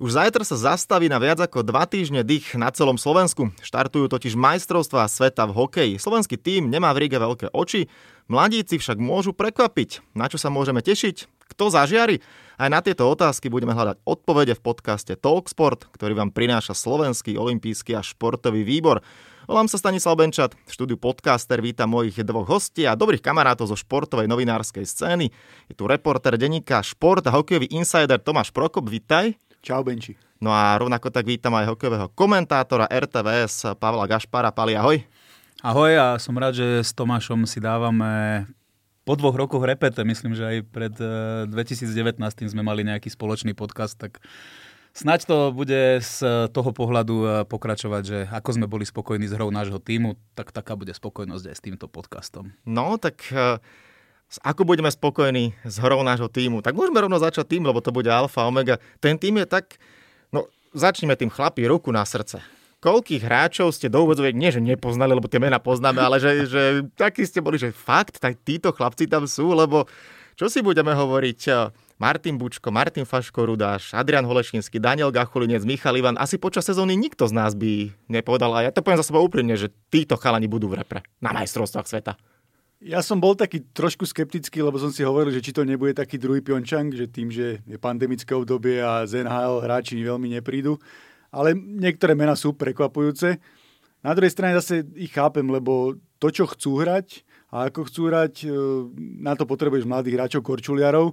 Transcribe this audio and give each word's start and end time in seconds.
Už 0.00 0.16
zajtra 0.16 0.48
sa 0.48 0.56
zastaví 0.56 1.12
na 1.12 1.20
viac 1.20 1.44
ako 1.44 1.60
dva 1.60 1.84
týždne 1.84 2.24
dých 2.24 2.56
na 2.56 2.72
celom 2.72 2.96
Slovensku. 2.96 3.52
Štartujú 3.60 4.08
totiž 4.08 4.32
majstrovstvá 4.32 5.04
sveta 5.04 5.44
v 5.44 5.52
hokeji. 5.52 5.94
Slovenský 6.00 6.40
tým 6.40 6.72
nemá 6.72 6.88
v 6.96 7.04
Ríge 7.04 7.20
veľké 7.20 7.52
oči, 7.52 7.84
mladíci 8.24 8.80
však 8.80 8.96
môžu 8.96 9.36
prekvapiť. 9.36 10.00
Na 10.16 10.32
čo 10.32 10.40
sa 10.40 10.48
môžeme 10.48 10.80
tešiť? 10.80 11.28
Kto 11.52 11.68
zažiari? 11.68 12.24
Aj 12.56 12.72
na 12.72 12.80
tieto 12.80 13.12
otázky 13.12 13.52
budeme 13.52 13.76
hľadať 13.76 14.00
odpovede 14.08 14.56
v 14.56 14.64
podcaste 14.64 15.20
Talksport, 15.20 15.92
ktorý 15.92 16.16
vám 16.16 16.32
prináša 16.32 16.72
Slovenský 16.72 17.36
olimpijský 17.36 17.92
a 17.92 18.00
športový 18.00 18.64
výbor. 18.64 19.04
Volám 19.44 19.68
sa 19.68 19.76
Stanislav 19.76 20.16
Benčat, 20.16 20.56
v 20.64 20.70
štúdiu 20.72 20.96
podcaster 20.96 21.60
vítam 21.60 21.92
mojich 21.92 22.16
dvoch 22.24 22.48
hostí 22.48 22.88
a 22.88 22.96
dobrých 22.96 23.20
kamarátov 23.20 23.68
zo 23.68 23.76
športovej 23.76 24.32
novinárskej 24.32 24.88
scény. 24.88 25.28
Je 25.68 25.76
tu 25.76 25.84
reporter 25.84 26.40
denníka 26.40 26.80
Šport 26.80 27.20
a 27.28 27.36
hokejový 27.36 27.68
insider 27.76 28.16
Tomáš 28.16 28.48
Prokop, 28.48 28.88
vítaj. 28.88 29.36
Čau 29.60 29.84
Benči. 29.84 30.16
No 30.40 30.48
a 30.48 30.72
rovnako 30.80 31.12
tak 31.12 31.28
vítam 31.28 31.52
aj 31.52 31.68
hokejového 31.76 32.08
komentátora 32.16 32.88
RTVS 32.88 33.76
Pavla 33.76 34.08
Gašpara. 34.08 34.48
Pali, 34.48 34.72
ahoj. 34.72 35.04
Ahoj 35.60 35.92
a 36.00 36.06
som 36.16 36.32
rád, 36.40 36.56
že 36.56 36.80
s 36.80 36.96
Tomášom 36.96 37.44
si 37.44 37.60
dávame 37.60 38.48
po 39.04 39.20
dvoch 39.20 39.36
rokoch 39.36 39.60
repete. 39.60 40.00
Myslím, 40.00 40.32
že 40.32 40.48
aj 40.48 40.56
pred 40.72 40.94
2019 41.52 42.16
eh, 42.16 42.48
sme 42.48 42.64
mali 42.64 42.88
nejaký 42.88 43.12
spoločný 43.12 43.52
podcast, 43.52 44.00
tak 44.00 44.24
Snaď 44.90 45.22
to 45.22 45.38
bude 45.54 46.02
z 46.02 46.16
toho 46.50 46.70
pohľadu 46.74 47.16
eh, 47.22 47.30
pokračovať, 47.46 48.02
že 48.02 48.18
ako 48.26 48.50
sme 48.58 48.66
boli 48.66 48.82
spokojní 48.82 49.30
s 49.30 49.36
hrou 49.38 49.54
nášho 49.54 49.78
týmu, 49.78 50.18
tak 50.34 50.50
taká 50.50 50.74
bude 50.74 50.90
spokojnosť 50.90 51.44
aj 51.46 51.56
s 51.56 51.62
týmto 51.62 51.86
podcastom. 51.86 52.50
No, 52.66 52.98
tak 52.98 53.22
eh, 53.30 53.62
ako 54.38 54.62
budeme 54.62 54.86
spokojní 54.86 55.58
s 55.66 55.82
hrou 55.82 56.06
nášho 56.06 56.30
týmu, 56.30 56.62
tak 56.62 56.78
môžeme 56.78 57.02
rovno 57.02 57.18
začať 57.18 57.58
tým, 57.58 57.66
lebo 57.66 57.82
to 57.82 57.90
bude 57.90 58.06
alfa, 58.06 58.46
omega. 58.46 58.78
Ten 59.02 59.18
tým 59.18 59.42
je 59.42 59.46
tak, 59.50 59.74
no 60.30 60.46
začneme 60.70 61.18
tým 61.18 61.34
chlapi, 61.34 61.66
ruku 61.66 61.90
na 61.90 62.06
srdce. 62.06 62.38
Koľkých 62.80 63.26
hráčov 63.26 63.74
ste 63.74 63.92
do 63.92 64.06
úvodzoviek, 64.06 64.32
nie 64.32 64.54
že 64.54 64.62
nepoznali, 64.62 65.12
lebo 65.12 65.28
tie 65.28 65.42
mená 65.42 65.58
poznáme, 65.60 66.00
ale 66.00 66.16
že, 66.16 66.48
že 66.48 66.62
takí 66.96 67.26
ste 67.26 67.42
boli, 67.42 67.60
že 67.60 67.74
fakt, 67.74 68.22
tak 68.22 68.40
títo 68.40 68.72
chlapci 68.72 69.10
tam 69.10 69.26
sú, 69.26 69.52
lebo 69.52 69.84
čo 70.38 70.48
si 70.48 70.64
budeme 70.64 70.94
hovoriť, 70.94 71.40
eh, 71.50 71.68
Martin 72.00 72.40
Bučko, 72.40 72.72
Martin 72.72 73.04
Faško 73.04 73.44
Rudáš, 73.44 73.92
Adrian 73.92 74.24
Holešinský, 74.24 74.80
Daniel 74.80 75.12
Gachulinec, 75.12 75.68
Michal 75.68 76.00
Ivan. 76.00 76.16
Asi 76.16 76.40
počas 76.40 76.64
sezóny 76.64 76.96
nikto 76.96 77.28
z 77.28 77.36
nás 77.36 77.52
by 77.52 77.92
nepovedal, 78.08 78.56
a 78.56 78.64
ja 78.64 78.72
to 78.72 78.80
poviem 78.80 78.96
za 78.96 79.12
seba 79.12 79.20
úprimne, 79.20 79.52
že 79.60 79.68
títo 79.92 80.16
chalani 80.16 80.48
budú 80.48 80.72
v 80.72 80.80
repre 80.80 81.04
na 81.20 81.36
majstrovstvách 81.36 81.84
sveta. 81.84 82.16
Ja 82.80 83.04
som 83.04 83.20
bol 83.20 83.36
taký 83.36 83.60
trošku 83.76 84.08
skeptický, 84.08 84.64
lebo 84.64 84.80
som 84.80 84.88
si 84.88 85.04
hovoril, 85.04 85.36
že 85.36 85.44
či 85.44 85.52
to 85.52 85.68
nebude 85.68 85.92
taký 85.92 86.16
druhý 86.16 86.40
Pjončang, 86.40 86.88
že 86.96 87.12
tým, 87.12 87.28
že 87.28 87.60
je 87.60 87.76
pandemické 87.76 88.32
obdobie 88.32 88.80
a 88.80 89.04
z 89.04 89.20
NHL 89.24 89.60
hráči 89.60 90.00
veľmi 90.00 90.32
neprídu. 90.40 90.80
Ale 91.28 91.52
niektoré 91.54 92.16
mená 92.16 92.32
sú 92.32 92.56
prekvapujúce. 92.56 93.36
Na 94.00 94.16
druhej 94.16 94.32
strane 94.32 94.56
zase 94.56 94.82
ich 94.96 95.12
chápem, 95.12 95.44
lebo 95.44 96.00
to, 96.16 96.32
čo 96.32 96.48
chcú 96.48 96.80
hrať 96.80 97.20
a 97.52 97.68
ako 97.68 97.84
chcú 97.84 98.02
hrať, 98.08 98.34
e, 98.42 98.48
na 99.20 99.36
to 99.36 99.44
potrebuješ 99.44 99.84
mladých 99.84 100.16
hráčov, 100.16 100.40
korčuliarov 100.40 101.12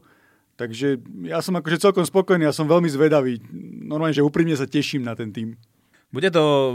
Takže 0.58 0.98
ja 1.30 1.38
som 1.46 1.54
akože 1.54 1.78
celkom 1.78 2.02
spokojný 2.02 2.50
a 2.50 2.52
som 2.52 2.66
veľmi 2.66 2.90
zvedavý. 2.90 3.38
Normálne, 3.86 4.18
že 4.18 4.26
úprimne 4.26 4.58
sa 4.58 4.66
teším 4.66 5.06
na 5.06 5.14
ten 5.14 5.30
tým. 5.30 5.54
Bude 6.10 6.34
to, 6.34 6.74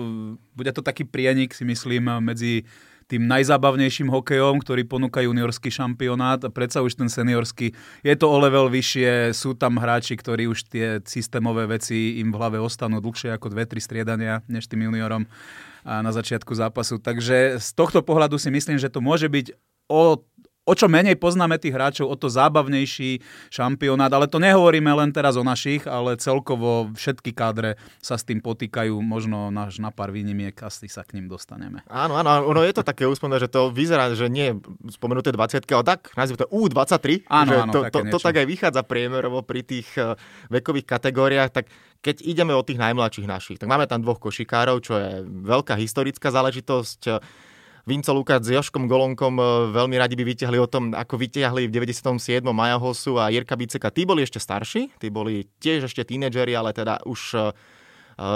bude 0.54 0.70
to 0.70 0.86
taký 0.86 1.02
prienik, 1.02 1.50
si 1.50 1.66
myslím, 1.66 2.06
medzi 2.22 2.62
tým 3.06 3.27
najzábavnejším 3.27 4.08
hokejom, 4.11 4.62
ktorý 4.62 4.86
ponúka 4.86 5.22
juniorský 5.22 5.70
šampionát 5.70 6.42
a 6.45 6.50
predsa 6.50 6.83
už 6.83 6.98
ten 6.98 7.09
seniorský 7.09 7.75
je 8.03 8.14
to 8.19 8.27
o 8.27 8.36
level 8.39 8.69
vyššie, 8.69 9.36
sú 9.36 9.55
tam 9.55 9.78
hráči, 9.78 10.19
ktorí 10.19 10.50
už 10.50 10.66
tie 10.69 10.87
systémové 11.06 11.66
veci 11.71 12.19
im 12.22 12.32
v 12.32 12.38
hlave 12.38 12.59
ostanú 12.59 13.03
dlhšie 13.03 13.34
ako 13.34 13.53
dve, 13.53 13.65
tri 13.66 13.81
striedania 13.82 14.41
než 14.47 14.66
tým 14.66 14.87
juniorom 14.88 15.26
na 15.82 16.10
začiatku 16.15 16.54
zápasu. 16.54 17.03
Takže 17.03 17.59
z 17.59 17.69
tohto 17.75 18.03
pohľadu 18.06 18.38
si 18.38 18.50
myslím, 18.54 18.78
že 18.78 18.91
to 18.91 19.03
môže 19.03 19.26
byť 19.26 19.55
o 19.91 20.22
o 20.62 20.73
čo 20.78 20.87
menej 20.87 21.19
poznáme 21.19 21.59
tých 21.59 21.75
hráčov, 21.75 22.06
o 22.06 22.15
to 22.15 22.31
zábavnejší 22.31 23.19
šampionát, 23.50 24.11
ale 24.15 24.31
to 24.31 24.39
nehovoríme 24.39 24.95
len 24.95 25.11
teraz 25.11 25.34
o 25.34 25.43
našich, 25.43 25.91
ale 25.91 26.15
celkovo 26.23 26.95
všetky 26.95 27.34
kádre 27.34 27.75
sa 27.99 28.15
s 28.15 28.23
tým 28.23 28.39
potýkajú, 28.39 28.95
možno 29.03 29.50
náš 29.50 29.83
na 29.83 29.91
pár 29.91 30.15
výnimiek 30.15 30.55
asi 30.62 30.87
sa 30.87 31.03
k 31.03 31.19
ním 31.19 31.27
dostaneme. 31.27 31.83
Áno, 31.91 32.15
áno, 32.15 32.47
ono 32.47 32.62
je 32.62 32.75
to 32.78 32.87
také 32.87 33.11
úsmevné, 33.11 33.43
že 33.43 33.50
to 33.50 33.75
vyzerá, 33.75 34.15
že 34.15 34.31
nie 34.31 34.55
spomenuté 34.87 35.34
20, 35.34 35.67
ale 35.67 35.84
tak, 35.84 36.15
nazvime 36.15 36.47
to 36.47 36.49
U23, 36.55 37.27
áno, 37.27 37.50
že 37.50 37.56
áno, 37.59 37.73
to, 37.75 37.81
to, 37.91 37.99
to 38.06 38.19
tak 38.23 38.34
aj 38.39 38.47
vychádza 38.47 38.83
priemerovo 38.87 39.43
pri 39.43 39.67
tých 39.67 39.91
eh, 39.99 40.15
vekových 40.47 40.87
kategóriách, 40.87 41.50
tak 41.50 41.67
keď 42.03 42.23
ideme 42.27 42.50
od 42.55 42.67
tých 42.67 42.83
najmladších 42.83 43.31
našich, 43.31 43.59
tak 43.62 43.71
máme 43.71 43.87
tam 43.87 44.03
dvoch 44.03 44.19
košikárov, 44.19 44.83
čo 44.83 44.99
je 44.99 45.23
veľká 45.27 45.79
historická 45.79 46.34
záležitosť 46.34 47.00
Vinco 47.82 48.15
Lukáč 48.15 48.47
s 48.47 48.54
Joškom 48.54 48.87
Golonkom 48.87 49.43
e, 49.43 49.43
veľmi 49.75 49.98
radi 49.98 50.15
by 50.15 50.22
vyťahli 50.22 50.59
o 50.62 50.70
tom, 50.70 50.94
ako 50.94 51.19
vyťahli 51.19 51.66
v 51.66 51.75
97. 51.75 52.38
Majahosu 52.47 53.19
a 53.19 53.26
Jirka 53.34 53.59
Biceka. 53.59 53.91
Tí 53.91 54.06
boli 54.06 54.22
ešte 54.22 54.38
starší, 54.38 54.94
tí 55.03 55.10
boli 55.10 55.50
tiež 55.59 55.91
ešte 55.91 56.06
tínedžeri, 56.06 56.54
ale 56.54 56.70
teda 56.70 57.03
už 57.03 57.20
uh, 57.34 57.50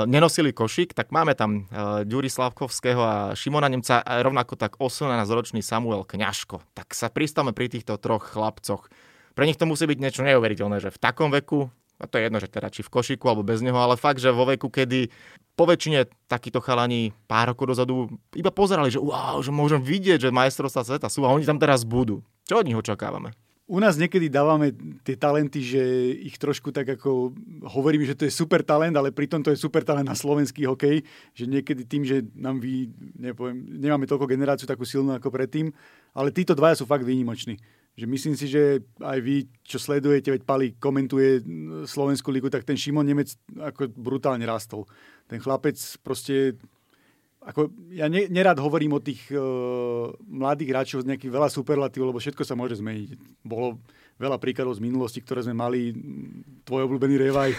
nenosili 0.07 0.51
košík, 0.51 0.97
tak 0.97 1.12
máme 1.15 1.37
tam 1.39 1.69
Ďuri 2.09 2.27
Slavkovského 2.27 3.03
a 3.03 3.15
Šimona 3.37 3.69
Nemca 3.69 4.03
a 4.03 4.25
rovnako 4.25 4.57
tak 4.59 4.81
18-ročný 4.81 5.61
Samuel 5.63 6.03
Kňažko. 6.03 6.65
Tak 6.75 6.97
sa 6.97 7.13
pristavme 7.13 7.53
pri 7.53 7.71
týchto 7.71 8.01
troch 8.01 8.34
chlapcoch. 8.34 8.89
Pre 9.37 9.45
nich 9.45 9.61
to 9.61 9.69
musí 9.69 9.84
byť 9.84 9.99
niečo 10.01 10.25
neuveriteľné, 10.25 10.81
že 10.81 10.91
v 10.91 10.99
takom 10.99 11.28
veku 11.28 11.69
a 11.97 12.05
to 12.05 12.21
je 12.21 12.29
jedno, 12.29 12.39
že 12.41 12.53
teda 12.53 12.69
či 12.69 12.84
v 12.84 12.93
košiku 12.93 13.25
alebo 13.29 13.47
bez 13.47 13.65
neho, 13.65 13.77
ale 13.77 13.97
fakt, 13.97 14.21
že 14.21 14.29
vo 14.29 14.45
veku, 14.45 14.69
kedy 14.69 15.09
po 15.57 15.65
väčšine 15.65 16.29
takíto 16.29 16.61
chalani 16.61 17.17
pár 17.25 17.57
rokov 17.57 17.73
dozadu 17.73 18.12
iba 18.37 18.53
pozerali, 18.53 18.93
že 18.93 19.01
wow, 19.01 19.41
že 19.41 19.49
môžem 19.49 19.81
vidieť, 19.81 20.29
že 20.29 20.34
majstrovstvá 20.34 20.84
sveta 20.84 21.09
sú 21.09 21.25
a 21.25 21.33
oni 21.33 21.49
tam 21.49 21.57
teraz 21.57 21.89
budú. 21.89 22.21
Čo 22.45 22.61
od 22.61 22.67
nich 22.69 22.77
očakávame? 22.77 23.33
U 23.67 23.83
nás 23.83 23.99
niekedy 23.99 24.31
dávame 24.31 24.71
tie 25.03 25.19
talenty, 25.19 25.59
že 25.59 25.83
ich 26.23 26.39
trošku 26.39 26.71
tak 26.71 26.87
ako 26.87 27.34
hovoríme, 27.67 28.07
že 28.07 28.15
to 28.15 28.23
je 28.23 28.31
super 28.31 28.63
talent, 28.63 28.95
ale 28.95 29.11
pritom 29.11 29.43
to 29.43 29.51
je 29.51 29.59
super 29.59 29.83
talent 29.83 30.07
na 30.07 30.15
slovenský 30.15 30.71
hokej, 30.71 31.03
že 31.34 31.51
niekedy 31.51 31.83
tým, 31.83 32.07
že 32.07 32.23
nám 32.39 32.63
vy, 32.63 32.95
nepoviem, 33.19 33.59
nemáme 33.83 34.07
toľko 34.07 34.31
generáciu 34.31 34.71
takú 34.71 34.87
silnú 34.87 35.19
ako 35.19 35.34
predtým, 35.34 35.75
ale 36.15 36.31
títo 36.31 36.55
dvaja 36.55 36.78
sú 36.78 36.87
fakt 36.87 37.03
výnimoční 37.03 37.59
že 37.97 38.05
myslím 38.05 38.37
si, 38.37 38.45
že 38.45 38.84
aj 39.01 39.19
vy, 39.25 39.49
čo 39.65 39.81
sledujete, 39.81 40.29
veď 40.29 40.43
Pali 40.45 40.77
komentuje 40.77 41.41
Slovenskú 41.89 42.29
ligu, 42.29 42.53
tak 42.53 42.69
ten 42.69 42.77
Šimon 42.77 43.09
Nemec 43.09 43.33
ako 43.57 43.89
brutálne 43.97 44.45
rastol. 44.45 44.84
Ten 45.25 45.41
chlapec 45.41 45.81
proste 46.05 46.61
ako, 47.47 47.71
ja 47.95 48.11
ne, 48.11 48.27
nerad 48.27 48.59
hovorím 48.59 48.99
o 48.99 49.01
tých 49.01 49.31
uh, 49.31 50.11
mladých 50.29 50.71
hráčov 50.75 50.99
z 51.07 51.15
nejakých 51.15 51.31
veľa 51.31 51.49
superlatívov, 51.49 52.11
lebo 52.11 52.19
všetko 52.19 52.43
sa 52.43 52.59
môže 52.59 52.75
zmeniť. 52.83 53.17
Bolo 53.47 53.79
veľa 54.19 54.37
príkladov 54.43 54.77
z 54.77 54.84
minulosti, 54.84 55.23
ktoré 55.23 55.47
sme 55.47 55.55
mali, 55.55 55.95
tvoj 56.67 56.91
obľúbený 56.91 57.15
Revaj, 57.23 57.55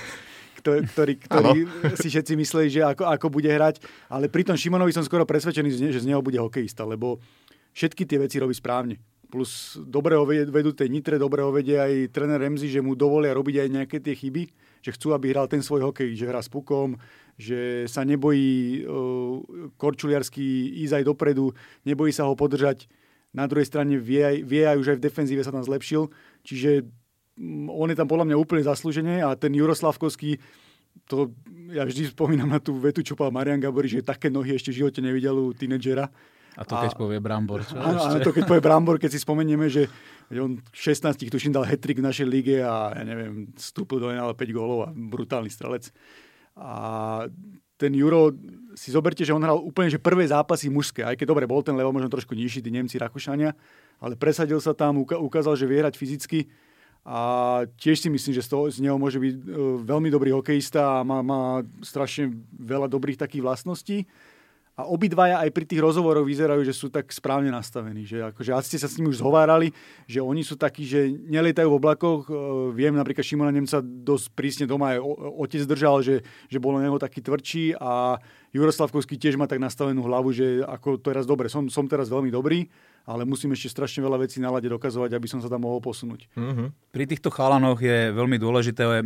ktorý, 0.60 0.80
ktorý, 0.92 1.14
ktorý 1.24 1.52
si 1.96 2.12
všetci 2.12 2.34
mysleli, 2.36 2.68
že 2.68 2.82
ako, 2.84 3.08
ako 3.08 3.28
bude 3.32 3.48
hrať. 3.48 3.80
Ale 4.12 4.28
pri 4.28 4.44
tom 4.44 4.60
Šimonovi 4.60 4.92
som 4.92 5.08
skoro 5.08 5.24
presvedčený, 5.24 5.72
že 5.96 6.04
z 6.04 6.10
neho 6.12 6.20
bude 6.20 6.36
hokejista, 6.36 6.84
lebo 6.84 7.24
všetky 7.72 8.04
tie 8.04 8.20
veci 8.20 8.44
robí 8.44 8.52
správne 8.52 9.00
plus 9.28 9.76
dobre 9.84 10.16
vedú 10.48 10.72
tej 10.72 10.88
Nitre, 10.88 11.20
dobre 11.20 11.44
ho 11.44 11.52
aj 11.52 12.12
tréner 12.16 12.40
Remzi, 12.40 12.72
že 12.72 12.80
mu 12.80 12.96
dovolia 12.96 13.36
robiť 13.36 13.56
aj 13.64 13.70
nejaké 13.70 13.98
tie 14.00 14.16
chyby, 14.16 14.48
že 14.80 14.96
chcú, 14.96 15.12
aby 15.12 15.36
hral 15.36 15.52
ten 15.52 15.60
svoj 15.60 15.92
hokej, 15.92 16.16
že 16.16 16.26
hrá 16.28 16.40
s 16.40 16.48
pukom, 16.48 16.96
že 17.36 17.86
sa 17.92 18.08
nebojí 18.08 18.84
uh, 18.88 19.44
korčuliarsky 19.76 20.80
ísť 20.88 21.04
aj 21.04 21.04
dopredu, 21.06 21.52
nebojí 21.84 22.16
sa 22.16 22.26
ho 22.26 22.34
podržať. 22.34 22.88
Na 23.36 23.46
druhej 23.46 23.68
strane 23.68 24.00
vie 24.00 24.24
aj, 24.24 24.38
vie 24.48 24.64
aj 24.64 24.78
už 24.80 24.88
aj 24.96 24.98
v 24.98 25.06
defenzíve 25.06 25.42
sa 25.44 25.52
tam 25.52 25.62
zlepšil, 25.62 26.08
čiže 26.48 26.88
mm, 27.36 27.68
on 27.68 27.92
je 27.92 28.00
tam 28.00 28.08
podľa 28.08 28.32
mňa 28.32 28.38
úplne 28.40 28.64
zaslúžený 28.64 29.22
a 29.28 29.36
ten 29.36 29.52
Juroslavkovský, 29.52 30.40
to 31.06 31.36
ja 31.76 31.84
vždy 31.86 32.10
spomínam 32.10 32.50
na 32.50 32.64
tú 32.64 32.80
vetu, 32.80 33.04
čo 33.04 33.14
povedal 33.14 33.36
Marian 33.36 33.62
Gabori, 33.62 33.92
že 33.92 34.02
také 34.02 34.32
nohy 34.32 34.56
ešte 34.56 34.74
v 34.74 34.82
živote 34.82 35.04
nevidel 35.04 35.36
u 35.36 35.54
tínedžera 35.54 36.10
a 36.58 36.66
to 36.66 36.74
keď 36.74 36.92
a, 36.92 36.98
povie 36.98 37.22
Brambor, 37.22 37.62
čo? 37.62 37.78
Áno, 37.78 38.02
áno, 38.02 38.18
to 38.18 38.34
keď 38.34 38.50
povie 38.50 38.66
Brambor, 38.66 38.98
keď 38.98 39.14
si 39.14 39.22
spomenieme, 39.22 39.70
že 39.70 39.86
on 40.34 40.58
16 40.74 41.30
tuším 41.30 41.54
dal 41.54 41.70
hetrik 41.70 42.02
v 42.02 42.08
našej 42.10 42.26
lige 42.26 42.58
a 42.66 42.98
ja 42.98 43.04
neviem, 43.06 43.54
vstúpil 43.54 44.02
do 44.02 44.10
NHL 44.10 44.34
5 44.34 44.58
gólov 44.58 44.80
a 44.86 44.90
brutálny 44.90 45.54
strelec. 45.54 45.94
A 46.58 46.74
ten 47.78 47.94
Juro, 47.94 48.34
si 48.74 48.90
zoberte, 48.90 49.22
že 49.22 49.38
on 49.38 49.46
hral 49.46 49.62
úplne 49.62 49.94
že 49.94 50.02
prvé 50.02 50.26
zápasy 50.26 50.74
mužské, 50.74 51.06
aj 51.06 51.14
keď 51.14 51.30
dobre, 51.30 51.46
bol 51.46 51.62
ten 51.62 51.78
level 51.78 51.94
možno 51.94 52.10
trošku 52.10 52.34
nižší, 52.34 52.66
tí 52.66 52.74
Nemci, 52.74 52.98
Rakúšania, 52.98 53.54
ale 54.02 54.18
presadil 54.18 54.58
sa 54.58 54.74
tam, 54.74 55.06
ukázal, 55.06 55.54
že 55.54 55.70
vie 55.70 55.78
hrať 55.78 55.94
fyzicky 55.94 56.50
a 57.08 57.20
tiež 57.80 58.04
si 58.04 58.10
myslím, 58.12 58.36
že 58.36 58.44
z, 58.44 58.50
toho, 58.52 58.64
z 58.68 58.84
neho 58.84 59.00
môže 59.00 59.16
byť 59.16 59.32
e, 59.32 59.40
veľmi 59.88 60.12
dobrý 60.12 60.36
hokejista 60.36 61.00
a 61.00 61.06
má, 61.08 61.24
má 61.24 61.64
strašne 61.80 62.36
veľa 62.60 62.92
dobrých 62.92 63.16
takých 63.16 63.48
vlastností. 63.48 64.04
A 64.78 64.86
obidvaja 64.86 65.42
aj 65.42 65.50
pri 65.50 65.66
tých 65.66 65.82
rozhovoroch 65.82 66.22
vyzerajú, 66.22 66.62
že 66.62 66.70
sú 66.70 66.94
tak 66.94 67.10
správne 67.10 67.50
nastavení. 67.50 68.06
Že 68.06 68.30
akože 68.30 68.52
asi 68.54 68.78
ste 68.78 68.80
sa 68.86 68.86
s 68.86 69.02
nimi 69.02 69.10
už 69.10 69.26
zhovárali, 69.26 69.74
že 70.06 70.22
oni 70.22 70.46
sú 70.46 70.54
takí, 70.54 70.86
že 70.86 71.10
nelietajú 71.10 71.66
v 71.66 71.78
oblakoch. 71.82 72.30
E, 72.30 72.32
viem 72.78 72.94
napríklad 72.94 73.26
Šimona 73.26 73.50
Nemca 73.50 73.82
dosť 73.82 74.38
prísne 74.38 74.70
doma 74.70 74.94
aj 74.94 75.02
otec 75.42 75.66
držal, 75.66 76.06
že, 76.06 76.22
že 76.46 76.62
bolo 76.62 76.78
neho 76.78 77.02
taký 77.02 77.26
tvrdší 77.26 77.74
a 77.82 78.22
Juroslavkovský 78.54 79.18
tiež 79.18 79.42
má 79.42 79.50
tak 79.50 79.58
nastavenú 79.58 80.06
hlavu, 80.06 80.30
že 80.30 80.62
ako 80.62 81.02
to 81.02 81.10
je 81.10 81.18
raz 81.18 81.26
dobre, 81.26 81.50
som, 81.50 81.66
som 81.74 81.90
teraz 81.90 82.06
veľmi 82.06 82.30
dobrý, 82.30 82.70
ale 83.10 83.26
musím 83.26 83.58
ešte 83.58 83.74
strašne 83.74 84.06
veľa 84.06 84.30
vecí 84.30 84.38
na 84.38 84.54
lade 84.54 84.70
dokazovať, 84.70 85.18
aby 85.18 85.26
som 85.26 85.42
sa 85.42 85.50
tam 85.50 85.66
mohol 85.66 85.82
posunúť. 85.82 86.30
Mm-hmm. 86.38 86.94
Pri 86.94 87.04
týchto 87.10 87.34
chalanoch 87.34 87.82
je 87.82 88.14
veľmi 88.14 88.38
dôležité, 88.38 88.86
e, 88.86 89.02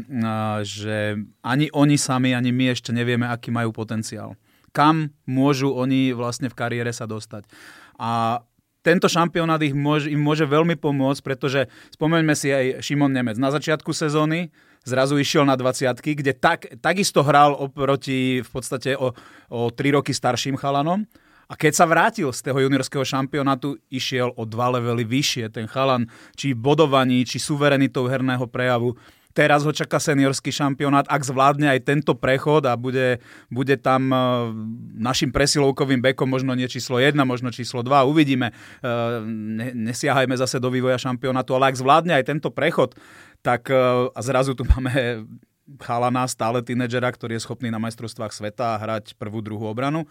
že 0.68 1.15
ani 1.47 1.71
oni 1.71 1.95
sami, 1.95 2.35
ani 2.35 2.51
my 2.51 2.75
ešte 2.75 2.91
nevieme, 2.91 3.23
aký 3.23 3.56
majú 3.56 3.71
potenciál 3.71 4.35
kam 4.71 5.12
môžu 5.27 5.71
oni 5.75 6.15
vlastne 6.15 6.47
v 6.47 6.57
kariére 6.57 6.91
sa 6.95 7.07
dostať. 7.07 7.47
A 8.00 8.41
tento 8.81 9.06
šampionát 9.06 9.62
ich 9.62 9.77
môže, 9.77 10.09
im 10.09 10.18
môže 10.18 10.50
veľmi 10.50 10.73
pomôcť, 10.73 11.21
pretože 11.21 11.69
spomeňme 11.94 12.33
si 12.33 12.50
aj 12.50 12.81
Šimon 12.81 13.13
Nemec. 13.13 13.38
Na 13.38 13.53
začiatku 13.53 13.94
sezóny 13.94 14.50
zrazu 14.81 15.21
išiel 15.21 15.45
na 15.45 15.53
20 15.53 16.01
kde 16.01 16.33
tak, 16.33 16.65
takisto 16.81 17.21
hral 17.21 17.53
oproti 17.53 18.41
v 18.41 18.50
podstate 18.50 18.97
o, 18.97 19.13
o 19.53 19.59
3 19.69 20.01
roky 20.01 20.18
starším 20.18 20.57
chalanom. 20.57 21.06
A 21.51 21.59
keď 21.59 21.73
sa 21.75 21.85
vrátil 21.85 22.31
z 22.31 22.47
toho 22.47 22.63
juniorského 22.63 23.03
šampionátu, 23.03 23.75
išiel 23.91 24.31
o 24.39 24.47
dva 24.47 24.71
levely 24.71 25.03
vyššie. 25.03 25.51
Ten 25.51 25.68
chalan, 25.68 26.07
či 26.39 26.56
bodovaní, 26.56 27.27
či 27.27 27.44
suverenitou 27.44 28.07
herného 28.07 28.47
prejavu, 28.47 28.95
Teraz 29.31 29.63
ho 29.63 29.72
čaká 29.72 29.98
seniorský 29.98 30.51
šampionát, 30.51 31.07
ak 31.07 31.24
zvládne 31.24 31.72
aj 31.72 31.88
tento 31.88 32.13
prechod 32.16 32.68
a 32.68 32.75
bude, 32.75 33.24
bude 33.48 33.80
tam 33.80 34.12
e, 34.12 34.18
našim 35.00 35.31
presilovkovým 35.31 36.04
bekom 36.04 36.28
možno 36.28 36.51
nie 36.51 36.68
číslo 36.68 37.00
1, 37.00 37.16
možno 37.24 37.48
číslo 37.50 37.80
2, 37.80 38.12
uvidíme. 38.12 38.51
E, 38.51 38.54
ne, 39.28 39.72
nesiahajme 39.92 40.36
zase 40.36 40.60
do 40.60 40.68
vývoja 40.68 41.00
šampionátu, 41.00 41.56
ale 41.56 41.72
ak 41.72 41.80
zvládne 41.80 42.13
aj 42.19 42.28
tento 42.28 42.51
prechod, 42.51 43.00
tak 43.39 43.72
e, 43.72 43.75
a 44.12 44.19
zrazu 44.19 44.51
tu 44.51 44.68
máme 44.68 45.24
chalana, 45.80 46.28
stále 46.28 46.60
tínedžera, 46.60 47.07
ktorý 47.07 47.39
je 47.39 47.45
schopný 47.48 47.72
na 47.72 47.80
majstrovstvách 47.80 48.36
sveta 48.36 48.75
hrať 48.83 49.16
prvú, 49.16 49.39
druhú 49.39 49.72
obranu 49.72 50.04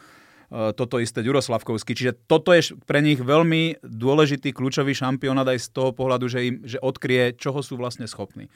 toto 0.50 0.98
isté 0.98 1.22
Ďuroslavkovský. 1.22 1.94
Čiže 1.94 2.26
toto 2.26 2.50
je 2.50 2.74
pre 2.82 2.98
nich 2.98 3.22
veľmi 3.22 3.86
dôležitý 3.86 4.50
kľúčový 4.50 4.98
šampionát 4.98 5.46
aj 5.46 5.62
z 5.62 5.68
toho 5.70 5.94
pohľadu, 5.94 6.26
že, 6.26 6.40
im, 6.42 6.54
že 6.66 6.82
odkrie, 6.82 7.38
čoho 7.38 7.62
sú 7.62 7.78
vlastne 7.78 8.10
schopní. 8.10 8.50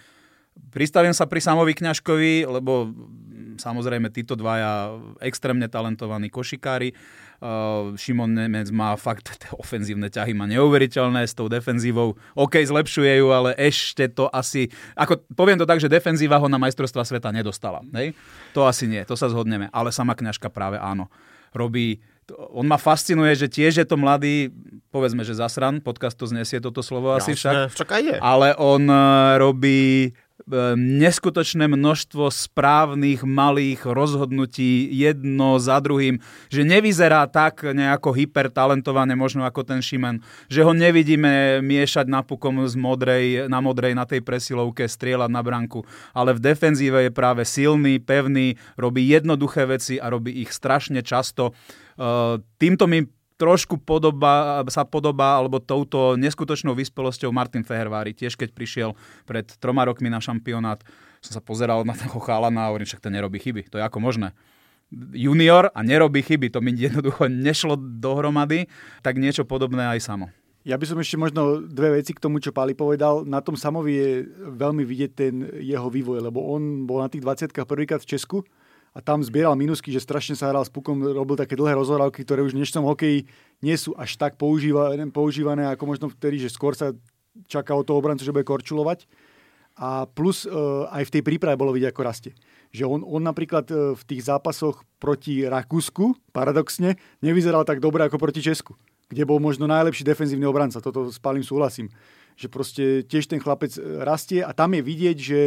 Pristavím 0.74 1.14
sa 1.14 1.26
pri 1.26 1.38
Samovi 1.38 1.74
Kňažkovi, 1.74 2.46
lebo 2.50 2.90
samozrejme 3.58 4.10
títo 4.10 4.34
dvaja 4.34 4.98
extrémne 5.22 5.70
talentovaní 5.70 6.30
košikári. 6.30 6.94
Uh, 7.44 7.92
Šimon 7.98 8.30
Nemec 8.32 8.70
má 8.72 8.96
fakt 8.96 9.34
tie 9.42 9.50
ofenzívne 9.54 10.08
ťahy, 10.08 10.32
má 10.32 10.48
neuveriteľné 10.48 11.26
s 11.26 11.36
tou 11.36 11.50
defenzívou. 11.50 12.16
OK, 12.34 12.62
zlepšuje 12.62 13.20
ju, 13.20 13.28
ale 13.30 13.54
ešte 13.58 14.08
to 14.10 14.30
asi... 14.30 14.70
Ako, 14.96 15.22
poviem 15.34 15.60
to 15.60 15.68
tak, 15.68 15.82
že 15.82 15.90
defenzíva 15.90 16.40
ho 16.40 16.46
na 16.48 16.58
majstrovstva 16.58 17.04
sveta 17.04 17.30
nedostala. 17.34 17.84
Hej? 17.92 18.16
To 18.56 18.64
asi 18.64 18.88
nie, 18.88 19.02
to 19.04 19.18
sa 19.18 19.28
zhodneme. 19.28 19.68
Ale 19.74 19.92
sama 19.92 20.16
Kňažka 20.16 20.48
práve 20.48 20.80
áno. 20.80 21.10
Robí 21.54 22.02
on 22.32 22.64
ma 22.64 22.80
fascinuje, 22.80 23.36
že 23.36 23.52
tiež 23.52 23.84
je 23.84 23.86
to 23.86 24.00
mladý, 24.00 24.48
povedzme, 24.88 25.20
že 25.20 25.36
zasran, 25.36 25.84
podcast 25.84 26.16
to 26.16 26.24
znesie 26.24 26.56
toto 26.56 26.80
slovo 26.80 27.12
asi 27.12 27.36
však. 27.36 27.76
však 27.76 27.88
aj 27.92 28.02
je. 28.02 28.16
Ale 28.16 28.56
on 28.56 28.88
uh, 28.88 29.36
robí 29.36 30.16
neskutočné 30.76 31.70
množstvo 31.70 32.26
správnych 32.28 33.22
malých 33.22 33.86
rozhodnutí 33.86 34.90
jedno 34.90 35.62
za 35.62 35.78
druhým, 35.78 36.18
že 36.50 36.66
nevyzerá 36.66 37.30
tak 37.30 37.62
nejako 37.62 38.12
hypertalentované 38.12 39.14
možno 39.14 39.46
ako 39.46 39.62
ten 39.62 39.78
Šimen, 39.78 40.20
že 40.50 40.66
ho 40.66 40.74
nevidíme 40.74 41.62
miešať 41.62 42.10
napukom 42.10 42.66
z 42.66 42.74
modrej, 42.74 43.24
na 43.46 43.62
modrej 43.62 43.94
na 43.94 44.04
tej 44.04 44.26
presilovke, 44.26 44.90
strieľať 44.90 45.30
na 45.30 45.42
branku, 45.46 45.86
ale 46.10 46.34
v 46.34 46.42
defenzíve 46.42 47.08
je 47.08 47.12
práve 47.14 47.46
silný, 47.46 48.02
pevný, 48.02 48.58
robí 48.74 49.06
jednoduché 49.06 49.70
veci 49.70 50.02
a 50.02 50.10
robí 50.10 50.42
ich 50.42 50.50
strašne 50.50 51.00
často. 51.06 51.54
Ehm, 51.94 52.42
týmto 52.58 52.90
mi 52.90 53.06
trošku 53.34 53.82
podoba, 53.82 54.62
sa 54.70 54.86
podobá, 54.86 55.42
alebo 55.42 55.58
touto 55.58 56.14
neskutočnou 56.14 56.72
vyspelosťou 56.78 57.34
Martin 57.34 57.66
Fehervári. 57.66 58.14
Tiež 58.14 58.38
keď 58.38 58.54
prišiel 58.54 58.90
pred 59.26 59.46
troma 59.58 59.82
rokmi 59.82 60.06
na 60.06 60.22
šampionát, 60.22 60.82
som 61.18 61.34
sa 61.34 61.42
pozeral 61.42 61.82
na 61.82 61.96
toho 61.98 62.20
chalana 62.22 62.66
a 62.66 62.70
hovorím, 62.70 62.86
však 62.86 63.02
to 63.02 63.10
nerobí 63.10 63.42
chyby. 63.42 63.66
To 63.74 63.78
je 63.80 63.84
ako 63.84 63.98
možné 63.98 64.32
junior 65.12 65.72
a 65.74 65.80
nerobí 65.82 66.22
chyby. 66.22 66.54
To 66.54 66.62
mi 66.62 66.76
jednoducho 66.76 67.26
nešlo 67.26 67.74
dohromady, 67.78 68.70
tak 69.02 69.18
niečo 69.18 69.42
podobné 69.42 69.82
aj 69.90 70.00
samo. 70.04 70.30
Ja 70.64 70.80
by 70.80 70.88
som 70.88 70.96
ešte 70.96 71.20
možno 71.20 71.60
dve 71.60 72.00
veci 72.00 72.16
k 72.16 72.22
tomu, 72.24 72.40
čo 72.40 72.48
Pali 72.48 72.72
povedal. 72.72 73.28
Na 73.28 73.44
tom 73.44 73.52
Samovi 73.52 73.92
je 73.92 74.10
veľmi 74.48 74.80
vidieť 74.80 75.10
ten 75.12 75.34
jeho 75.60 75.92
vývoj, 75.92 76.24
lebo 76.24 76.40
on 76.40 76.88
bol 76.88 77.04
na 77.04 77.12
tých 77.12 77.20
20 77.20 77.52
prvýkrát 77.68 78.00
v 78.00 78.16
Česku 78.16 78.48
a 78.94 79.02
tam 79.02 79.18
zbieral 79.26 79.58
minusky, 79.58 79.90
že 79.90 79.98
strašne 79.98 80.38
sa 80.38 80.54
hral 80.54 80.62
s 80.62 80.70
pukom, 80.70 81.02
robil 81.02 81.34
také 81.34 81.58
dlhé 81.58 81.74
rozhorávky, 81.74 82.22
ktoré 82.22 82.46
už 82.46 82.54
v 82.54 82.62
dnešnom 82.62 82.86
hokeji 82.86 83.26
nie 83.58 83.74
sú 83.74 83.90
až 83.98 84.14
tak 84.14 84.38
používané, 84.38 85.02
používané 85.10 85.66
ako 85.66 85.84
možno 85.90 86.06
vtedy, 86.06 86.38
že 86.38 86.54
skôr 86.54 86.78
sa 86.78 86.94
čaká 87.50 87.74
od 87.74 87.82
toho 87.82 87.98
obrancu, 87.98 88.22
že 88.22 88.30
bude 88.30 88.46
korčulovať. 88.46 89.10
A 89.74 90.06
plus 90.06 90.46
uh, 90.46 90.86
aj 90.94 91.10
v 91.10 91.12
tej 91.18 91.22
príprave 91.26 91.58
bolo 91.58 91.74
vidieť, 91.74 91.90
ako 91.90 92.06
rastie. 92.06 92.32
Že 92.70 92.86
on, 92.86 93.00
on 93.02 93.26
napríklad 93.26 93.66
uh, 93.74 93.98
v 93.98 94.02
tých 94.06 94.30
zápasoch 94.30 94.86
proti 95.02 95.42
Rakúsku, 95.42 96.14
paradoxne, 96.30 96.94
nevyzeral 97.18 97.66
tak 97.66 97.82
dobre 97.82 98.06
ako 98.06 98.22
proti 98.22 98.38
Česku, 98.38 98.78
kde 99.10 99.26
bol 99.26 99.42
možno 99.42 99.66
najlepší 99.66 100.06
defenzívny 100.06 100.46
obranca. 100.46 100.78
Toto 100.78 101.10
s 101.10 101.18
Palim 101.18 101.42
súhlasím. 101.42 101.90
Že 102.38 102.46
proste 102.46 102.84
tiež 103.02 103.26
ten 103.26 103.42
chlapec 103.42 103.74
e, 103.74 103.82
rastie 104.06 104.46
a 104.46 104.54
tam 104.54 104.78
je 104.78 104.82
vidieť, 104.82 105.16
že 105.18 105.40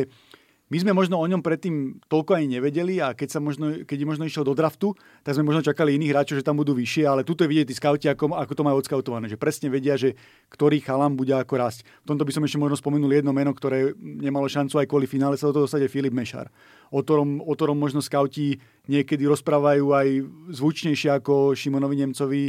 my 0.67 0.77
sme 0.83 0.91
možno 0.91 1.15
o 1.15 1.23
ňom 1.23 1.39
predtým 1.39 2.03
toľko 2.11 2.35
ani 2.35 2.59
nevedeli 2.59 2.99
a 2.99 3.15
keď, 3.15 3.29
sa 3.31 3.39
možno, 3.39 3.87
keď 3.87 3.97
možno 4.03 4.27
išiel 4.27 4.43
do 4.43 4.51
draftu, 4.51 4.91
tak 5.23 5.39
sme 5.39 5.47
možno 5.47 5.63
čakali 5.63 5.95
iných 5.95 6.11
hráčov, 6.11 6.35
že 6.39 6.43
tam 6.43 6.59
budú 6.59 6.75
vyššie, 6.75 7.07
ale 7.07 7.23
tuto 7.23 7.47
je 7.47 7.51
vidieť 7.55 7.67
tí 7.71 7.75
scouti, 7.75 8.11
ako, 8.11 8.35
ako 8.35 8.51
to 8.51 8.65
majú 8.67 8.75
odskautované, 8.83 9.31
že 9.31 9.39
presne 9.39 9.71
vedia, 9.71 9.95
že 9.95 10.19
ktorý 10.51 10.83
chalam 10.83 11.15
bude 11.15 11.31
ako 11.31 11.55
rásť. 11.55 11.87
V 12.03 12.11
tomto 12.11 12.27
by 12.27 12.31
som 12.35 12.43
ešte 12.43 12.59
možno 12.59 12.75
spomenul 12.75 13.07
jedno 13.15 13.31
meno, 13.31 13.55
ktoré 13.55 13.95
nemalo 13.95 14.51
šancu 14.51 14.83
aj 14.83 14.87
kvôli 14.91 15.07
finále 15.07 15.39
sa 15.39 15.47
do 15.47 15.55
toho 15.55 15.71
dostať, 15.71 15.87
je 15.87 15.93
Filip 15.93 16.11
Mešar. 16.11 16.51
O 16.91 17.03
ktorom, 17.03 17.43
o 17.43 17.51
ktorom 17.51 17.75
možno 17.75 17.99
scouti 17.99 18.59
niekedy 18.87 19.27
rozprávajú 19.27 19.85
aj 19.91 20.07
zvučnejšie 20.55 21.11
ako 21.19 21.53
Šimonovi 21.53 21.95
Nemcovi, 21.99 22.43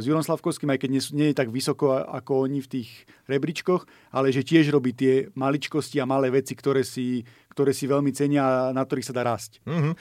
s 0.00 0.08
Jurom 0.08 0.24
aj 0.24 0.80
keď 0.80 0.88
nie, 0.88 1.02
nie 1.12 1.28
je 1.30 1.36
tak 1.36 1.52
vysoko 1.52 1.92
ako 1.92 2.48
oni 2.48 2.64
v 2.64 2.80
tých 2.80 2.88
rebríčkoch, 3.28 3.84
ale 4.16 4.32
že 4.32 4.40
tiež 4.40 4.72
robí 4.72 4.96
tie 4.96 5.28
maličkosti 5.36 6.00
a 6.00 6.08
malé 6.08 6.32
veci, 6.32 6.56
ktoré 6.56 6.80
si, 6.80 7.20
ktoré 7.52 7.76
si 7.76 7.84
veľmi 7.84 8.08
cenia 8.16 8.40
a 8.40 8.72
na 8.72 8.80
ktorých 8.80 9.12
sa 9.12 9.12
dá 9.12 9.20
rásť. 9.20 9.60
Mm-hmm. 9.68 9.92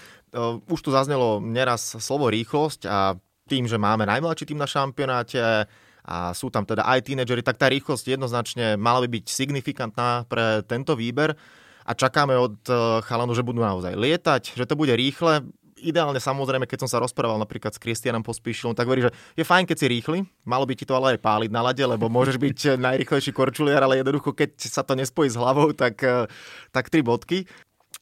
Už 0.63 0.79
tu 0.79 0.95
zaznelo 0.95 1.43
neraz 1.43 2.00
slovo 2.00 2.31
rýchlosť 2.31 2.88
a 2.88 3.19
tým, 3.51 3.67
že 3.67 3.75
máme 3.75 4.07
najmladší 4.07 4.48
tým 4.48 4.63
na 4.63 4.69
šampionáte 4.69 5.67
a 6.07 6.31
sú 6.31 6.48
tam 6.48 6.63
teda 6.63 6.88
aj 6.88 7.12
tínedžeri, 7.12 7.43
tak 7.43 7.60
tá 7.60 7.67
rýchlosť 7.67 8.15
jednoznačne 8.15 8.79
mala 8.79 9.03
by 9.03 9.19
byť 9.19 9.25
signifikantná 9.27 10.24
pre 10.31 10.63
tento 10.63 10.95
výber 10.95 11.36
a 11.89 11.91
čakáme 11.98 12.38
od 12.38 12.62
e, 12.69 13.01
chalanu, 13.10 13.34
že 13.34 13.41
budú 13.41 13.65
naozaj 13.65 13.98
lietať, 13.98 14.53
že 14.53 14.69
to 14.69 14.77
bude 14.77 14.93
rýchle 14.93 15.41
ideálne 15.79 16.19
samozrejme, 16.19 16.67
keď 16.67 16.86
som 16.86 16.89
sa 16.91 17.00
rozprával 17.00 17.39
napríklad 17.39 17.72
s 17.72 17.81
Kristianom 17.81 18.22
Pospíšilom, 18.22 18.75
tak 18.75 18.86
hovorí, 18.86 19.08
že 19.08 19.15
je 19.39 19.48
fajn, 19.48 19.63
keď 19.65 19.77
si 19.79 19.88
rýchly, 19.88 20.19
malo 20.43 20.67
by 20.67 20.75
ti 20.75 20.84
to 20.84 20.93
ale 20.93 21.15
aj 21.15 21.24
páliť 21.24 21.51
na 21.51 21.63
lade, 21.63 21.79
lebo 21.79 22.12
môžeš 22.12 22.36
byť 22.36 22.58
najrychlejší 22.88 23.31
korčuliar, 23.31 23.81
ale 23.81 24.03
jednoducho, 24.03 24.36
keď 24.36 24.60
sa 24.60 24.84
to 24.84 24.93
nespojí 24.93 25.31
s 25.31 25.39
hlavou, 25.39 25.72
tak, 25.72 25.96
eh, 26.03 26.27
tak 26.75 26.91
tri 26.91 27.01
bodky. 27.01 27.48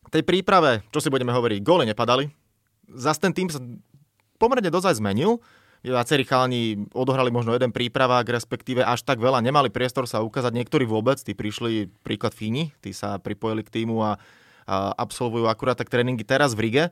Tej 0.09 0.23
príprave, 0.23 0.83
čo 0.89 0.99
si 1.03 1.11
budeme 1.11 1.35
hovoriť, 1.35 1.59
góly 1.61 1.85
nepadali. 1.85 2.31
Zas 2.87 3.19
ten 3.19 3.35
tým 3.35 3.51
sa 3.51 3.59
pomerne 4.39 4.71
dosť 4.71 5.03
zmenil. 5.03 5.43
Viacerí 5.85 6.25
chalani 6.25 6.89
odohrali 6.91 7.29
možno 7.29 7.53
jeden 7.53 7.69
prípravák, 7.69 8.25
respektíve 8.27 8.81
až 8.81 9.05
tak 9.05 9.21
veľa 9.21 9.39
nemali 9.41 9.69
priestor 9.69 10.09
sa 10.09 10.25
ukázať. 10.25 10.53
Niektorí 10.53 10.83
vôbec, 10.89 11.21
tí 11.21 11.37
prišli, 11.37 11.89
príklad 12.01 12.33
Fíni, 12.33 12.73
tí 12.81 12.91
sa 12.91 13.21
pripojili 13.21 13.61
k 13.63 13.73
týmu 13.81 14.01
a, 14.01 14.17
a 14.67 14.75
absolvujú 14.97 15.45
akurát 15.47 15.77
tak 15.77 15.93
tréningy 15.93 16.25
teraz 16.25 16.57
v 16.57 16.69
Rige. 16.69 16.85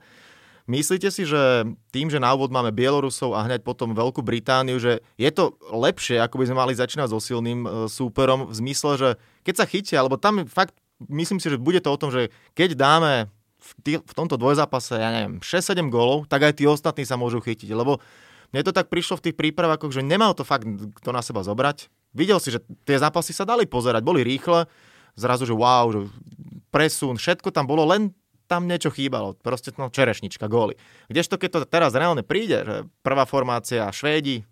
Myslíte 0.65 1.13
si, 1.13 1.29
že 1.29 1.61
tým, 1.93 2.09
že 2.09 2.17
na 2.17 2.33
úvod 2.33 2.49
máme 2.49 2.73
Bielorusov 2.73 3.37
a 3.37 3.45
hneď 3.45 3.61
potom 3.61 3.93
Veľkú 3.93 4.25
Britániu, 4.25 4.81
že 4.81 4.97
je 5.13 5.29
to 5.29 5.53
lepšie, 5.61 6.17
ako 6.17 6.41
by 6.41 6.45
sme 6.49 6.57
mali 6.57 6.73
začínať 6.73 7.13
so 7.13 7.21
silným 7.21 7.59
e, 7.61 7.69
súperom 7.85 8.49
v 8.49 8.53
zmysle, 8.65 8.97
že 8.97 9.09
keď 9.45 9.55
sa 9.61 9.69
chytia, 9.69 9.97
alebo 10.01 10.17
tam 10.17 10.41
fakt 10.49 10.73
myslím 11.05 11.37
si, 11.37 11.53
že 11.53 11.61
bude 11.61 11.77
to 11.85 11.93
o 11.93 11.99
tom, 12.01 12.09
že 12.09 12.33
keď 12.57 12.73
dáme 12.73 13.29
v, 13.61 13.71
tý, 13.81 13.93
v 14.01 14.13
tomto 14.13 14.37
dvojzápase, 14.37 14.97
ja 14.97 15.09
neviem, 15.13 15.41
6-7 15.41 15.89
gólov, 15.89 16.29
tak 16.29 16.45
aj 16.45 16.53
tí 16.61 16.65
ostatní 16.69 17.05
sa 17.05 17.17
môžu 17.17 17.41
chytiť, 17.41 17.69
lebo 17.73 18.01
mne 18.53 18.61
to 18.65 18.75
tak 18.75 18.91
prišlo 18.91 19.21
v 19.21 19.25
tých 19.29 19.35
prípravách, 19.37 19.87
že 19.89 20.05
nemal 20.05 20.33
to 20.37 20.45
fakt 20.45 20.67
kto 20.67 21.09
na 21.13 21.21
seba 21.23 21.41
zobrať. 21.41 21.87
Videl 22.15 22.39
si, 22.39 22.51
že 22.51 22.63
tie 22.87 22.97
zápasy 22.99 23.35
sa 23.35 23.43
dali 23.43 23.67
pozerať, 23.67 24.01
boli 24.03 24.23
rýchle, 24.23 24.67
zrazu, 25.19 25.47
že 25.47 25.55
wow, 25.55 25.91
že 25.91 26.07
presun, 26.71 27.19
všetko 27.19 27.51
tam 27.51 27.67
bolo, 27.67 27.87
len 27.87 28.11
tam 28.45 28.69
niečo 28.69 28.93
chýbalo. 28.93 29.33
Proste 29.41 29.73
no, 29.75 29.89
čerešnička, 29.89 30.45
góly. 30.45 30.77
Kdežto 31.09 31.41
keď 31.41 31.49
to 31.49 31.59
teraz 31.65 31.91
reálne 31.97 32.21
príde, 32.21 32.61
že 32.61 32.75
prvá 33.01 33.25
formácia 33.25 33.89
Švédi, 33.89 34.45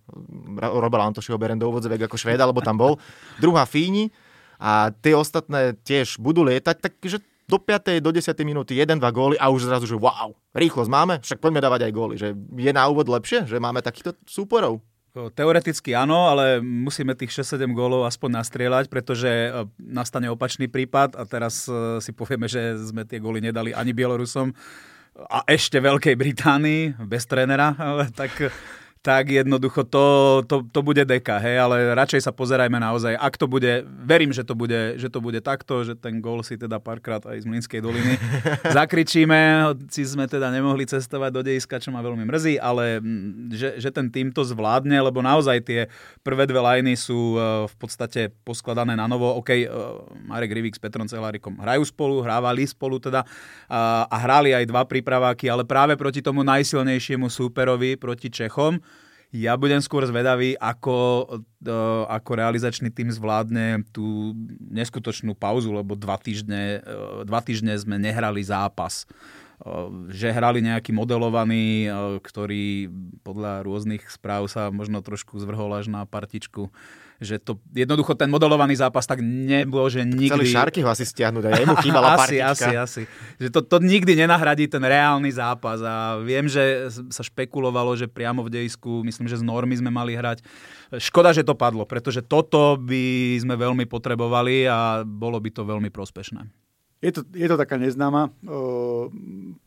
Robert 0.58 1.14
Antošiho 1.14 1.38
berem 1.38 1.62
do 1.62 1.70
úvodzovek 1.70 2.10
ako 2.10 2.18
Švéda, 2.18 2.50
lebo 2.50 2.66
tam 2.66 2.76
bol, 2.76 2.98
druhá 3.38 3.70
Fíni 3.70 4.10
a 4.58 4.90
tie 4.90 5.14
ostatné 5.14 5.78
tiež 5.86 6.18
budú 6.18 6.42
lietať, 6.42 6.76
takže 6.82 7.22
do 7.54 7.62
5. 7.62 8.02
do 8.02 8.10
10. 8.10 8.34
minúty 8.42 8.74
1-2 8.82 8.98
góly 9.14 9.36
a 9.38 9.54
už 9.54 9.70
zrazu, 9.70 9.86
že 9.86 9.94
wow, 9.94 10.34
rýchlosť 10.58 10.90
máme, 10.90 11.22
však 11.22 11.38
poďme 11.38 11.62
dávať 11.62 11.86
aj 11.86 11.92
góly. 11.94 12.16
Že 12.18 12.34
je 12.34 12.72
na 12.74 12.90
úvod 12.90 13.06
lepšie, 13.06 13.46
že 13.46 13.62
máme 13.62 13.86
takýchto 13.86 14.18
súporov? 14.26 14.82
Teoreticky 15.14 15.94
áno, 15.94 16.26
ale 16.26 16.58
musíme 16.58 17.14
tých 17.14 17.46
6-7 17.46 17.70
gólov 17.78 18.10
aspoň 18.10 18.42
nastrieľať, 18.42 18.90
pretože 18.90 19.30
e, 19.30 19.50
nastane 19.78 20.26
opačný 20.26 20.66
prípad 20.66 21.14
a 21.14 21.22
teraz 21.30 21.70
e, 21.70 22.02
si 22.02 22.10
povieme, 22.18 22.50
že 22.50 22.74
sme 22.82 23.06
tie 23.06 23.22
góly 23.22 23.38
nedali 23.38 23.78
ani 23.78 23.94
Bielorusom 23.94 24.50
a 25.14 25.46
ešte 25.46 25.78
Veľkej 25.78 26.18
Británii 26.18 27.06
bez 27.06 27.30
trénera, 27.30 27.78
tak 28.20 28.34
tak 29.04 29.36
jednoducho 29.36 29.84
to, 29.84 30.06
to, 30.48 30.64
to 30.64 30.80
bude 30.80 31.04
deka, 31.04 31.36
hej, 31.44 31.60
ale 31.60 31.92
radšej 31.92 32.24
sa 32.24 32.32
pozerajme 32.32 32.80
naozaj, 32.80 33.20
ak 33.20 33.36
to 33.36 33.52
bude, 33.52 33.84
verím, 33.84 34.32
že 34.32 34.48
to 34.48 34.56
bude, 34.56 34.96
že 34.96 35.12
to 35.12 35.20
bude 35.20 35.44
takto, 35.44 35.84
že 35.84 36.00
ten 36.00 36.24
gól 36.24 36.40
si 36.40 36.56
teda 36.56 36.80
párkrát 36.80 37.20
aj 37.28 37.44
z 37.44 37.46
Mlinskej 37.46 37.84
doliny 37.84 38.16
zakričíme, 38.80 39.76
si 39.92 40.08
sme 40.08 40.24
teda 40.24 40.48
nemohli 40.56 40.88
cestovať 40.88 41.36
do 41.36 41.44
dejiska, 41.44 41.84
čo 41.84 41.92
ma 41.92 42.00
veľmi 42.00 42.24
mrzí, 42.24 42.64
ale 42.64 43.04
mm, 43.04 43.52
že, 43.52 43.70
že 43.84 43.90
ten 43.92 44.08
tým 44.08 44.32
to 44.32 44.48
zvládne, 44.48 44.96
lebo 44.96 45.20
naozaj 45.20 45.60
tie 45.68 45.92
prvé 46.24 46.48
dve 46.48 46.64
lajny 46.64 46.96
sú 46.96 47.36
e, 47.36 47.68
v 47.68 47.76
podstate 47.76 48.32
poskladané 48.48 48.96
na 48.96 49.04
novo. 49.12 49.36
OK, 49.36 49.52
e, 49.52 49.68
Marek 50.32 50.56
Rivik 50.56 50.80
s 50.80 50.82
Petrom 50.82 51.12
Celárikom 51.12 51.60
hrajú 51.60 51.84
spolu, 51.84 52.24
hrávali 52.24 52.64
spolu 52.64 53.04
teda 53.04 53.28
a, 53.68 54.08
a 54.08 54.16
hrali 54.24 54.56
aj 54.56 54.64
dva 54.64 54.88
prípraváky, 54.88 55.52
ale 55.52 55.68
práve 55.68 56.00
proti 56.00 56.24
tomu 56.24 56.40
najsilnejšiemu 56.48 57.28
súperovi, 57.28 58.00
proti 58.00 58.32
Čechom, 58.32 58.80
ja 59.34 59.58
budem 59.58 59.82
skôr 59.82 60.06
zvedavý, 60.06 60.54
ako, 60.62 61.26
e, 61.66 61.78
ako 62.06 62.32
realizačný 62.38 62.94
tým 62.94 63.10
zvládne 63.10 63.82
tú 63.90 64.38
neskutočnú 64.70 65.34
pauzu, 65.34 65.74
lebo 65.74 65.98
dva 65.98 66.22
týždne, 66.22 66.86
e, 66.86 67.26
dva 67.26 67.42
týždne 67.42 67.74
sme 67.74 67.98
nehrali 67.98 68.46
zápas. 68.46 69.04
E, 69.04 69.06
že 70.14 70.30
hrali 70.30 70.62
nejaký 70.62 70.94
modelovaný, 70.94 71.90
ktorý 72.22 72.94
podľa 73.26 73.66
rôznych 73.66 74.06
správ 74.06 74.46
sa 74.54 74.70
možno 74.70 75.02
trošku 75.02 75.42
zvrhol 75.42 75.82
až 75.82 75.90
na 75.90 76.06
partičku 76.06 76.70
že 77.22 77.38
to 77.38 77.62
jednoducho 77.74 78.18
ten 78.18 78.30
modelovaný 78.30 78.78
zápas 78.78 79.06
tak 79.06 79.22
že 79.90 80.02
nikdy... 80.06 80.32
Chceli 80.32 80.48
Šarky 80.50 80.80
ho 80.82 80.90
asi 80.90 81.06
stiahnuť 81.06 81.44
a 81.46 81.50
jemu 81.60 81.76
chýbala 81.82 82.14
asi, 82.18 82.42
Asi, 82.42 82.74
asi. 82.74 83.02
Že 83.38 83.50
to, 83.54 83.60
to 83.66 83.78
nikdy 83.84 84.18
nenahradí 84.18 84.66
ten 84.66 84.82
reálny 84.82 85.30
zápas 85.30 85.82
a 85.84 86.20
viem, 86.22 86.50
že 86.50 86.90
sa 87.14 87.22
špekulovalo, 87.22 87.94
že 87.94 88.10
priamo 88.10 88.42
v 88.46 88.62
dejisku, 88.62 89.04
myslím, 89.06 89.30
že 89.30 89.40
z 89.40 89.44
normy 89.46 89.78
sme 89.78 89.92
mali 89.94 90.18
hrať. 90.18 90.42
Škoda, 90.98 91.34
že 91.34 91.46
to 91.46 91.58
padlo, 91.58 91.86
pretože 91.86 92.22
toto 92.22 92.78
by 92.78 93.38
sme 93.42 93.58
veľmi 93.58 93.86
potrebovali 93.90 94.66
a 94.70 95.02
bolo 95.06 95.38
by 95.38 95.50
to 95.50 95.66
veľmi 95.66 95.90
prospešné. 95.90 96.46
Je 97.04 97.12
to, 97.12 97.28
je 97.36 97.48
to 97.52 97.60
taká 97.60 97.76
neznáma. 97.76 98.32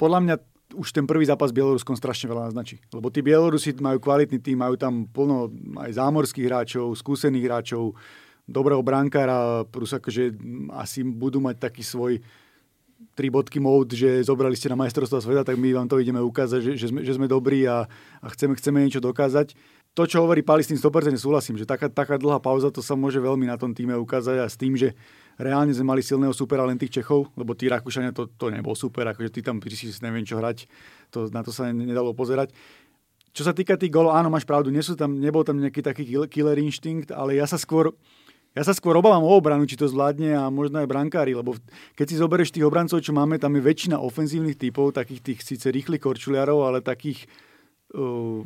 Podľa 0.00 0.21
mňa 0.25 0.37
už 0.76 0.92
ten 0.92 1.09
prvý 1.09 1.25
zápas 1.25 1.49
s 1.49 1.56
Bieloruskom 1.56 1.97
strašne 1.97 2.28
veľa 2.28 2.52
naznačí. 2.52 2.76
Lebo 2.92 3.09
tí 3.09 3.25
Bielorusi 3.25 3.73
majú 3.80 3.97
kvalitný 3.99 4.38
tým, 4.38 4.61
majú 4.61 4.76
tam 4.76 5.09
plno 5.09 5.49
aj 5.80 5.97
zámorských 5.97 6.47
hráčov, 6.47 6.92
skúsených 6.95 7.47
hráčov, 7.49 7.97
dobrého 8.47 8.85
brankára, 8.85 9.66
plus 9.66 9.90
akože 9.90 10.37
asi 10.76 11.02
budú 11.02 11.42
mať 11.42 11.66
taký 11.66 11.83
svoj 11.83 12.23
tri 13.16 13.33
bodky 13.33 13.61
mód, 13.61 13.92
že 13.92 14.25
zobrali 14.25 14.56
ste 14.56 14.68
na 14.73 14.76
majstrovstvo 14.76 15.21
sveta, 15.21 15.45
tak 15.45 15.56
my 15.56 15.73
vám 15.73 15.88
to 15.88 16.00
ideme 16.00 16.21
ukázať, 16.21 16.61
že, 16.61 16.73
že, 16.76 16.87
sme, 16.92 17.00
že 17.00 17.12
sme 17.16 17.26
dobrí 17.28 17.64
a, 17.64 17.88
a 18.21 18.26
chceme, 18.33 18.56
chceme 18.56 18.85
niečo 18.85 19.00
dokázať. 19.00 19.56
To, 19.97 20.04
čo 20.04 20.21
hovorí 20.21 20.45
Pali, 20.45 20.61
s 20.61 20.68
tým 20.68 20.76
100% 20.76 21.16
súhlasím, 21.16 21.56
že 21.56 21.64
taká, 21.64 21.88
taká 21.88 22.21
dlhá 22.21 22.37
pauza, 22.37 22.68
to 22.68 22.85
sa 22.85 22.92
môže 22.92 23.16
veľmi 23.16 23.49
na 23.49 23.56
tom 23.56 23.73
týme 23.73 23.97
ukázať 23.97 24.45
a 24.45 24.47
s 24.49 24.61
tým, 24.61 24.76
že 24.76 24.92
reálne 25.37 25.73
sme 25.73 25.93
mali 25.93 26.02
silného 26.02 26.33
supera 26.33 26.64
len 26.64 26.81
tých 26.81 27.00
Čechov, 27.00 27.33
lebo 27.37 27.52
tí 27.52 27.69
Rakúšania 27.69 28.12
to, 28.12 28.28
to 28.37 28.49
nebol 28.49 28.73
super, 28.73 29.09
akože 29.12 29.31
ty 29.33 29.40
tam 29.45 29.61
si 29.64 29.88
neviem 30.00 30.25
čo 30.25 30.40
hrať, 30.40 30.69
to, 31.12 31.28
na 31.33 31.45
to 31.45 31.52
sa 31.52 31.69
nedalo 31.71 32.16
pozerať. 32.16 32.52
Čo 33.37 33.45
sa 33.45 33.52
týka 33.52 33.76
tých 33.76 33.93
golov, 33.93 34.16
áno, 34.16 34.33
máš 34.33 34.49
pravdu, 34.49 34.73
nie 34.73 34.81
sú 34.81 34.97
tam, 34.97 35.21
nebol 35.21 35.45
tam 35.45 35.61
nejaký 35.61 35.85
taký 35.85 36.09
killer 36.33 36.57
inštinkt, 36.57 37.12
ale 37.12 37.37
ja 37.37 37.45
sa 37.45 37.61
skôr, 37.61 37.93
ja 38.57 38.64
sa 38.64 38.73
skôr 38.73 38.97
obávam 38.97 39.21
o 39.21 39.33
obranu, 39.37 39.69
či 39.69 39.76
to 39.76 39.85
zvládne 39.85 40.33
a 40.33 40.49
možno 40.49 40.81
aj 40.81 40.88
brankári, 40.88 41.37
lebo 41.37 41.52
keď 41.93 42.07
si 42.09 42.16
zoberieš 42.16 42.57
tých 42.57 42.64
obrancov, 42.64 43.05
čo 43.05 43.12
máme, 43.12 43.37
tam 43.37 43.52
je 43.52 43.61
väčšina 43.61 44.00
ofenzívnych 44.00 44.57
typov, 44.57 44.97
takých 44.97 45.21
tých 45.21 45.38
síce 45.45 45.69
rýchlych 45.69 46.00
korčuliarov, 46.00 46.64
ale 46.64 46.81
takých 46.81 47.28
uh, 47.95 48.43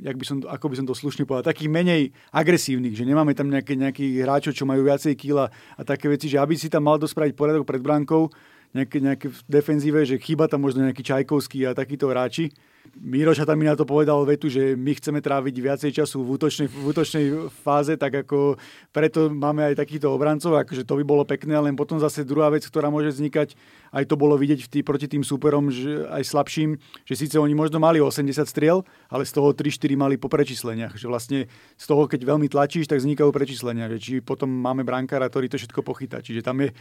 jak 0.00 0.16
by 0.16 0.24
som, 0.24 0.36
ako 0.48 0.66
by 0.72 0.76
som 0.80 0.86
to 0.88 0.96
slušne 0.96 1.28
povedal, 1.28 1.52
takých 1.52 1.68
menej 1.68 2.02
agresívnych, 2.32 2.96
že 2.96 3.04
nemáme 3.04 3.36
tam 3.36 3.52
nejaké, 3.52 3.76
nejakých 3.76 4.24
hráčov, 4.24 4.52
čo 4.56 4.64
majú 4.64 4.88
viacej 4.88 5.12
kýla 5.12 5.52
a 5.52 5.80
také 5.84 6.08
veci, 6.08 6.32
že 6.32 6.40
aby 6.40 6.56
si 6.56 6.72
tam 6.72 6.88
mal 6.88 6.96
dospraviť 6.96 7.36
poriadok 7.36 7.68
pred 7.68 7.84
bránkou, 7.84 8.32
nejaké, 8.72 8.98
nejaké 8.98 9.26
defenzíve, 9.46 10.02
že 10.08 10.16
chýba 10.18 10.48
tam 10.48 10.64
možno 10.64 10.82
nejaký 10.82 11.04
Čajkovský 11.04 11.68
a 11.68 11.76
takíto 11.76 12.08
hráči, 12.08 12.50
Tam 12.84 13.56
mi 13.58 13.64
na 13.64 13.76
to 13.76 13.88
povedal 13.88 14.24
vetu, 14.28 14.48
že 14.48 14.76
my 14.76 14.92
chceme 14.96 15.20
tráviť 15.20 15.54
viacej 15.56 15.90
času 15.92 16.24
v 16.24 16.36
útočnej, 16.36 16.68
v 16.68 16.84
útočnej 16.88 17.24
fáze, 17.64 17.96
tak 17.96 18.24
ako 18.24 18.56
preto 18.92 19.28
máme 19.28 19.60
aj 19.72 19.80
takýchto 19.80 20.08
obrancov, 20.08 20.56
akože 20.56 20.84
to 20.84 21.00
by 21.00 21.04
bolo 21.04 21.24
pekné, 21.24 21.56
len 21.58 21.76
potom 21.76 21.96
zase 21.96 22.24
druhá 22.24 22.48
vec, 22.48 22.64
ktorá 22.64 22.88
môže 22.88 23.12
vznikať, 23.12 23.56
aj 23.92 24.04
to 24.08 24.14
bolo 24.16 24.36
vidieť 24.36 24.60
v 24.64 24.70
tý, 24.70 24.78
proti 24.80 25.08
tým 25.08 25.24
súperom, 25.24 25.68
že 25.68 26.06
aj 26.12 26.22
slabším, 26.28 26.80
že 27.04 27.14
síce 27.14 27.36
oni 27.36 27.52
možno 27.52 27.76
mali 27.80 28.00
80 28.00 28.30
striel, 28.48 28.84
ale 29.12 29.28
z 29.28 29.32
toho 29.36 29.52
3-4 29.52 30.00
mali 30.00 30.14
po 30.16 30.32
prečísleniach, 30.32 30.96
že 30.96 31.08
vlastne 31.08 31.50
z 31.76 31.84
toho, 31.84 32.08
keď 32.08 32.24
veľmi 32.24 32.48
tlačíš, 32.48 32.88
tak 32.88 33.00
vznikajú 33.00 33.32
prečíslenia, 33.32 33.88
že 33.92 33.98
či 34.00 34.12
potom 34.24 34.48
máme 34.48 34.84
brankára, 34.86 35.28
ktorý 35.28 35.52
to 35.52 35.60
všetko 35.60 35.80
pochytá. 35.84 36.24
Čiže 36.24 36.46
tam 36.46 36.60
je 36.62 36.72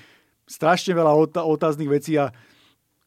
strašne 0.47 0.91
veľa 0.95 1.15
otáznych 1.43 1.89
vecí 1.91 2.19
a 2.19 2.31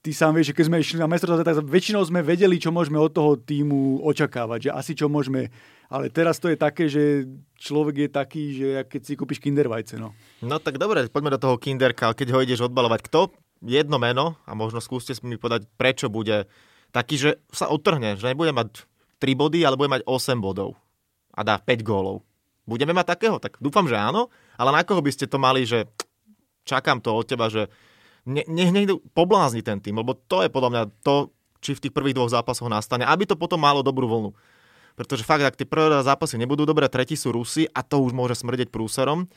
ty 0.06 0.14
sám 0.14 0.38
vieš, 0.38 0.54
že 0.54 0.62
keď 0.62 0.64
sme 0.70 0.78
išli 0.78 1.02
na 1.02 1.10
mestrovstvo, 1.10 1.42
tak 1.42 1.66
väčšinou 1.66 2.06
sme 2.06 2.22
vedeli, 2.22 2.62
čo 2.62 2.70
môžeme 2.70 2.94
od 3.02 3.10
toho 3.10 3.34
týmu 3.34 4.06
očakávať, 4.06 4.70
že 4.70 4.70
asi 4.70 4.94
čo 4.94 5.10
môžeme, 5.10 5.50
ale 5.90 6.14
teraz 6.14 6.38
to 6.38 6.46
je 6.46 6.54
také, 6.54 6.86
že 6.86 7.26
človek 7.58 8.06
je 8.06 8.08
taký, 8.14 8.42
že 8.54 8.66
keď 8.86 9.00
si 9.02 9.12
kúpiš 9.18 9.42
kindervajce, 9.42 9.98
no. 9.98 10.14
No 10.46 10.62
tak 10.62 10.78
dobre, 10.78 11.10
poďme 11.10 11.34
do 11.34 11.42
toho 11.42 11.58
kinderka, 11.58 12.14
keď 12.14 12.38
ho 12.38 12.38
ideš 12.38 12.70
odbalovať. 12.70 13.02
Kto? 13.10 13.34
Jedno 13.66 13.98
meno 13.98 14.38
a 14.46 14.54
možno 14.54 14.78
skúste 14.78 15.10
mi 15.26 15.34
podať, 15.34 15.66
prečo 15.74 16.06
bude 16.06 16.46
taký, 16.94 17.18
že 17.18 17.30
sa 17.50 17.66
odtrhne, 17.66 18.14
že 18.14 18.30
nebude 18.30 18.54
mať 18.54 18.86
3 19.18 19.34
body, 19.34 19.66
ale 19.66 19.74
bude 19.74 19.90
mať 19.90 20.06
8 20.06 20.38
bodov 20.38 20.78
a 21.34 21.42
dá 21.42 21.58
5 21.58 21.82
gólov. 21.82 22.22
Budeme 22.62 22.94
mať 22.94 23.18
takého? 23.18 23.42
Tak 23.42 23.58
dúfam, 23.58 23.90
že 23.90 23.98
áno, 23.98 24.30
ale 24.54 24.70
na 24.70 24.86
koho 24.86 25.02
by 25.02 25.10
ste 25.10 25.26
to 25.26 25.42
mali, 25.42 25.66
že 25.66 25.90
čakám 26.62 27.02
to 27.02 27.10
od 27.10 27.26
teba, 27.26 27.50
že 27.50 27.66
ne, 28.26 28.42
nech 28.50 28.74
niekto 28.74 29.00
poblázni 29.14 29.62
ten 29.62 29.78
tým, 29.78 30.02
lebo 30.02 30.18
to 30.26 30.42
je 30.42 30.50
podľa 30.50 30.70
mňa 30.70 30.82
to, 31.06 31.30
či 31.62 31.78
v 31.78 31.82
tých 31.88 31.94
prvých 31.94 32.18
dvoch 32.18 32.30
zápasoch 32.30 32.68
nastane, 32.68 33.06
aby 33.06 33.24
to 33.24 33.38
potom 33.38 33.62
malo 33.62 33.80
dobrú 33.80 34.10
vlnu. 34.10 34.30
Pretože 34.96 35.28
fakt, 35.28 35.44
ak 35.44 35.60
tie 35.60 35.68
prvé 35.68 36.00
zápasy 36.00 36.40
nebudú 36.40 36.64
dobré, 36.64 36.88
tretí 36.88 37.14
sú 37.14 37.32
Rusi 37.32 37.68
a 37.68 37.84
to 37.84 38.00
už 38.00 38.16
môže 38.16 38.36
smrdeť 38.40 38.72
prúserom. 38.72 39.28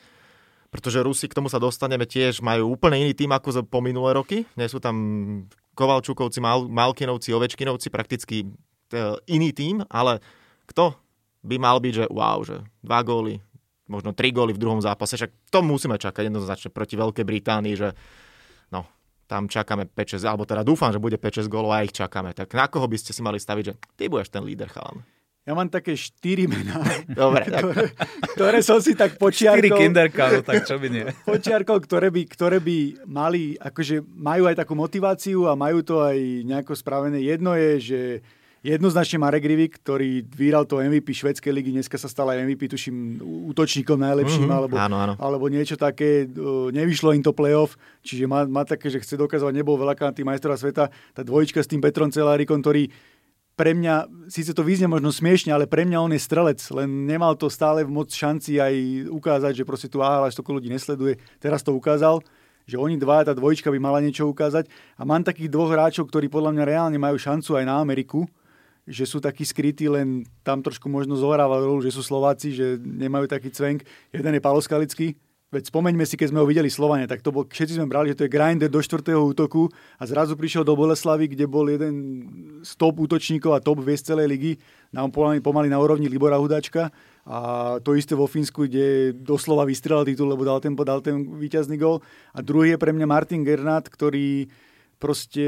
Pretože 0.72 1.04
Rusi, 1.04 1.26
k 1.28 1.36
tomu 1.36 1.50
sa 1.52 1.60
dostaneme 1.60 2.06
tiež, 2.06 2.40
majú 2.40 2.72
úplne 2.72 2.96
iný 3.02 3.12
tým 3.12 3.28
ako 3.34 3.66
po 3.66 3.82
minulé 3.84 4.16
roky. 4.16 4.48
Nie 4.56 4.70
sú 4.70 4.80
tam 4.80 4.96
Kovalčukovci, 5.74 6.38
Mal, 6.40 6.64
Malkinovci, 6.70 7.34
Ovečkinovci, 7.34 7.92
prakticky 7.92 8.46
e, 8.46 8.46
iný 9.28 9.50
tým, 9.50 9.82
ale 9.90 10.22
kto 10.70 10.94
by 11.42 11.56
mal 11.58 11.82
byť, 11.82 11.92
že 11.92 12.04
wow, 12.08 12.38
že 12.46 12.62
dva 12.80 13.00
góly, 13.02 13.42
možno 13.90 14.14
tri 14.14 14.30
góly 14.30 14.54
v 14.54 14.62
druhom 14.62 14.78
zápase, 14.78 15.18
však 15.18 15.50
to 15.50 15.60
musíme 15.60 15.98
čakať 15.98 16.30
jednoznačne 16.30 16.70
proti 16.70 16.94
Veľkej 16.94 17.24
Británii, 17.26 17.74
že 17.74 17.88
no, 18.70 18.86
tam 19.30 19.46
čakáme 19.46 19.86
5-6, 19.86 20.26
alebo 20.26 20.42
teda 20.42 20.66
dúfam, 20.66 20.90
že 20.90 20.98
bude 20.98 21.14
5-6 21.14 21.46
gólov 21.46 21.70
a 21.70 21.86
ich 21.86 21.94
čakáme. 21.94 22.34
Tak 22.34 22.50
na 22.50 22.66
koho 22.66 22.90
by 22.90 22.96
ste 22.98 23.14
si 23.14 23.22
mali 23.22 23.38
staviť, 23.38 23.64
že 23.66 23.74
ty 23.94 24.10
budeš 24.10 24.34
ten 24.34 24.42
líder, 24.42 24.66
chalan? 24.66 25.06
Ja 25.48 25.56
mám 25.56 25.72
také 25.72 25.96
štyri 25.96 26.44
mená, 26.44 26.78
Dobre, 27.08 27.48
ktoré, 27.50 27.84
ktoré 28.36 28.58
som 28.60 28.76
si 28.78 28.92
tak 28.92 29.16
počiarkol. 29.16 29.58
Štyri 29.58 29.70
kinderka, 29.72 30.24
no 30.30 30.40
tak 30.44 30.68
čo 30.68 30.76
by 30.76 30.88
nie. 30.92 31.06
Počiarkol, 31.30 31.80
ktoré 31.80 32.12
by, 32.12 32.22
ktoré 32.28 32.58
by 32.60 33.08
mali, 33.08 33.56
akože 33.56 34.04
majú 34.04 34.46
aj 34.46 34.60
takú 34.60 34.76
motiváciu 34.76 35.48
a 35.48 35.56
majú 35.56 35.80
to 35.80 36.04
aj 36.04 36.18
nejako 36.44 36.76
spravené. 36.76 37.24
Jedno 37.24 37.56
je, 37.56 37.72
že 37.80 38.00
Jednoznačne 38.60 39.16
Marek 39.16 39.48
Rivik, 39.48 39.80
ktorý 39.80 40.20
vyhral 40.20 40.68
to 40.68 40.84
MVP 40.84 41.16
švedskej 41.16 41.48
ligy, 41.48 41.72
dneska 41.72 41.96
sa 41.96 42.12
stal 42.12 42.28
aj 42.28 42.44
MVP, 42.44 42.68
tuším, 42.68 43.16
útočníkom 43.48 43.96
najlepším, 43.96 44.52
mm-hmm. 44.52 44.58
alebo, 44.60 44.74
áno, 44.76 44.96
áno. 45.00 45.14
alebo 45.16 45.48
niečo 45.48 45.80
také, 45.80 46.28
nevyšlo 46.68 47.16
im 47.16 47.24
to 47.24 47.32
playoff, 47.32 47.80
čiže 48.04 48.28
má, 48.28 48.44
má 48.44 48.68
také, 48.68 48.92
že 48.92 49.00
chce 49.00 49.16
dokazovať, 49.16 49.56
nebol 49.56 49.80
veľká 49.80 50.12
tým 50.12 50.28
majstra 50.28 50.60
sveta, 50.60 50.92
tá 50.92 51.22
dvojička 51.24 51.64
s 51.64 51.72
tým 51.72 51.80
Petrom 51.80 52.12
Celárikom, 52.12 52.60
ktorý 52.60 52.92
pre 53.56 53.72
mňa, 53.72 54.28
síce 54.28 54.52
to 54.52 54.60
vyznie 54.60 54.92
možno 54.92 55.08
smiešne, 55.08 55.56
ale 55.56 55.64
pre 55.64 55.88
mňa 55.88 55.96
on 55.96 56.12
je 56.12 56.20
strelec, 56.20 56.60
len 56.76 57.08
nemal 57.08 57.40
to 57.40 57.48
stále 57.48 57.80
moc 57.88 58.12
šanci 58.12 58.60
aj 58.60 58.74
ukázať, 59.08 59.56
že 59.56 59.64
proste 59.64 59.88
tu 59.88 60.04
AHL 60.04 60.28
až 60.28 60.36
toľko 60.36 60.60
ľudí 60.60 60.68
nesleduje. 60.68 61.16
Teraz 61.40 61.64
to 61.64 61.72
ukázal 61.72 62.20
že 62.70 62.78
oni 62.78 62.94
dva, 62.94 63.26
tá 63.26 63.34
dvojička 63.34 63.66
by 63.66 63.82
mala 63.82 63.98
niečo 63.98 64.30
ukázať. 64.30 64.70
A 64.94 65.02
mám 65.02 65.26
takých 65.26 65.50
dvoch 65.50 65.74
hráčov, 65.74 66.06
ktorí 66.06 66.30
podľa 66.30 66.54
mňa 66.54 66.64
reálne 66.70 66.98
majú 67.02 67.18
šancu 67.18 67.58
aj 67.58 67.64
na 67.66 67.82
Ameriku, 67.82 68.30
že 68.90 69.06
sú 69.06 69.22
takí 69.22 69.46
skrytí, 69.46 69.86
len 69.86 70.26
tam 70.42 70.60
trošku 70.60 70.90
možno 70.90 71.14
zohráva 71.14 71.62
rolu, 71.62 71.78
že 71.80 71.94
sú 71.94 72.02
Slováci, 72.02 72.50
že 72.50 72.76
nemajú 72.82 73.30
taký 73.30 73.54
cvenk. 73.54 73.86
Jeden 74.10 74.34
je 74.34 74.42
Palo 74.42 74.58
Skalický, 74.58 75.14
Veď 75.50 75.66
spomeňme 75.66 76.06
si, 76.06 76.14
keď 76.14 76.30
sme 76.30 76.38
ho 76.38 76.46
videli 76.46 76.70
Slovane, 76.70 77.10
tak 77.10 77.26
to 77.26 77.34
bol, 77.34 77.42
všetci 77.42 77.74
sme 77.74 77.90
brali, 77.90 78.14
že 78.14 78.22
to 78.22 78.24
je 78.26 78.30
grinder 78.30 78.70
do 78.70 78.78
štvrtého 78.78 79.18
útoku 79.18 79.66
a 79.98 80.06
zrazu 80.06 80.38
prišiel 80.38 80.62
do 80.62 80.78
Boleslavy, 80.78 81.26
kde 81.26 81.50
bol 81.50 81.66
jeden 81.66 81.94
z 82.62 82.70
top 82.78 83.02
útočníkov 83.02 83.58
a 83.58 83.58
top 83.58 83.82
viesť 83.82 84.14
celej 84.14 84.30
ligy, 84.30 84.52
nám 84.94 85.10
pomaly, 85.10 85.66
na 85.66 85.82
úrovni 85.82 86.06
Libora 86.06 86.38
Hudačka 86.38 86.94
a 87.26 87.38
to 87.82 87.98
isté 87.98 88.14
vo 88.14 88.30
Fínsku, 88.30 88.70
kde 88.70 89.10
doslova 89.10 89.66
vystrelal 89.66 90.06
titul, 90.06 90.30
lebo 90.30 90.46
dal 90.46 90.62
ten, 90.62 90.70
dal 90.78 91.02
ten 91.02 91.18
víťazný 91.18 91.74
gol. 91.74 91.98
A 92.30 92.46
druhý 92.46 92.78
je 92.78 92.78
pre 92.78 92.94
mňa 92.94 93.10
Martin 93.10 93.42
Gernat, 93.42 93.90
ktorý 93.90 94.46
proste 95.00 95.46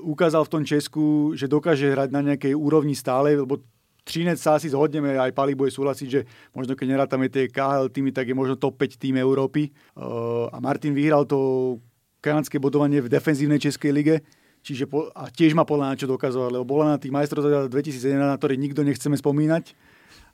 ukázal 0.00 0.48
v 0.48 0.52
tom 0.56 0.62
Česku, 0.64 1.36
že 1.36 1.44
dokáže 1.44 1.92
hrať 1.92 2.08
na 2.08 2.24
nejakej 2.24 2.56
úrovni 2.56 2.96
stále, 2.96 3.36
lebo 3.36 3.60
Třinec 4.00 4.40
sa 4.40 4.56
asi 4.56 4.72
zhodneme, 4.72 5.14
aj 5.20 5.36
Pali 5.36 5.52
bude 5.52 5.68
súhlasiť, 5.68 6.08
že 6.08 6.24
možno 6.56 6.72
keď 6.72 6.86
nerátame 6.88 7.28
tie 7.28 7.46
KHL 7.52 7.92
týmy, 7.92 8.10
tak 8.10 8.32
je 8.32 8.34
možno 8.34 8.56
top 8.56 8.80
5 8.80 8.96
tým 8.96 9.20
Európy. 9.20 9.70
Uh, 9.92 10.48
a 10.50 10.58
Martin 10.58 10.96
vyhral 10.96 11.28
to 11.28 11.78
kanadské 12.24 12.56
bodovanie 12.56 13.04
v 13.04 13.12
defenzívnej 13.12 13.60
Českej 13.60 13.92
lige, 13.92 14.24
čiže 14.64 14.88
po, 14.88 15.12
a 15.12 15.28
tiež 15.28 15.52
má 15.52 15.68
podľa 15.68 15.94
na 15.94 15.98
čo 16.00 16.08
dokazovať, 16.08 16.50
lebo 16.58 16.64
bola 16.64 16.96
na 16.96 16.98
tých 16.98 17.12
majstrovstvách 17.12 17.68
2011, 17.68 18.18
na 18.18 18.36
ktorých 18.40 18.60
nikto 18.64 18.80
nechceme 18.82 19.14
spomínať 19.20 19.76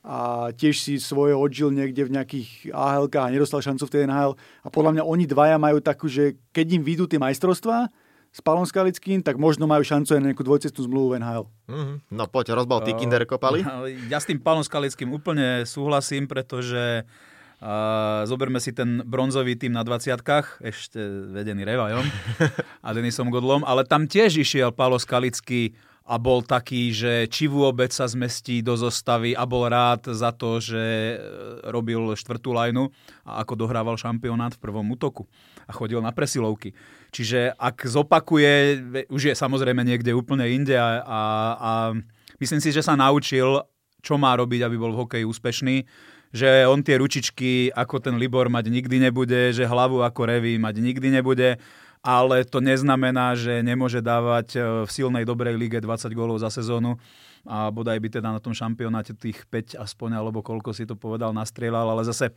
a 0.06 0.50
tiež 0.54 0.78
si 0.78 1.02
svoje 1.02 1.34
odžil 1.34 1.74
niekde 1.74 2.06
v 2.06 2.14
nejakých 2.14 2.70
AHL 2.70 3.10
a 3.10 3.34
nedostal 3.34 3.58
šancu 3.58 3.90
v 3.90 3.92
tej 3.92 4.02
NHL. 4.06 4.38
A 4.62 4.68
podľa 4.70 4.94
mňa 4.94 5.02
oni 5.02 5.26
dvaja 5.26 5.58
majú 5.58 5.82
takú, 5.82 6.06
že 6.06 6.38
keď 6.54 6.78
im 6.78 6.82
vyjdú 6.86 7.10
tie 7.10 7.18
majstrovstvá, 7.18 7.90
s 8.36 8.44
Palom 8.44 8.68
Skalickým, 8.68 9.24
tak 9.24 9.40
možno 9.40 9.64
majú 9.64 9.80
šancu 9.80 10.12
aj 10.12 10.20
na 10.20 10.28
nejakú 10.28 10.44
dvojcestnú 10.44 10.84
zmluvu 10.84 11.16
v 11.16 11.24
NHL. 11.24 11.44
Mm-hmm. 11.72 11.96
No 12.12 12.28
poď, 12.28 12.52
rozbal 12.52 12.84
ty 12.84 12.92
Kinder 12.92 13.24
kopali. 13.24 13.64
Ja 14.12 14.20
s 14.20 14.28
tým 14.28 14.36
Palom 14.36 14.60
Skalickým 14.60 15.08
úplne 15.08 15.64
súhlasím, 15.64 16.28
pretože 16.28 17.08
uh, 17.08 18.28
zoberme 18.28 18.60
si 18.60 18.76
ten 18.76 19.00
bronzový 19.08 19.56
tým 19.56 19.72
na 19.72 19.80
20 19.80 20.20
ešte 20.60 21.00
vedený 21.32 21.64
Revajom 21.64 22.04
a 22.86 22.88
Denisom 22.92 23.32
Godlom, 23.32 23.64
ale 23.64 23.88
tam 23.88 24.04
tiež 24.04 24.36
išiel 24.36 24.68
Palo 24.68 25.00
Skalický 25.00 25.72
a 26.06 26.22
bol 26.22 26.38
taký, 26.38 26.94
že 26.94 27.26
či 27.26 27.50
vôbec 27.50 27.90
sa 27.90 28.06
zmestí 28.06 28.62
do 28.62 28.78
zostavy 28.78 29.34
a 29.34 29.42
bol 29.42 29.66
rád 29.66 30.06
za 30.14 30.30
to, 30.30 30.62
že 30.62 30.78
e, 30.78 31.16
robil 31.66 32.14
štvrtú 32.14 32.54
lajnu 32.54 32.94
a 33.26 33.42
ako 33.42 33.66
dohrával 33.66 33.98
šampionát 33.98 34.54
v 34.54 34.62
prvom 34.62 34.86
útoku 34.94 35.26
a 35.66 35.74
chodil 35.74 35.98
na 35.98 36.14
presilovky. 36.14 36.78
Čiže 37.16 37.56
ak 37.56 37.88
zopakuje, 37.88 38.76
už 39.08 39.32
je 39.32 39.34
samozrejme 39.34 39.80
niekde 39.80 40.12
úplne 40.12 40.44
inde 40.52 40.76
a, 40.76 41.00
a, 41.00 41.20
a 41.56 41.70
myslím 42.36 42.60
si, 42.60 42.76
že 42.76 42.84
sa 42.84 42.92
naučil, 42.92 43.64
čo 44.04 44.20
má 44.20 44.36
robiť, 44.36 44.60
aby 44.68 44.76
bol 44.76 44.92
v 44.92 45.00
hokeji 45.04 45.24
úspešný 45.24 45.76
že 46.36 46.68
on 46.68 46.82
tie 46.82 47.00
ručičky 47.00 47.70
ako 47.72 48.02
ten 48.02 48.18
Libor 48.20 48.50
mať 48.50 48.68
nikdy 48.68 48.98
nebude, 48.98 49.56
že 49.56 49.64
hlavu 49.64 50.04
ako 50.04 50.26
Revy 50.26 50.58
mať 50.58 50.84
nikdy 50.84 51.08
nebude 51.08 51.56
ale 52.06 52.46
to 52.46 52.62
neznamená, 52.62 53.34
že 53.34 53.66
nemôže 53.66 53.98
dávať 53.98 54.48
e, 54.54 54.58
v 54.86 54.90
silnej 54.94 55.26
dobrej 55.26 55.58
lige 55.58 55.82
20 55.82 56.06
gólov 56.14 56.38
za 56.38 56.54
sezónu 56.54 56.94
a 57.42 57.74
bodaj 57.74 57.98
by 57.98 58.08
teda 58.22 58.30
na 58.30 58.38
tom 58.38 58.54
šampionáte 58.54 59.10
tých 59.18 59.42
5 59.50 59.74
aspoň, 59.82 60.22
alebo 60.22 60.38
koľko 60.38 60.70
si 60.70 60.86
to 60.86 60.94
povedal, 60.94 61.34
nastrieľal, 61.34 61.90
ale 61.90 62.06
zase 62.06 62.30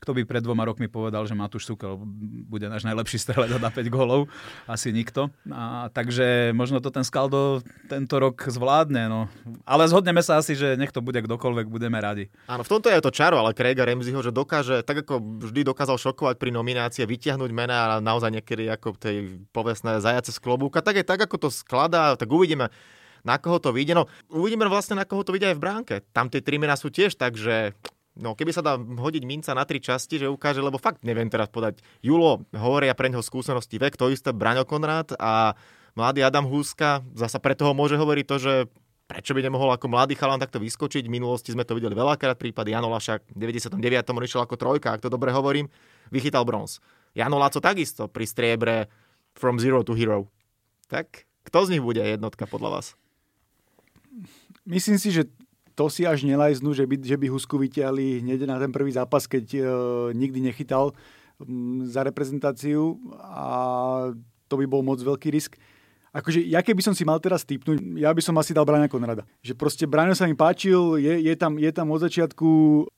kto 0.00 0.16
by 0.16 0.24
pred 0.24 0.40
dvoma 0.40 0.64
rokmi 0.64 0.88
povedal, 0.88 1.28
že 1.28 1.36
Matúš 1.36 1.68
Sukel 1.68 2.00
bude 2.48 2.66
náš 2.72 2.88
najlepší 2.88 3.20
strelec 3.20 3.52
a 3.52 3.60
dá 3.60 3.68
5 3.68 3.86
golov? 3.92 4.32
Asi 4.64 4.90
nikto. 4.90 5.28
A, 5.52 5.92
takže 5.92 6.56
možno 6.56 6.80
to 6.80 6.88
ten 6.88 7.04
Skaldo 7.04 7.60
tento 7.86 8.16
rok 8.16 8.40
zvládne. 8.48 9.12
No. 9.12 9.28
Ale 9.68 9.84
zhodneme 9.86 10.24
sa 10.24 10.40
asi, 10.40 10.56
že 10.56 10.80
nech 10.80 10.90
to 10.90 11.04
bude 11.04 11.20
kdokoľvek, 11.20 11.68
budeme 11.68 12.00
radi. 12.00 12.32
Áno, 12.48 12.64
v 12.64 12.72
tomto 12.72 12.88
je 12.88 13.04
to 13.04 13.12
čaro, 13.12 13.36
ale 13.36 13.52
Craiga 13.52 13.84
Ramseyho, 13.84 14.24
že 14.24 14.32
dokáže, 14.32 14.80
tak 14.80 15.04
ako 15.04 15.44
vždy 15.46 15.68
dokázal 15.68 16.00
šokovať 16.00 16.40
pri 16.40 16.50
nominácii, 16.56 17.04
vytiahnuť 17.04 17.50
mená 17.52 18.00
a 18.00 18.00
naozaj 18.00 18.32
niekedy 18.40 18.72
ako 18.72 18.96
tej 18.96 19.44
povestné 19.52 20.00
zajace 20.00 20.32
z 20.32 20.40
klobúka, 20.40 20.80
tak 20.80 20.96
je 20.96 21.04
tak, 21.04 21.20
ako 21.20 21.36
to 21.36 21.48
skladá, 21.52 22.16
tak 22.16 22.32
uvidíme 22.32 22.72
na 23.20 23.36
koho 23.36 23.60
to 23.60 23.72
vyjde. 23.72 23.92
No, 23.92 24.08
uvidíme 24.32 24.64
vlastne, 24.64 24.96
na 24.96 25.04
koho 25.04 25.20
to 25.20 25.36
vyjde 25.36 25.52
aj 25.52 25.56
v 25.60 25.64
bránke. 25.64 25.94
Tam 26.16 26.32
tie 26.32 26.40
tri 26.40 26.56
mená 26.56 26.72
sú 26.72 26.88
tiež 26.88 27.20
tak, 27.20 27.36
že 27.36 27.76
No, 28.18 28.34
keby 28.34 28.50
sa 28.50 28.62
dá 28.62 28.74
hodiť 28.74 29.22
minca 29.22 29.54
na 29.54 29.62
tri 29.62 29.78
časti, 29.78 30.18
že 30.18 30.26
ukáže, 30.26 30.58
lebo 30.58 30.82
fakt 30.82 31.06
neviem 31.06 31.30
teraz 31.30 31.46
podať. 31.46 31.78
Julo, 32.02 32.42
hovoria 32.50 32.90
pre 32.98 33.06
neho 33.06 33.22
skúsenosti 33.22 33.78
vek, 33.78 33.94
to 33.94 34.10
isté 34.10 34.34
Braňo 34.34 34.66
Konrad 34.66 35.14
a 35.14 35.54
mladý 35.94 36.26
Adam 36.26 36.50
Húska, 36.50 37.06
zasa 37.14 37.38
pre 37.38 37.54
toho 37.54 37.70
môže 37.70 37.94
hovoriť 37.94 38.24
to, 38.26 38.36
že 38.42 38.54
prečo 39.10 39.34
by 39.34 39.42
nemohol 39.42 39.74
ako 39.74 39.90
mladý 39.90 40.14
chalan 40.14 40.38
takto 40.38 40.62
vyskočiť. 40.62 41.06
V 41.06 41.14
minulosti 41.18 41.50
sme 41.50 41.66
to 41.66 41.74
videli 41.74 41.98
veľakrát, 41.98 42.38
prípady 42.38 42.74
Jano 42.74 42.90
Lašak 42.94 43.34
v 43.34 43.38
99. 43.42 43.74
on 44.06 44.22
išiel 44.22 44.46
ako 44.46 44.54
trojka, 44.54 44.94
ak 44.94 45.02
to 45.02 45.10
dobre 45.10 45.34
hovorím, 45.34 45.66
vychytal 46.14 46.46
bronz. 46.46 46.78
Jano 47.14 47.42
Laco 47.42 47.58
takisto 47.58 48.06
pri 48.06 48.26
striebre 48.26 48.86
from 49.34 49.58
zero 49.58 49.82
to 49.82 49.98
hero. 49.98 50.30
Tak 50.86 51.26
kto 51.42 51.58
z 51.66 51.78
nich 51.78 51.82
bude 51.82 51.98
jednotka 51.98 52.46
podľa 52.46 52.78
vás? 52.78 52.86
Myslím 54.62 54.98
si, 55.02 55.10
že 55.10 55.26
to 55.80 55.88
si 55.88 56.04
až 56.04 56.28
nelajznú, 56.28 56.76
že 56.76 56.84
by, 56.84 57.00
že 57.00 57.16
by 57.16 57.32
Husku 57.32 57.56
vyťahli 57.56 58.20
hneď 58.20 58.44
na 58.44 58.60
ten 58.60 58.68
prvý 58.68 58.92
zápas, 58.92 59.24
keď 59.24 59.46
e, 59.56 59.60
nikdy 60.12 60.52
nechytal 60.52 60.92
m, 61.40 61.88
za 61.88 62.04
reprezentáciu 62.04 63.00
a 63.16 64.12
to 64.44 64.60
by 64.60 64.68
bol 64.68 64.84
moc 64.84 65.00
veľký 65.00 65.32
risk. 65.32 65.56
Akože, 66.12 66.44
ja 66.44 66.60
keby 66.60 66.84
som 66.84 66.92
si 66.92 67.06
mal 67.08 67.16
teraz 67.16 67.48
typnúť, 67.48 67.80
ja 67.96 68.12
by 68.12 68.20
som 68.20 68.36
asi 68.36 68.52
dal 68.52 68.68
Braňa 68.68 68.92
Konrada. 68.92 69.24
Že 69.40 69.56
proste 69.56 69.84
Braňo 69.88 70.12
sa 70.12 70.28
mi 70.28 70.36
páčil, 70.36 71.00
je, 71.00 71.16
je, 71.22 71.34
tam, 71.38 71.56
je 71.56 71.70
tam 71.72 71.88
od 71.88 72.02
začiatku, 72.04 72.48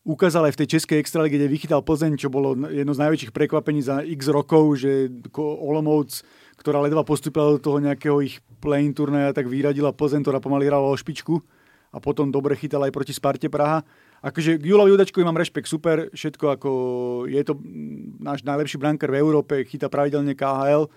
ukázal 0.02 0.50
aj 0.50 0.58
v 0.58 0.60
tej 0.64 0.68
českej 0.74 0.98
extralíge, 0.98 1.38
kde 1.38 1.54
vychytal 1.54 1.86
Plzeň, 1.86 2.18
čo 2.18 2.34
bolo 2.34 2.58
jedno 2.66 2.98
z 2.98 3.02
najväčších 3.04 3.30
prekvapení 3.30 3.78
za 3.78 4.02
x 4.02 4.26
rokov, 4.26 4.82
že 4.82 5.06
Olomouc, 5.38 6.24
ktorá 6.58 6.82
ledva 6.82 7.06
postupila 7.06 7.54
do 7.54 7.62
toho 7.62 7.78
nejakého 7.78 8.18
ich 8.26 8.42
play 8.58 8.90
turnaja, 8.90 9.30
tak 9.30 9.46
vyradila 9.46 9.94
Plzeň, 9.94 10.26
ktorá 10.26 10.42
pomaly 10.42 10.66
hrala 10.66 10.90
o 10.90 10.98
špičku 10.98 11.61
a 11.92 12.00
potom 12.00 12.32
dobre 12.32 12.56
chytal 12.56 12.80
aj 12.88 12.92
proti 12.96 13.12
Sparte 13.12 13.52
Praha. 13.52 13.84
Akože 14.24 14.56
k 14.56 14.64
Julovi 14.64 14.96
Judačkovi 14.96 15.24
mám 15.28 15.36
rešpekt, 15.36 15.68
super, 15.68 16.08
všetko 16.16 16.44
ako 16.56 16.70
je 17.28 17.42
to 17.44 17.60
náš 18.22 18.40
najlepší 18.42 18.80
brankár 18.80 19.12
v 19.12 19.20
Európe, 19.20 19.68
chytá 19.68 19.92
pravidelne 19.92 20.32
KHL, 20.32 20.88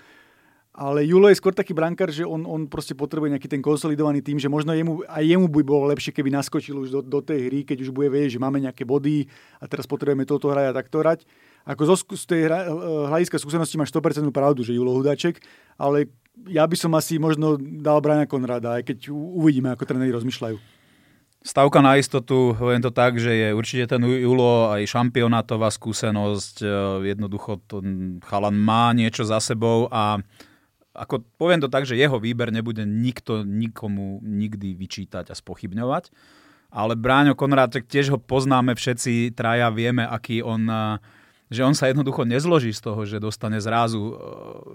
ale 0.75 1.07
Julo 1.07 1.31
je 1.31 1.39
skôr 1.39 1.55
taký 1.55 1.71
brankár, 1.71 2.11
že 2.11 2.27
on, 2.27 2.43
on 2.43 2.67
proste 2.67 2.91
potrebuje 2.91 3.31
nejaký 3.31 3.47
ten 3.47 3.63
konsolidovaný 3.63 4.19
tým, 4.19 4.35
že 4.35 4.51
možno 4.51 4.75
jemu, 4.75 5.07
aj 5.07 5.23
jemu 5.23 5.47
by 5.47 5.63
bolo 5.63 5.87
lepšie, 5.87 6.11
keby 6.11 6.27
naskočil 6.35 6.75
už 6.83 6.89
do, 6.91 6.99
do 6.99 7.19
tej 7.23 7.47
hry, 7.47 7.63
keď 7.63 7.87
už 7.87 7.95
bude 7.95 8.11
vedieť, 8.11 8.35
že 8.35 8.43
máme 8.43 8.59
nejaké 8.59 8.83
body 8.83 9.23
a 9.63 9.71
teraz 9.71 9.87
potrebujeme 9.87 10.27
toto 10.27 10.51
hrať 10.51 10.65
a 10.67 10.75
takto 10.75 10.99
hrať. 10.99 11.23
Ako 11.63 11.81
zo, 11.87 11.95
z 11.95 12.23
tej 12.27 12.41
hra, 12.51 12.67
hľadiska 13.07 13.39
skúsenosti 13.39 13.79
máš 13.79 13.95
100% 13.95 14.27
pravdu, 14.35 14.67
že 14.67 14.75
Julo 14.75 14.91
Hudaček, 14.99 15.39
ale 15.79 16.11
ja 16.43 16.67
by 16.67 16.75
som 16.75 16.91
asi 16.99 17.23
možno 17.23 17.55
dal 17.57 18.03
Briana 18.03 18.27
Konrada, 18.27 18.75
aj 18.75 18.83
keď 18.91 19.15
uvidíme, 19.15 19.71
ako 19.71 19.87
tréneri 19.87 20.11
rozmýšľajú. 20.11 20.74
Stavka 21.45 21.77
na 21.77 22.01
istotu, 22.01 22.57
poviem 22.57 22.81
to 22.81 22.89
tak, 22.89 23.21
že 23.21 23.29
je 23.29 23.47
určite 23.53 23.93
ten 23.93 24.01
Julo 24.01 24.73
aj 24.73 24.89
šampionátová 24.89 25.69
skúsenosť, 25.69 26.65
e, 26.65 26.67
jednoducho 27.13 27.61
to 27.69 27.85
chalan 28.25 28.57
má 28.57 28.89
niečo 28.97 29.21
za 29.29 29.37
sebou 29.37 29.85
a 29.93 30.17
ako 30.97 31.21
poviem 31.37 31.61
to 31.61 31.69
tak, 31.69 31.85
že 31.85 32.01
jeho 32.01 32.17
výber 32.17 32.49
nebude 32.49 32.81
nikto 32.81 33.45
nikomu 33.45 34.25
nikdy 34.25 34.73
vyčítať 34.73 35.29
a 35.29 35.37
spochybňovať. 35.37 36.09
Ale 36.73 36.97
Bráňo 36.97 37.37
Konrád, 37.37 37.77
tiež 37.77 38.15
ho 38.15 38.19
poznáme 38.19 38.73
všetci, 38.73 39.37
traja 39.37 39.69
vieme, 39.69 40.01
aký 40.01 40.41
on 40.41 40.65
uh, 40.65 40.97
že 41.49 41.61
on 41.61 41.77
sa 41.77 41.89
jednoducho 41.89 42.25
nezloží 42.25 42.73
z 42.73 42.81
toho, 42.81 43.05
že 43.05 43.21
dostane 43.21 43.61
zrazu 43.61 44.01
uh, 44.01 44.15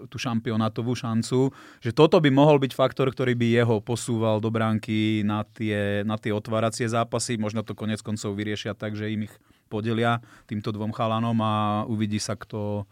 tú 0.06 0.22
šampionátovú 0.22 0.94
šancu, 0.94 1.50
že 1.82 1.90
toto 1.90 2.22
by 2.22 2.30
mohol 2.30 2.62
byť 2.62 2.72
faktor, 2.74 3.10
ktorý 3.10 3.34
by 3.34 3.46
jeho 3.50 3.76
posúval 3.82 4.38
do 4.38 4.54
bránky 4.54 5.26
na 5.26 5.42
tie, 5.42 6.06
na 6.06 6.14
tie 6.14 6.30
otváracie 6.30 6.86
zápasy. 6.86 7.36
Možno 7.42 7.66
to 7.66 7.74
konec 7.74 7.98
koncov 8.06 8.38
vyriešia 8.38 8.78
tak, 8.78 8.94
že 8.94 9.10
im 9.10 9.26
ich 9.26 9.34
podelia 9.66 10.22
týmto 10.46 10.70
dvom 10.70 10.94
chalanom 10.94 11.38
a 11.42 11.86
uvidí 11.86 12.18
sa, 12.22 12.38
kto, 12.38 12.86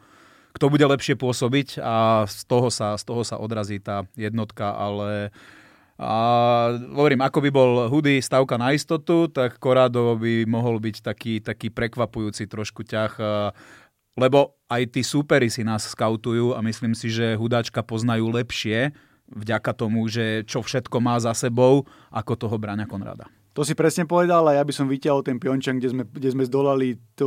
kto 0.54 0.64
bude 0.70 0.86
lepšie 0.86 1.14
pôsobiť 1.18 1.82
a 1.82 2.26
z 2.26 2.42
toho 2.46 2.70
sa, 2.70 2.98
z 2.98 3.04
toho 3.06 3.22
sa 3.22 3.38
odrazí 3.38 3.78
tá 3.78 4.06
jednotka, 4.18 4.74
ale 4.74 5.30
a 5.98 6.14
hovorím, 6.94 7.26
ako 7.26 7.38
by 7.42 7.50
bol 7.50 7.70
Hudy 7.90 8.22
stavka 8.22 8.54
na 8.54 8.70
istotu, 8.70 9.26
tak 9.26 9.58
Korado 9.58 10.14
by 10.14 10.46
mohol 10.46 10.78
byť 10.78 10.96
taký, 11.02 11.42
taký 11.42 11.74
prekvapujúci 11.74 12.46
trošku 12.46 12.86
ťah, 12.86 13.18
lebo 14.14 14.54
aj 14.70 14.94
tí 14.94 15.02
súperi 15.02 15.50
si 15.50 15.66
nás 15.66 15.90
skautujú 15.90 16.54
a 16.54 16.62
myslím 16.62 16.94
si, 16.94 17.10
že 17.10 17.34
Hudáčka 17.34 17.82
poznajú 17.82 18.30
lepšie 18.30 18.94
vďaka 19.26 19.74
tomu, 19.74 20.06
že 20.06 20.46
čo 20.46 20.62
všetko 20.62 21.02
má 21.02 21.18
za 21.18 21.34
sebou, 21.34 21.84
ako 22.14 22.32
toho 22.38 22.56
Braňa 22.56 22.86
Konrada. 22.86 23.26
To 23.56 23.66
si 23.66 23.74
presne 23.74 24.06
povedal 24.06 24.46
a 24.46 24.54
ja 24.54 24.62
by 24.62 24.70
som 24.70 24.86
vyťahol 24.86 25.26
ten 25.26 25.40
Pjončan, 25.40 25.82
kde 25.82 25.90
sme, 25.90 26.02
kde 26.06 26.28
sme 26.30 26.44
zdolali 26.46 26.94
to 27.18 27.26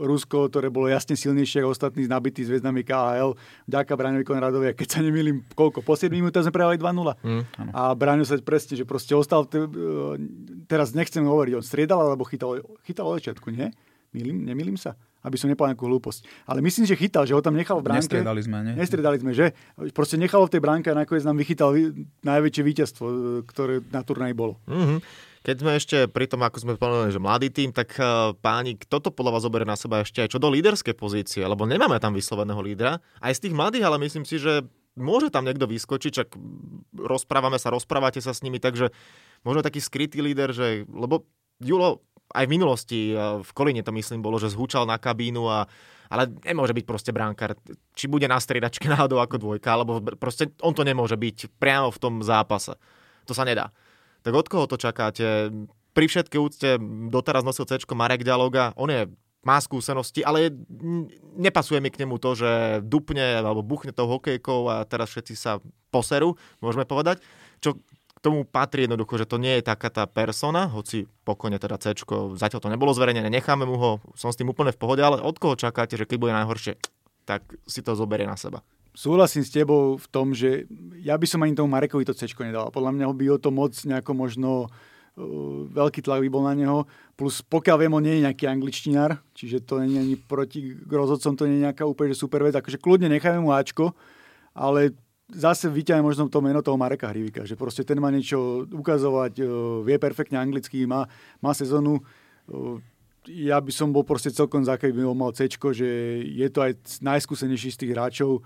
Rusko, 0.00 0.48
ktoré 0.48 0.72
bolo 0.72 0.88
jasne 0.88 1.12
silnejšie 1.12 1.60
ako 1.60 1.76
ostatní 1.76 2.08
nabití 2.08 2.40
zväzdami 2.46 2.86
KHL. 2.86 3.36
Vďaka 3.68 3.92
Braňovi 3.92 4.24
Konradovi, 4.24 4.66
a 4.70 4.72
keď 4.72 4.88
sa 4.96 5.00
nemýlim, 5.04 5.44
koľko? 5.52 5.84
Po 5.84 5.92
7 5.92 6.08
minútach 6.08 6.46
sme 6.46 6.56
prehrali 6.56 6.80
2-0. 6.80 7.20
Mm, 7.20 7.42
a 7.76 7.92
Braňo 7.92 8.24
sa 8.24 8.40
presne, 8.40 8.80
že 8.80 8.88
proste 8.88 9.12
ostal, 9.12 9.44
te, 9.44 9.60
teraz 10.70 10.96
nechcem 10.96 11.20
hovoriť, 11.20 11.52
on 11.60 11.64
striedal 11.66 12.00
alebo 12.00 12.24
chytal, 12.24 12.64
chytal 12.88 13.12
od 13.12 13.20
začiatku, 13.20 13.52
nie? 13.52 13.68
Milím, 14.16 14.48
nemýlim 14.48 14.80
sa? 14.80 14.96
aby 15.18 15.34
som 15.34 15.50
nepovedal 15.50 15.74
nejakú 15.74 15.86
hlúposť. 15.90 16.46
Ale 16.46 16.62
myslím, 16.62 16.86
že 16.86 16.94
chytal, 16.94 17.26
že 17.26 17.34
ho 17.34 17.42
tam 17.42 17.58
nechal 17.58 17.82
v 17.82 17.90
bránke. 17.90 18.06
Nestriedali 18.06 18.40
sme, 18.40 18.58
nie? 18.62 18.74
Nestriedali 18.78 19.16
sme, 19.18 19.32
že? 19.34 19.50
Proste 19.90 20.14
nechal 20.14 20.46
v 20.46 20.52
tej 20.54 20.62
bránke 20.62 20.88
a 20.88 20.96
nakoniec 20.96 21.26
nám 21.26 21.36
vychytal 21.36 21.74
najväčšie 22.22 22.62
víťazstvo, 22.62 23.04
ktoré 23.50 23.82
na 23.90 24.06
turnaji 24.06 24.34
bolo. 24.38 24.62
Mm-hmm. 24.70 24.98
Keď 25.46 25.56
sme 25.58 25.72
ešte 25.78 25.96
pri 26.10 26.26
tom, 26.26 26.42
ako 26.42 26.56
sme 26.62 26.74
povedali, 26.80 27.14
že 27.14 27.22
mladý 27.22 27.48
tým, 27.50 27.70
tak 27.70 27.94
uh, 27.98 28.34
páni, 28.38 28.74
kto 28.74 28.98
to 28.98 29.10
podľa 29.14 29.38
vás 29.38 29.42
zoberie 29.46 29.68
na 29.68 29.78
seba 29.78 30.02
ešte 30.02 30.24
aj 30.24 30.34
čo 30.34 30.42
do 30.42 30.50
líderskej 30.50 30.94
pozície? 30.98 31.42
Lebo 31.42 31.66
nemáme 31.66 31.98
tam 32.02 32.14
vysloveného 32.14 32.58
lídra. 32.58 32.98
Aj 33.22 33.32
z 33.32 33.48
tých 33.48 33.54
mladých, 33.54 33.86
ale 33.86 34.02
myslím 34.02 34.26
si, 34.26 34.42
že 34.42 34.66
môže 34.98 35.30
tam 35.30 35.46
niekto 35.46 35.70
vyskočiť, 35.70 36.12
čak 36.12 36.28
rozprávame 36.94 37.56
sa, 37.62 37.70
rozprávate 37.70 38.18
sa 38.18 38.34
s 38.34 38.42
nimi, 38.42 38.58
takže 38.58 38.90
možno 39.46 39.62
taký 39.62 39.78
skrytý 39.78 40.18
líder, 40.18 40.50
že, 40.50 40.82
lebo 40.90 41.26
Julo 41.62 42.02
aj 42.34 42.44
v 42.44 42.54
minulosti, 42.54 43.00
v 43.16 43.50
Kolíne 43.56 43.82
to 43.82 43.94
myslím 43.94 44.20
bolo, 44.20 44.36
že 44.36 44.52
zhúčal 44.52 44.84
na 44.84 45.00
kabínu 45.00 45.42
a 45.48 45.66
ale 46.08 46.32
nemôže 46.40 46.72
byť 46.72 46.84
proste 46.88 47.12
bránkar. 47.12 47.54
Či 47.92 48.08
bude 48.08 48.24
na 48.24 48.40
striedačke 48.40 48.88
náhodou 48.92 49.20
ako 49.20 49.36
dvojka, 49.36 49.68
alebo 49.68 50.00
proste 50.16 50.50
on 50.64 50.72
to 50.72 50.82
nemôže 50.82 51.14
byť 51.14 51.60
priamo 51.60 51.92
v 51.92 52.00
tom 52.00 52.14
zápase. 52.24 52.74
To 53.28 53.36
sa 53.36 53.44
nedá. 53.44 53.68
Tak 54.22 54.32
od 54.34 54.46
koho 54.46 54.66
to 54.66 54.76
čakáte? 54.80 55.52
Pri 55.92 56.06
všetkej 56.06 56.40
úcte 56.40 56.68
doteraz 57.10 57.42
nosil 57.42 57.66
C 57.66 57.82
Marek 57.94 58.22
Ďaloga, 58.22 58.76
on 58.78 58.90
je 58.90 59.10
má 59.46 59.56
skúsenosti, 59.62 60.20
ale 60.26 60.50
nepasuje 61.38 61.78
mi 61.78 61.88
k 61.88 62.04
nemu 62.04 62.18
to, 62.18 62.34
že 62.34 62.50
dupne 62.84 63.38
alebo 63.38 63.62
buchne 63.62 63.94
tou 63.94 64.10
hokejkou 64.10 64.66
a 64.68 64.84
teraz 64.84 65.14
všetci 65.14 65.34
sa 65.38 65.62
poserú, 65.94 66.34
môžeme 66.60 66.84
povedať. 66.84 67.22
Čo 67.62 67.78
k 68.18 68.18
tomu 68.18 68.42
patrí 68.42 68.90
jednoducho, 68.90 69.14
že 69.14 69.30
to 69.30 69.38
nie 69.38 69.62
je 69.62 69.64
taká 69.64 69.94
tá 69.94 70.04
persona, 70.10 70.66
hoci 70.66 71.06
pokojne 71.22 71.62
teda 71.62 71.78
C, 71.78 71.94
zatiaľ 72.34 72.60
to 72.60 72.68
nebolo 72.68 72.90
zverejnené, 72.90 73.30
necháme 73.30 73.62
mu 73.62 73.78
ho, 73.78 73.90
som 74.18 74.34
s 74.34 74.38
tým 74.38 74.50
úplne 74.50 74.74
v 74.74 74.80
pohode, 74.82 74.98
ale 74.98 75.22
od 75.22 75.38
koho 75.38 75.54
čakáte, 75.54 75.94
že 75.94 76.02
keď 76.02 76.18
bude 76.18 76.34
najhoršie, 76.34 76.82
tak 77.22 77.46
si 77.70 77.78
to 77.78 77.94
zoberie 77.94 78.26
na 78.26 78.34
seba. 78.34 78.66
Súhlasím 78.96 79.46
s 79.46 79.54
tebou 79.54 79.96
v 79.96 80.06
tom, 80.10 80.34
že 80.34 80.66
ja 81.00 81.14
by 81.14 81.26
som 81.28 81.42
ani 81.44 81.54
tomu 81.54 81.70
Marekovi 81.70 82.04
to 82.08 82.16
C 82.16 82.26
nedal. 82.42 82.72
Podľa 82.74 82.92
mňa 82.94 83.04
by 83.14 83.26
o 83.30 83.38
to 83.38 83.50
moc 83.54 83.72
nejako 83.86 84.12
možno 84.12 84.50
uh, 84.66 85.66
veľký 85.70 86.02
tlak 86.02 86.22
by 86.22 86.28
bol 86.30 86.44
na 86.46 86.54
neho. 86.54 86.86
Plus 87.14 87.42
pokiaľ 87.42 87.76
viem, 87.82 87.92
on 87.94 88.02
nie 88.02 88.18
je 88.18 88.24
nejaký 88.26 88.44
angličtinár, 88.46 89.18
čiže 89.34 89.66
to 89.66 89.82
nie 89.82 89.98
je 89.98 90.02
ani 90.02 90.16
proti 90.18 90.60
rozhodcom, 90.86 91.34
to 91.34 91.46
nie 91.46 91.62
je 91.62 91.66
nejaká 91.70 91.86
úplne 91.86 92.14
super 92.14 92.42
vec. 92.42 92.54
Akože 92.54 92.78
kľudne 92.78 93.10
necháme 93.10 93.42
mu 93.42 93.54
Ačko, 93.54 93.94
ale 94.54 94.94
zase 95.28 95.68
vyťahne 95.68 96.00
možno 96.00 96.32
to 96.32 96.40
meno 96.40 96.64
toho 96.64 96.80
Mareka 96.80 97.12
Hrivika, 97.12 97.44
že 97.44 97.58
proste 97.58 97.84
ten 97.84 98.00
má 98.00 98.08
niečo 98.08 98.64
ukazovať, 98.64 99.32
e, 99.38 99.44
vie 99.84 99.96
perfektne 100.00 100.40
anglicky, 100.40 100.88
má, 100.88 101.04
má 101.44 101.52
sezónu. 101.52 102.00
E, 102.00 102.02
ja 103.28 103.60
by 103.60 103.68
som 103.68 103.92
bol 103.92 104.08
proste 104.08 104.32
celkom 104.32 104.64
za, 104.64 104.80
keby 104.80 105.04
mal 105.12 105.36
C, 105.36 105.52
že 105.52 105.88
je 106.24 106.48
to 106.48 106.64
aj 106.64 107.02
najskúsenejší 107.04 107.76
z 107.76 107.80
tých 107.84 107.92
hráčov 107.92 108.40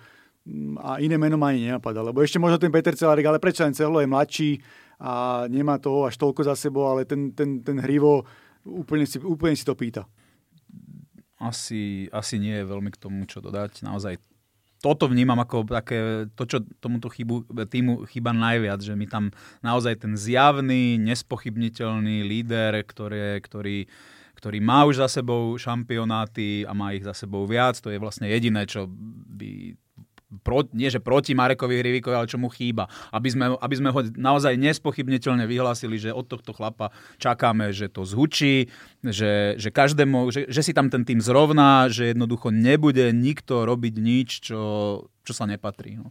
a 0.82 0.98
iné 0.98 1.14
meno 1.18 1.38
ma 1.38 1.54
ani 1.54 1.70
nenapadá. 1.70 2.02
Lebo 2.02 2.22
ešte 2.22 2.42
možno 2.42 2.58
ten 2.58 2.74
Peter 2.74 2.94
Celarik, 2.98 3.26
ale 3.26 3.38
prečo 3.38 3.62
len 3.62 3.74
Celo 3.74 4.02
je 4.02 4.10
mladší 4.10 4.50
a 5.02 5.44
nemá 5.46 5.78
toho 5.78 6.06
až 6.06 6.18
toľko 6.18 6.46
za 6.46 6.54
sebou, 6.58 6.86
ale 6.86 7.06
ten, 7.06 7.30
ten, 7.34 7.62
ten 7.62 7.78
Hrivo 7.78 8.26
úplne 8.66 9.06
si, 9.06 9.18
úplne 9.22 9.54
si 9.54 9.66
to 9.66 9.74
pýta. 9.74 10.06
Asi, 11.42 12.06
asi 12.14 12.38
nie 12.38 12.54
je 12.54 12.66
veľmi 12.66 12.90
k 12.94 13.00
tomu, 13.02 13.26
čo 13.26 13.42
dodať. 13.42 13.82
Naozaj 13.82 14.18
toto 14.82 15.06
vnímam 15.06 15.38
ako 15.38 15.66
také, 15.70 16.26
to, 16.34 16.42
čo 16.42 16.58
tomuto 16.82 17.06
chybu, 17.06 17.46
týmu 17.70 18.02
chýba 18.10 18.34
najviac, 18.34 18.82
že 18.82 18.98
mi 18.98 19.06
tam 19.06 19.30
naozaj 19.62 20.02
ten 20.02 20.18
zjavný, 20.18 20.98
nespochybniteľný 20.98 22.26
líder, 22.26 22.82
ktorý, 22.82 23.38
ktorý, 23.38 23.86
ktorý 24.34 24.58
má 24.58 24.82
už 24.90 25.06
za 25.06 25.22
sebou 25.22 25.54
šampionáty 25.54 26.66
a 26.66 26.74
má 26.74 26.98
ich 26.98 27.06
za 27.06 27.14
sebou 27.14 27.46
viac, 27.46 27.78
to 27.78 27.94
je 27.94 28.02
vlastne 28.02 28.26
jediné, 28.26 28.66
čo 28.66 28.90
by 29.38 29.78
pro, 30.40 30.64
nie 30.72 30.88
že 30.88 31.04
proti 31.04 31.36
Marekovi 31.36 31.76
Hrivikovi, 31.76 32.16
ale 32.16 32.30
čo 32.30 32.40
mu 32.40 32.48
chýba. 32.48 32.88
Aby 33.12 33.28
sme, 33.28 33.44
aby 33.60 33.74
sme 33.76 33.92
ho 33.92 34.00
naozaj 34.16 34.56
nespochybniteľne 34.56 35.44
vyhlásili, 35.44 36.00
že 36.00 36.16
od 36.16 36.24
tohto 36.24 36.56
chlapa 36.56 36.88
čakáme, 37.20 37.68
že 37.76 37.92
to 37.92 38.08
zhučí, 38.08 38.72
že, 39.04 39.60
že 39.60 39.68
každému, 39.68 40.32
že, 40.32 40.48
že 40.48 40.62
si 40.64 40.72
tam 40.72 40.88
ten 40.88 41.04
tým 41.04 41.20
zrovná, 41.20 41.92
že 41.92 42.16
jednoducho 42.16 42.48
nebude 42.48 43.12
nikto 43.12 43.68
robiť 43.68 43.94
nič, 44.00 44.28
čo, 44.48 44.62
čo 45.20 45.32
sa 45.36 45.44
nepatrí. 45.44 46.00
No. 46.00 46.08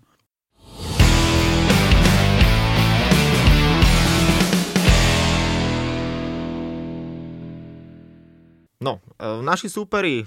No, 8.82 8.98
e, 9.22 9.46
naši 9.46 9.70
súperi 9.70 10.26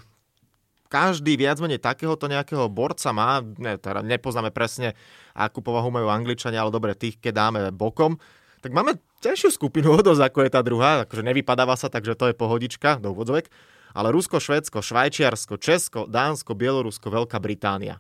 každý 0.94 1.35
viac 1.35 1.59
menej 1.59 1.83
takéhoto 1.83 2.30
nejakého 2.30 2.70
borca 2.70 3.11
má, 3.11 3.42
ne, 3.42 3.74
teda 3.74 3.98
nepoznáme 4.07 4.54
presne, 4.54 4.94
akú 5.35 5.59
povahu 5.59 5.90
majú 5.90 6.07
Angličania, 6.07 6.62
ale 6.62 6.70
dobre, 6.70 6.94
tých, 6.94 7.18
keď 7.18 7.33
dáme 7.35 7.61
bokom, 7.74 8.14
tak 8.62 8.70
máme 8.70 9.02
ťažšiu 9.18 9.59
skupinu 9.59 9.90
o 9.98 9.98
dosť, 9.98 10.22
ako 10.22 10.38
je 10.46 10.50
tá 10.54 10.62
druhá, 10.62 11.02
akože 11.02 11.26
nevypadáva 11.26 11.74
sa, 11.74 11.90
takže 11.90 12.14
to 12.14 12.30
je 12.30 12.38
pohodička, 12.38 13.02
do 13.02 13.11
úvodzovek, 13.11 13.50
ale 13.90 14.14
Rusko, 14.14 14.38
Švédsko, 14.38 14.87
Švajčiarsko, 14.87 15.59
Česko, 15.59 16.07
Dánsko, 16.07 16.54
Bielorusko, 16.54 17.11
Veľká 17.11 17.42
Británia. 17.42 17.98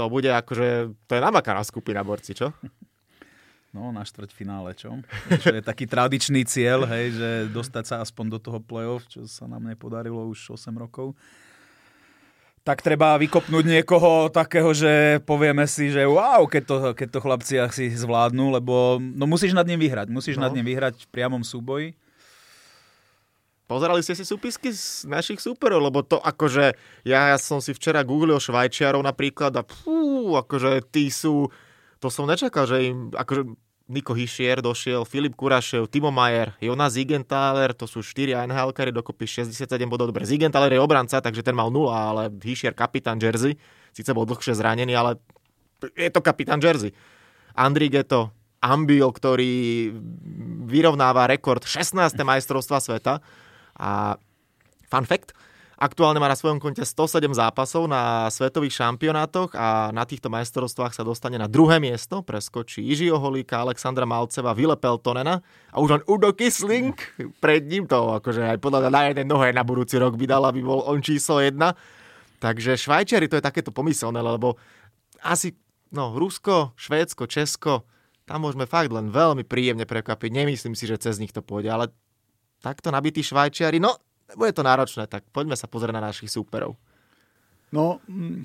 To 0.00 0.08
bude 0.08 0.32
akože, 0.32 0.88
to 1.04 1.12
je 1.12 1.20
namakaná 1.20 1.60
skupina 1.68 2.00
borci, 2.00 2.32
čo? 2.32 2.56
No, 3.72 3.88
na 3.88 4.04
finále, 4.32 4.76
čo? 4.76 5.00
Čo 5.40 5.56
je 5.56 5.64
taký 5.64 5.88
tradičný 5.88 6.44
cieľ, 6.44 6.84
hej, 6.88 7.16
že 7.16 7.28
dostať 7.52 7.84
sa 7.88 7.96
aspoň 8.04 8.36
do 8.36 8.38
toho 8.40 8.60
play-off, 8.60 9.08
čo 9.08 9.24
sa 9.24 9.48
nám 9.48 9.64
nepodarilo 9.64 10.28
už 10.28 10.56
8 10.56 10.72
rokov 10.76 11.16
tak 12.62 12.78
treba 12.78 13.18
vykopnúť 13.18 13.64
niekoho 13.66 14.30
takého, 14.30 14.70
že 14.70 15.18
povieme 15.26 15.66
si, 15.66 15.90
že 15.90 16.06
wow, 16.06 16.46
keď 16.46 16.62
to, 16.62 16.76
keď 16.94 17.08
to 17.10 17.18
chlapci 17.18 17.54
asi 17.58 17.90
zvládnu, 17.90 18.54
lebo 18.54 19.02
no 19.02 19.26
musíš 19.26 19.50
nad 19.50 19.66
ním 19.66 19.82
vyhrať. 19.82 20.06
Musíš 20.14 20.38
no. 20.38 20.46
nad 20.46 20.54
ním 20.54 20.70
vyhrať 20.70 21.06
v 21.06 21.10
priamom 21.10 21.42
súboji. 21.42 21.98
Pozerali 23.66 24.04
ste 24.04 24.14
si 24.14 24.22
súpisky 24.22 24.70
z 24.70 25.08
našich 25.10 25.42
súperov, 25.42 25.82
lebo 25.82 26.06
to 26.06 26.20
akože, 26.22 26.76
ja, 27.02 27.34
ja 27.34 27.38
som 27.40 27.58
si 27.58 27.74
včera 27.74 28.06
googlil 28.06 28.38
Švajčiarov 28.38 29.00
napríklad 29.02 29.50
a 29.58 29.66
pú, 29.66 30.36
akože 30.38 30.86
tí 30.92 31.08
sú, 31.08 31.48
to 31.98 32.12
som 32.12 32.28
nečakal, 32.28 32.68
že 32.68 32.92
im, 32.92 33.08
akože 33.10 33.42
Niko 33.90 34.14
Hischier 34.14 34.62
došiel, 34.62 35.02
Filip 35.02 35.34
Kurašev, 35.34 35.90
Timo 35.90 36.14
Mayer, 36.14 36.54
Jonas 36.62 36.94
Zigenthaler, 36.94 37.74
to 37.74 37.90
sú 37.90 38.02
4 38.02 38.46
nhl 38.46 38.70
dokopy 38.70 39.26
67 39.26 39.66
bodov. 39.90 40.14
Dobre, 40.14 40.22
Zigenthaler 40.22 40.72
je 40.72 40.80
obranca, 40.80 41.18
takže 41.18 41.42
ten 41.42 41.54
mal 41.56 41.70
0, 41.70 41.90
ale 41.90 42.30
Hischier 42.42 42.72
kapitán 42.72 43.18
Jersey. 43.18 43.58
Sice 43.90 44.14
bol 44.14 44.24
dlhšie 44.24 44.54
zranený, 44.54 44.94
ale 44.94 45.18
je 45.98 46.10
to 46.14 46.22
kapitán 46.22 46.62
Jersey. 46.62 46.94
Andri 47.58 47.90
Geto, 47.92 48.32
Ambil, 48.62 49.10
ktorý 49.10 49.90
vyrovnáva 50.70 51.26
rekord 51.26 51.66
16. 51.66 52.14
majstrovstva 52.14 52.78
sveta. 52.78 53.18
A 53.74 54.14
fun 54.86 55.02
fact, 55.02 55.34
Aktuálne 55.82 56.22
má 56.22 56.30
na 56.30 56.38
svojom 56.38 56.62
konte 56.62 56.86
107 56.86 57.34
zápasov 57.34 57.90
na 57.90 58.30
svetových 58.30 58.78
šampionátoch 58.78 59.50
a 59.58 59.90
na 59.90 60.06
týchto 60.06 60.30
majstrovstvách 60.30 60.94
sa 60.94 61.02
dostane 61.02 61.34
na 61.34 61.50
druhé 61.50 61.82
miesto, 61.82 62.22
preskočí 62.22 62.86
Ižiho 62.86 63.18
Holíka, 63.18 63.58
Alexandra 63.58 64.06
Malceva, 64.06 64.54
Vile 64.54 64.78
Peltonena 64.78 65.42
a 65.74 65.82
už 65.82 65.98
len 65.98 66.02
Udo 66.06 66.30
Kisling 66.38 66.94
pred 67.42 67.66
ním 67.66 67.90
to, 67.90 67.98
akože 67.98 68.54
aj 68.54 68.62
podľa 68.62 68.94
na 68.94 69.10
jednej 69.10 69.26
nohe 69.26 69.50
na 69.50 69.66
budúci 69.66 69.98
rok 69.98 70.14
by 70.14 70.30
dal, 70.30 70.46
aby 70.46 70.62
bol 70.62 70.86
on 70.86 71.02
číslo 71.02 71.42
jedna. 71.42 71.74
Takže 72.38 72.78
Švajčiari 72.78 73.26
to 73.26 73.42
je 73.42 73.42
takéto 73.42 73.74
pomyselné, 73.74 74.22
lebo 74.22 74.54
asi 75.18 75.50
no, 75.90 76.14
Rusko, 76.14 76.78
Švédsko, 76.78 77.26
Česko, 77.26 77.82
tam 78.22 78.46
môžeme 78.46 78.70
fakt 78.70 78.94
len 78.94 79.10
veľmi 79.10 79.42
príjemne 79.42 79.82
prekvapiť. 79.82 80.30
Nemyslím 80.30 80.78
si, 80.78 80.86
že 80.86 81.02
cez 81.02 81.18
nich 81.18 81.34
to 81.34 81.42
pôjde, 81.42 81.74
ale 81.74 81.90
takto 82.62 82.94
nabití 82.94 83.26
Švajčiari, 83.26 83.82
no 83.82 84.11
bude 84.36 84.52
to 84.52 84.62
náročné, 84.62 85.04
tak 85.06 85.24
poďme 85.30 85.56
sa 85.56 85.68
pozrieť 85.68 85.94
na 85.94 86.04
našich 86.08 86.30
súperov. 86.32 86.76
No, 87.72 88.04
mm, 88.04 88.44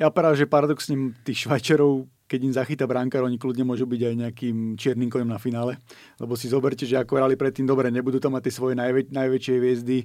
ja 0.00 0.08
práve, 0.10 0.40
že 0.40 0.48
paradoxne 0.48 1.14
tých 1.22 1.44
Švajčerov, 1.46 2.08
keď 2.24 2.40
im 2.40 2.56
zachytá 2.56 2.88
bránkar, 2.88 3.22
oni 3.22 3.36
kľudne 3.36 3.68
môžu 3.68 3.84
byť 3.84 4.00
aj 4.00 4.14
nejakým 4.26 4.56
čiernym 4.80 5.12
koňom 5.12 5.30
na 5.30 5.38
finále. 5.38 5.76
Lebo 6.16 6.34
si 6.34 6.48
zoberte, 6.48 6.88
že 6.88 6.96
ako 6.96 7.20
hrali 7.20 7.36
predtým 7.36 7.68
dobre, 7.68 7.92
nebudú 7.92 8.16
tam 8.18 8.34
mať 8.34 8.48
tie 8.48 8.54
svoje 8.56 8.74
najväč- 8.74 9.12
najväčšie 9.12 9.54
hviezdy 9.60 9.98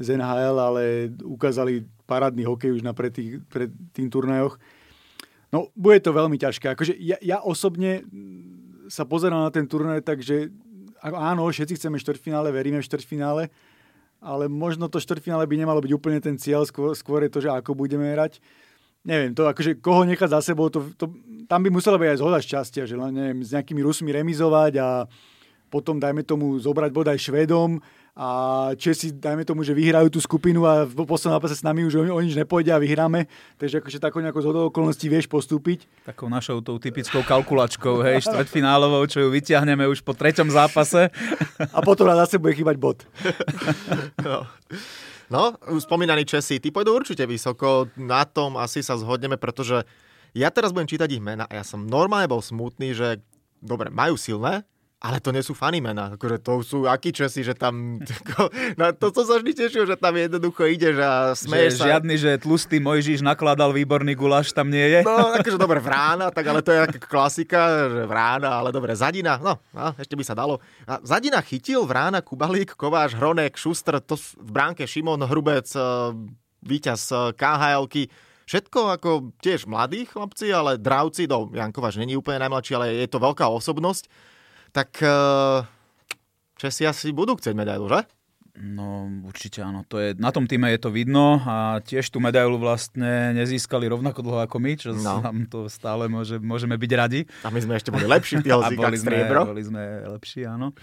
z 0.00 0.06
NHL, 0.16 0.56
ale 0.58 0.82
ukázali 1.22 1.86
parádny 2.04 2.42
hokej 2.44 2.80
už 2.80 2.82
na 2.82 2.90
pred, 2.90 3.14
tých, 3.14 3.38
pred 3.46 3.70
tým 3.94 4.10
turnajoch. 4.10 4.58
No, 5.54 5.70
bude 5.74 5.98
to 6.02 6.14
veľmi 6.14 6.38
ťažké. 6.38 6.74
Akože 6.74 6.94
ja, 6.98 7.18
ja 7.22 7.38
osobne 7.42 8.06
sa 8.90 9.06
pozerám 9.06 9.46
na 9.46 9.50
ten 9.54 9.66
turnaj, 9.66 10.02
takže 10.02 10.50
áno, 11.02 11.46
všetci 11.46 11.78
chceme 11.78 11.96
štvrťfinále, 12.02 12.50
veríme 12.50 12.82
v 12.82 12.86
štvrťfinále, 12.86 13.42
ale 14.20 14.52
možno 14.52 14.92
to 14.92 15.00
štvrťfinále 15.00 15.48
by 15.48 15.56
nemalo 15.56 15.80
byť 15.80 15.92
úplne 15.96 16.20
ten 16.20 16.36
cieľ, 16.36 16.68
skôr, 16.68 16.92
skôr 16.92 17.24
je 17.24 17.32
to, 17.32 17.40
že 17.40 17.48
ako 17.48 17.72
budeme 17.72 18.04
hrať. 18.04 18.38
Neviem, 19.00 19.32
to 19.32 19.48
akože 19.48 19.80
koho 19.80 20.04
nechať 20.04 20.28
za 20.28 20.40
sebou, 20.44 20.68
to, 20.68 20.92
to, 20.92 21.08
tam 21.48 21.64
by 21.64 21.72
musela 21.72 21.96
byť 21.96 22.08
aj 22.12 22.20
zhoda 22.20 22.38
šťastia, 22.44 22.84
že 22.84 23.00
len 23.00 23.16
neviem, 23.16 23.40
s 23.40 23.56
nejakými 23.56 23.80
Rusmi 23.80 24.12
remizovať 24.12 24.72
a 24.76 24.88
potom 25.72 25.96
dajme 25.96 26.20
tomu 26.28 26.52
zobrať 26.60 26.90
bodaj 26.92 27.16
Švedom 27.16 27.80
a 28.18 28.26
Česi, 28.74 29.14
dajme 29.14 29.46
tomu, 29.46 29.62
že 29.62 29.70
vyhrajú 29.70 30.10
tú 30.10 30.18
skupinu 30.18 30.66
a 30.66 30.82
v 30.82 31.06
poslednom 31.06 31.38
zápase 31.38 31.56
s 31.56 31.64
nami 31.64 31.86
už 31.86 31.94
o, 31.98 32.02
o 32.10 32.20
nič 32.20 32.34
nepôjde 32.34 32.74
a 32.74 32.82
vyhráme. 32.82 33.30
Takže 33.56 33.78
akože 33.80 34.02
takou 34.02 34.18
nejakou 34.18 34.42
zhodou 34.42 34.66
okolností 34.68 35.06
vieš 35.06 35.30
postúpiť. 35.30 35.86
Takou 36.04 36.26
našou 36.26 36.58
tou 36.60 36.76
typickou 36.82 37.22
kalkulačkou, 37.22 38.02
hej, 38.02 38.26
štvrťfinálovou, 38.26 39.06
čo 39.06 39.22
ju 39.24 39.28
vyťahneme 39.30 39.86
už 39.86 40.02
po 40.02 40.12
treťom 40.12 40.50
zápase. 40.50 41.08
A 41.70 41.78
potom 41.80 42.10
nás 42.10 42.26
zase 42.26 42.42
bude 42.42 42.58
chýbať 42.58 42.76
bod. 42.76 43.06
No. 44.20 44.44
No, 45.30 45.54
spomínaní 45.78 46.26
Česi, 46.26 46.58
tí 46.58 46.74
pôjdu 46.74 46.90
určite 46.90 47.22
vysoko, 47.22 47.86
na 47.94 48.26
tom 48.26 48.58
asi 48.58 48.82
sa 48.82 48.98
zhodneme, 48.98 49.38
pretože 49.38 49.86
ja 50.34 50.50
teraz 50.50 50.74
budem 50.74 50.90
čítať 50.90 51.06
ich 51.06 51.22
mena 51.22 51.46
a 51.46 51.62
ja 51.62 51.64
som 51.64 51.86
normálne 51.86 52.26
bol 52.26 52.42
smutný, 52.42 52.90
že 52.98 53.22
dobre, 53.62 53.94
majú 53.94 54.18
silné, 54.18 54.66
ale 55.00 55.16
to 55.16 55.32
nie 55.32 55.40
sú 55.40 55.56
funny 55.56 55.80
mená, 55.80 56.12
akože 56.12 56.36
to 56.44 56.60
sú 56.60 56.78
akí 56.84 57.08
Česi, 57.08 57.40
že 57.40 57.56
tam, 57.56 58.04
no 58.78 58.84
to, 58.92 59.08
to 59.08 59.24
sa 59.24 59.40
vždy 59.40 59.56
tešil, 59.56 59.88
že 59.88 59.96
tam 59.96 60.12
jednoducho 60.12 60.68
ide, 60.68 60.92
že 60.92 61.04
smeješ 61.40 61.80
sa. 61.80 61.96
Žiadny, 61.96 62.14
že 62.20 62.30
tlustý 62.36 62.84
Mojžiš 62.84 63.24
nakladal 63.24 63.72
výborný 63.72 64.12
guláš, 64.12 64.52
tam 64.52 64.68
nie 64.68 64.84
je? 64.84 65.00
No, 65.00 65.32
akože 65.40 65.56
dobre, 65.56 65.80
vrána, 65.80 66.28
tak 66.28 66.44
ale 66.52 66.60
to 66.60 66.76
je 66.76 67.00
klasika, 67.00 67.88
že 67.88 68.04
vrána, 68.04 68.60
ale 68.60 68.76
dobre, 68.76 68.92
Zadina, 68.92 69.40
no, 69.40 69.56
no 69.72 69.96
ešte 69.96 70.20
by 70.20 70.24
sa 70.24 70.36
dalo. 70.36 70.60
A 70.84 71.00
Zadina 71.00 71.40
chytil, 71.40 71.88
vrána, 71.88 72.20
Kubalík, 72.20 72.76
Kováš, 72.76 73.16
Hronek, 73.16 73.56
Šustr, 73.56 74.04
to 74.04 74.20
v 74.20 74.50
bránke 74.52 74.84
Šimon, 74.84 75.24
Hrubec, 75.24 75.64
e, 75.72 75.80
víťaz 76.60 77.00
e, 77.08 77.16
khl 77.32 77.88
Všetko 78.50 78.80
ako 78.98 79.10
tiež 79.38 79.70
mladí 79.70 80.10
chlapci, 80.10 80.50
ale 80.50 80.74
dravci, 80.74 81.30
no 81.30 81.46
Jankovaš 81.54 82.02
není 82.02 82.18
úplne 82.18 82.42
najmladší, 82.42 82.72
ale 82.74 82.86
je 82.98 83.06
to 83.06 83.22
veľká 83.22 83.46
osobnosť 83.46 84.10
tak 84.72 85.02
uh, 85.02 85.66
Česi 86.60 86.84
asi 86.84 87.08
budú 87.16 87.40
chcieť 87.40 87.56
medailu, 87.56 87.88
že? 87.88 88.04
No 88.60 89.08
určite 89.24 89.64
áno, 89.64 89.88
to 89.88 89.96
je, 89.96 90.12
na 90.20 90.28
tom 90.28 90.44
týme 90.44 90.68
je 90.76 90.80
to 90.82 90.92
vidno 90.92 91.40
a 91.40 91.80
tiež 91.80 92.12
tú 92.12 92.20
medailu 92.20 92.60
vlastne 92.60 93.32
nezískali 93.32 93.88
rovnako 93.88 94.20
dlho 94.20 94.44
ako 94.44 94.56
my, 94.60 94.72
čo 94.76 94.92
no. 94.92 95.24
nám 95.24 95.48
to 95.48 95.72
stále 95.72 96.04
môže, 96.12 96.36
môžeme 96.36 96.76
byť 96.76 96.92
radi. 96.92 97.24
A 97.40 97.48
my 97.48 97.60
sme 97.64 97.80
ešte 97.80 97.88
boli 97.88 98.04
lepší 98.04 98.44
v 98.44 98.44
tých 98.52 98.76
boli 98.76 98.98
sme, 99.00 99.16
boli 99.24 99.64
sme 99.64 99.82
lepší, 100.12 100.44
áno. 100.44 100.76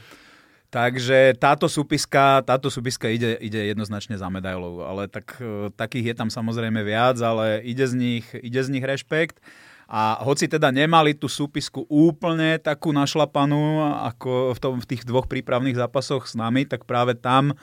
Takže 0.74 1.38
táto 1.38 1.70
súpiska, 1.70 2.42
táto 2.44 2.68
súpiska 2.74 3.08
ide, 3.08 3.38
ide 3.40 3.72
jednoznačne 3.72 4.18
za 4.20 4.28
medailou, 4.28 4.84
ale 4.84 5.08
tak, 5.08 5.38
e, 5.40 5.72
takých 5.72 6.12
je 6.12 6.16
tam 6.18 6.30
samozrejme 6.34 6.84
viac, 6.84 7.16
ale 7.24 7.64
ide 7.64 7.88
z 7.88 7.94
nich, 7.96 8.26
ide 8.36 8.60
z 8.60 8.74
nich 8.74 8.84
rešpekt. 8.84 9.40
A 9.88 10.20
hoci 10.20 10.52
teda 10.52 10.68
nemali 10.68 11.16
tú 11.16 11.32
súpisku 11.32 11.88
úplne 11.88 12.60
takú 12.60 12.92
našlapanú 12.92 13.80
ako 14.04 14.52
v, 14.52 14.60
tom, 14.60 14.74
v 14.84 14.90
tých 14.92 15.08
dvoch 15.08 15.32
prípravných 15.32 15.80
zápasoch 15.80 16.28
s 16.28 16.36
nami, 16.36 16.68
tak 16.68 16.84
práve 16.84 17.16
tam 17.16 17.56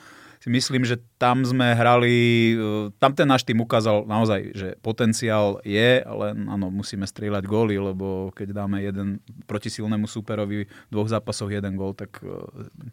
si 0.45 0.53
myslím, 0.53 0.85
že 0.85 1.01
tam 1.17 1.41
sme 1.41 1.73
hrali, 1.73 2.17
e, 2.53 2.93
tam 3.01 3.17
ten 3.17 3.25
náš 3.25 3.41
tým 3.41 3.65
ukázal 3.65 4.05
naozaj, 4.05 4.53
že 4.53 4.67
potenciál 4.77 5.57
je, 5.65 6.05
ale 6.05 6.37
áno, 6.37 6.69
musíme 6.69 7.09
strieľať 7.09 7.49
góly, 7.49 7.81
lebo 7.81 8.29
keď 8.29 8.53
dáme 8.53 8.77
jeden 8.85 9.25
proti 9.49 9.73
silnému 9.73 10.05
superovi 10.05 10.69
v 10.69 10.91
dvoch 10.93 11.09
zápasoch 11.09 11.49
jeden 11.49 11.73
gól, 11.73 11.97
tak 11.97 12.21
e, 12.21 12.29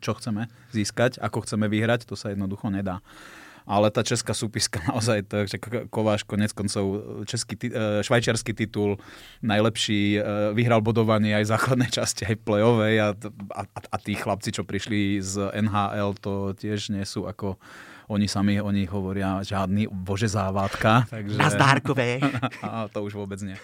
čo 0.00 0.16
chceme 0.16 0.48
získať, 0.72 1.20
ako 1.20 1.44
chceme 1.44 1.68
vyhrať, 1.68 2.08
to 2.08 2.16
sa 2.16 2.32
jednoducho 2.32 2.72
nedá 2.72 3.04
ale 3.66 3.90
tá 3.90 4.02
česká 4.02 4.34
súpiska 4.34 4.82
naozaj, 4.90 5.26
to, 5.26 5.46
že 5.46 5.56
Kováš 5.88 6.26
konec 6.26 6.50
koncov 6.54 6.84
český, 7.26 7.58
e, 7.68 8.02
švajčiarsky 8.02 8.52
titul, 8.54 8.98
najlepší, 9.42 10.18
e, 10.18 10.20
vyhral 10.56 10.82
bodovanie 10.82 11.34
aj 11.36 11.44
v 11.46 11.52
základnej 11.52 11.90
časti, 12.00 12.26
aj 12.26 12.36
play-ovej 12.42 12.94
a, 13.00 13.08
a, 13.54 13.62
a 13.66 13.96
tí 14.00 14.18
chlapci, 14.18 14.54
čo 14.54 14.66
prišli 14.66 15.22
z 15.22 15.50
NHL, 15.54 16.18
to 16.18 16.54
tiež 16.58 16.94
nie 16.94 17.04
sú 17.06 17.26
ako 17.26 17.58
oni 18.10 18.26
sami 18.26 18.58
o 18.58 18.70
nich 18.74 18.90
hovoria 18.90 19.42
žiadny 19.42 19.86
bože 19.90 20.30
závadka. 20.30 21.06
Takže... 21.10 21.36
Nazdárkové. 21.38 22.18
a 22.64 22.88
to 22.90 23.06
už 23.06 23.14
vôbec 23.14 23.38
nie. 23.42 23.54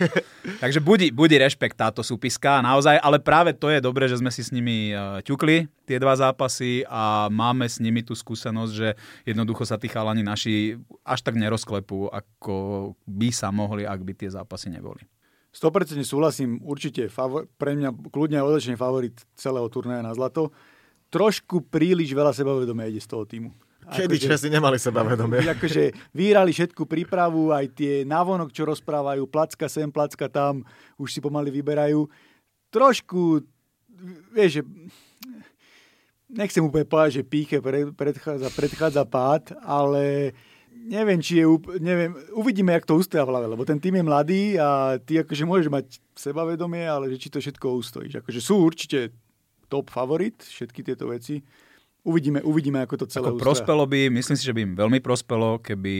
takže 0.62 0.78
budí, 0.78 1.10
budí 1.10 1.38
rešpekt 1.38 1.74
táto 1.78 2.02
súpiska, 2.02 2.62
naozaj, 2.62 2.98
ale 3.02 3.18
práve 3.18 3.54
to 3.54 3.72
je 3.72 3.82
dobré, 3.82 4.06
že 4.06 4.18
sme 4.18 4.30
si 4.30 4.46
s 4.46 4.54
nimi 4.54 4.94
e, 4.94 5.22
ťukli 5.26 5.66
tie 5.88 5.96
dva 5.96 6.12
zápasy 6.14 6.84
a 6.84 7.32
máme 7.32 7.64
s 7.64 7.80
nimi 7.80 8.04
tú 8.04 8.12
skúsenosť, 8.12 8.72
že 8.76 8.88
jednoducho 9.24 9.64
sa 9.64 9.80
tí 9.80 9.88
chalani 9.88 10.20
naši 10.20 10.76
až 11.00 11.24
tak 11.24 11.40
nerozklepú, 11.40 12.12
ako 12.12 12.92
by 13.08 13.32
sa 13.32 13.48
mohli, 13.48 13.88
ak 13.88 14.00
by 14.04 14.12
tie 14.12 14.28
zápasy 14.28 14.68
neboli. 14.68 15.08
100% 15.58 16.04
súhlasím, 16.04 16.60
určite 16.62 17.08
favor, 17.08 17.48
pre 17.56 17.72
mňa 17.72 18.12
kľudne 18.12 18.38
odličný 18.44 18.76
favorit 18.76 19.16
celého 19.32 19.66
turnaja 19.72 20.04
na 20.04 20.12
zlato. 20.12 20.52
Trošku 21.08 21.72
príliš 21.72 22.12
veľa 22.12 22.36
sebavedomia 22.36 22.92
ide 22.92 23.00
z 23.00 23.08
toho 23.08 23.24
týmu. 23.24 23.50
Kedy 23.88 24.20
akože, 24.20 24.28
Česi 24.28 24.48
nemali 24.52 24.76
sebavedomie. 24.76 25.40
Akože 25.48 25.96
vyhrali 26.12 26.52
všetku 26.52 26.84
prípravu, 26.84 27.56
aj 27.56 27.72
tie 27.72 27.92
návonok, 28.04 28.52
čo 28.52 28.68
rozprávajú, 28.68 29.24
placka 29.28 29.64
sem, 29.66 29.88
placka 29.88 30.28
tam, 30.28 30.62
už 31.00 31.08
si 31.08 31.20
pomaly 31.24 31.48
vyberajú. 31.48 32.04
Trošku, 32.68 33.42
vieš, 34.36 34.60
že 34.60 34.62
nechcem 36.28 36.60
úplne 36.60 36.84
povedať, 36.84 37.20
že 37.20 37.28
píche 37.28 37.58
predchádza, 37.96 38.52
predchádza 38.52 39.02
pád, 39.08 39.56
ale 39.64 40.36
neviem, 40.76 41.20
či 41.20 41.40
je, 41.40 41.46
neviem, 41.80 42.12
uvidíme, 42.36 42.76
jak 42.76 42.84
to 42.84 43.00
ustáva 43.00 43.24
v 43.24 43.32
hlave, 43.32 43.46
lebo 43.56 43.64
ten 43.64 43.80
tým 43.80 43.98
je 43.98 44.04
mladý 44.04 44.42
a 44.60 45.00
ty 45.00 45.24
akože 45.24 45.48
môžeš 45.48 45.68
mať 45.72 45.86
sebavedomie, 46.12 46.84
ale 46.84 47.08
že 47.12 47.16
či 47.16 47.28
to 47.32 47.40
všetko 47.40 47.66
ustojíš. 47.80 48.20
Akože 48.20 48.40
sú 48.44 48.60
určite 48.60 49.16
top 49.68 49.88
favorit, 49.92 50.40
všetky 50.44 50.80
tieto 50.84 51.08
veci, 51.08 51.40
Uvidíme, 52.06 52.38
uvidíme, 52.46 52.78
ako 52.86 53.04
to 53.04 53.06
celé 53.10 53.26
ako 53.26 53.42
prospelo 53.42 53.82
by, 53.82 54.06
myslím 54.06 54.38
si, 54.38 54.46
že 54.46 54.54
by 54.54 54.60
im 54.64 54.74
veľmi 54.78 55.02
prospelo, 55.02 55.58
keby 55.58 55.94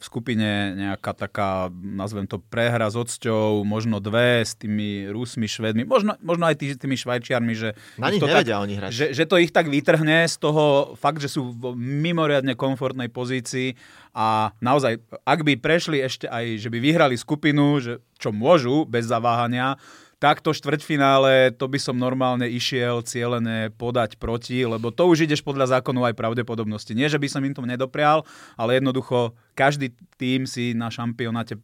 v 0.00 0.02
skupine 0.02 0.72
nejaká 0.72 1.12
taká, 1.12 1.68
nazvem 1.70 2.24
to, 2.24 2.40
prehra 2.40 2.88
s 2.88 2.96
odsťou, 2.96 3.60
možno 3.62 4.00
dve 4.00 4.40
s 4.40 4.56
tými 4.56 5.12
Rusmi, 5.12 5.44
Švedmi, 5.44 5.84
možno, 5.84 6.16
možno 6.24 6.48
aj 6.48 6.56
tý, 6.56 6.72
tými 6.80 6.96
Švajčiarmi, 6.96 7.52
že, 7.52 7.76
Na 8.00 8.08
nich 8.08 8.24
to 8.24 8.26
nevedia 8.26 8.56
tak, 8.56 8.64
oni 8.64 8.74
hrať. 8.80 8.90
Že, 8.90 9.06
že 9.12 9.24
to 9.28 9.36
ich 9.36 9.52
tak 9.52 9.68
vytrhne 9.68 10.24
z 10.24 10.36
toho 10.40 10.96
fakt, 10.96 11.20
že 11.20 11.28
sú 11.28 11.52
v 11.52 11.76
mimoriadne 11.76 12.56
komfortnej 12.56 13.12
pozícii 13.12 13.76
a 14.16 14.56
naozaj, 14.64 14.96
ak 15.28 15.44
by 15.44 15.60
prešli 15.60 16.00
ešte 16.00 16.24
aj, 16.24 16.56
že 16.56 16.72
by 16.72 16.80
vyhrali 16.80 17.20
skupinu, 17.20 17.84
že, 17.84 18.00
čo 18.16 18.32
môžu 18.32 18.88
bez 18.88 19.04
zaváhania, 19.04 19.76
takto 20.18 20.50
štvrťfinále, 20.50 21.54
to 21.54 21.70
by 21.70 21.78
som 21.78 21.94
normálne 21.94 22.42
išiel 22.50 23.06
cieľené 23.06 23.70
podať 23.78 24.18
proti, 24.18 24.66
lebo 24.66 24.90
to 24.90 25.06
už 25.06 25.30
ideš 25.30 25.46
podľa 25.46 25.78
zákonu 25.78 26.02
aj 26.02 26.18
pravdepodobnosti. 26.18 26.90
Nie, 26.90 27.06
že 27.06 27.22
by 27.22 27.30
som 27.30 27.42
im 27.46 27.54
to 27.54 27.62
nedoprial, 27.62 28.26
ale 28.58 28.82
jednoducho 28.82 29.38
každý 29.54 29.94
tým 30.18 30.46
si 30.46 30.74
na 30.74 30.90
šampionáte 30.90 31.58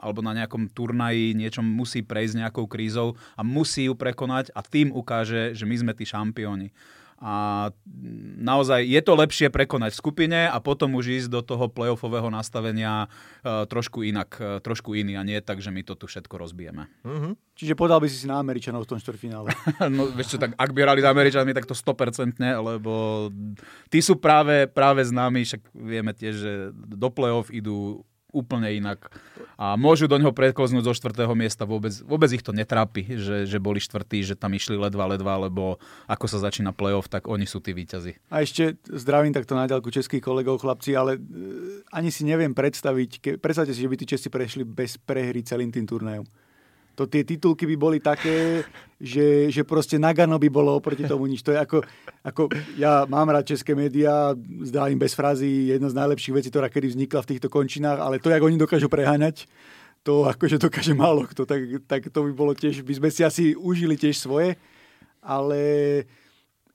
alebo 0.00 0.24
na 0.24 0.32
nejakom 0.32 0.72
turnaji 0.72 1.36
niečom 1.36 1.64
musí 1.64 2.00
prejsť 2.00 2.48
nejakou 2.48 2.64
krízou 2.64 3.16
a 3.36 3.44
musí 3.44 3.88
ju 3.88 3.94
prekonať 3.94 4.56
a 4.56 4.64
tým 4.64 4.88
ukáže, 4.88 5.52
že 5.52 5.68
my 5.68 5.76
sme 5.76 5.92
tí 5.92 6.08
šampióni 6.08 6.72
a 7.18 7.68
naozaj 8.38 8.86
je 8.86 9.00
to 9.02 9.18
lepšie 9.18 9.50
prekonať 9.50 9.90
v 9.90 10.00
skupine 10.00 10.40
a 10.46 10.56
potom 10.62 10.94
už 10.94 11.18
ísť 11.18 11.28
do 11.34 11.42
toho 11.42 11.66
playoffového 11.66 12.30
nastavenia 12.30 13.10
uh, 13.10 13.66
trošku 13.66 14.06
inak, 14.06 14.38
uh, 14.38 14.62
trošku 14.62 14.94
iný 14.94 15.18
a 15.18 15.26
nie 15.26 15.42
tak, 15.42 15.58
že 15.58 15.74
my 15.74 15.82
to 15.82 15.98
tu 15.98 16.06
všetko 16.06 16.38
rozbijeme. 16.38 16.86
Uh-huh. 17.02 17.34
Čiže 17.58 17.74
podal 17.74 17.98
by 17.98 18.06
si 18.06 18.22
si 18.22 18.30
na 18.30 18.38
Američanov 18.38 18.86
v 18.86 18.90
tom 18.94 18.98
štvrtfinále. 19.02 19.50
no 19.98 20.06
vieš 20.14 20.34
čo, 20.34 20.38
tak 20.38 20.54
ak 20.54 20.70
by 20.70 20.78
hrali 20.86 21.02
s 21.02 21.10
Američanmi, 21.10 21.50
tak 21.50 21.66
to 21.66 21.74
100%, 21.74 22.38
lebo 22.38 22.92
tí 23.90 23.98
sú 23.98 24.14
práve, 24.14 24.70
práve 24.70 25.02
známi, 25.02 25.42
však 25.42 25.62
vieme 25.74 26.14
tiež, 26.14 26.34
že 26.38 26.52
do 26.74 27.10
playoff 27.10 27.50
idú 27.50 28.06
úplne 28.30 28.68
inak. 28.76 29.08
A 29.56 29.74
môžu 29.74 30.06
do 30.06 30.20
neho 30.20 30.30
predkoznúť 30.30 30.84
zo 30.84 30.94
štvrtého 30.94 31.32
miesta, 31.32 31.64
vôbec, 31.64 31.90
vôbec 32.04 32.30
ich 32.30 32.44
to 32.44 32.52
netrápi, 32.52 33.18
že, 33.18 33.48
že 33.48 33.58
boli 33.58 33.80
štvrtí, 33.80 34.22
že 34.22 34.38
tam 34.38 34.52
išli 34.54 34.76
ledva, 34.76 35.08
ledva, 35.08 35.48
lebo 35.48 35.80
ako 36.06 36.26
sa 36.28 36.38
začína 36.44 36.76
playoff, 36.76 37.08
tak 37.08 37.26
oni 37.26 37.48
sú 37.48 37.58
tí 37.58 37.72
víťazi. 37.72 38.20
A 38.28 38.44
ešte 38.44 38.76
zdravím 38.86 39.32
takto 39.32 39.56
na 39.56 39.66
ďalku 39.66 39.88
českých 39.88 40.22
kolegov, 40.22 40.60
chlapci, 40.60 40.92
ale 40.94 41.16
e, 41.16 41.20
ani 41.90 42.12
si 42.12 42.22
neviem 42.28 42.52
predstaviť, 42.52 43.10
ke, 43.18 43.30
predstavte 43.40 43.72
si, 43.72 43.82
že 43.82 43.90
by 43.90 43.96
tí 43.96 44.06
Česi 44.06 44.28
prešli 44.28 44.62
bez 44.62 45.00
prehry 45.00 45.40
celým 45.42 45.72
tým 45.72 45.88
turnajom 45.88 46.28
to 46.98 47.06
tie 47.06 47.22
titulky 47.22 47.62
by 47.62 47.76
boli 47.78 47.98
také, 48.02 48.66
že, 48.98 49.54
že 49.54 49.62
proste 49.62 50.02
Nagano 50.02 50.34
by 50.34 50.50
bolo 50.50 50.74
oproti 50.74 51.06
tomu 51.06 51.30
nič. 51.30 51.46
To 51.46 51.54
je 51.54 51.58
ako, 51.62 51.86
ako 52.26 52.50
ja 52.74 53.06
mám 53.06 53.30
rád 53.30 53.46
české 53.54 53.78
médiá, 53.78 54.34
zdá 54.66 54.90
bez 54.98 55.14
frázy 55.14 55.70
jedna 55.70 55.86
z 55.86 55.94
najlepších 55.94 56.34
vecí, 56.34 56.48
ktorá 56.50 56.66
kedy 56.66 56.98
vznikla 56.98 57.22
v 57.22 57.30
týchto 57.30 57.46
končinách, 57.46 58.02
ale 58.02 58.18
to, 58.18 58.34
jak 58.34 58.42
oni 58.42 58.58
dokážu 58.58 58.90
preháňať, 58.90 59.46
to 60.02 60.26
akože 60.26 60.58
dokáže 60.58 60.90
málo 60.98 61.22
kto, 61.30 61.46
tak, 61.46 61.62
tak 61.86 62.10
to 62.10 62.18
by 62.26 62.32
bolo 62.34 62.50
tiež, 62.58 62.82
by 62.82 62.94
sme 62.98 63.08
si 63.14 63.22
asi 63.22 63.44
užili 63.54 63.94
tiež 63.94 64.18
svoje, 64.18 64.58
ale 65.22 66.02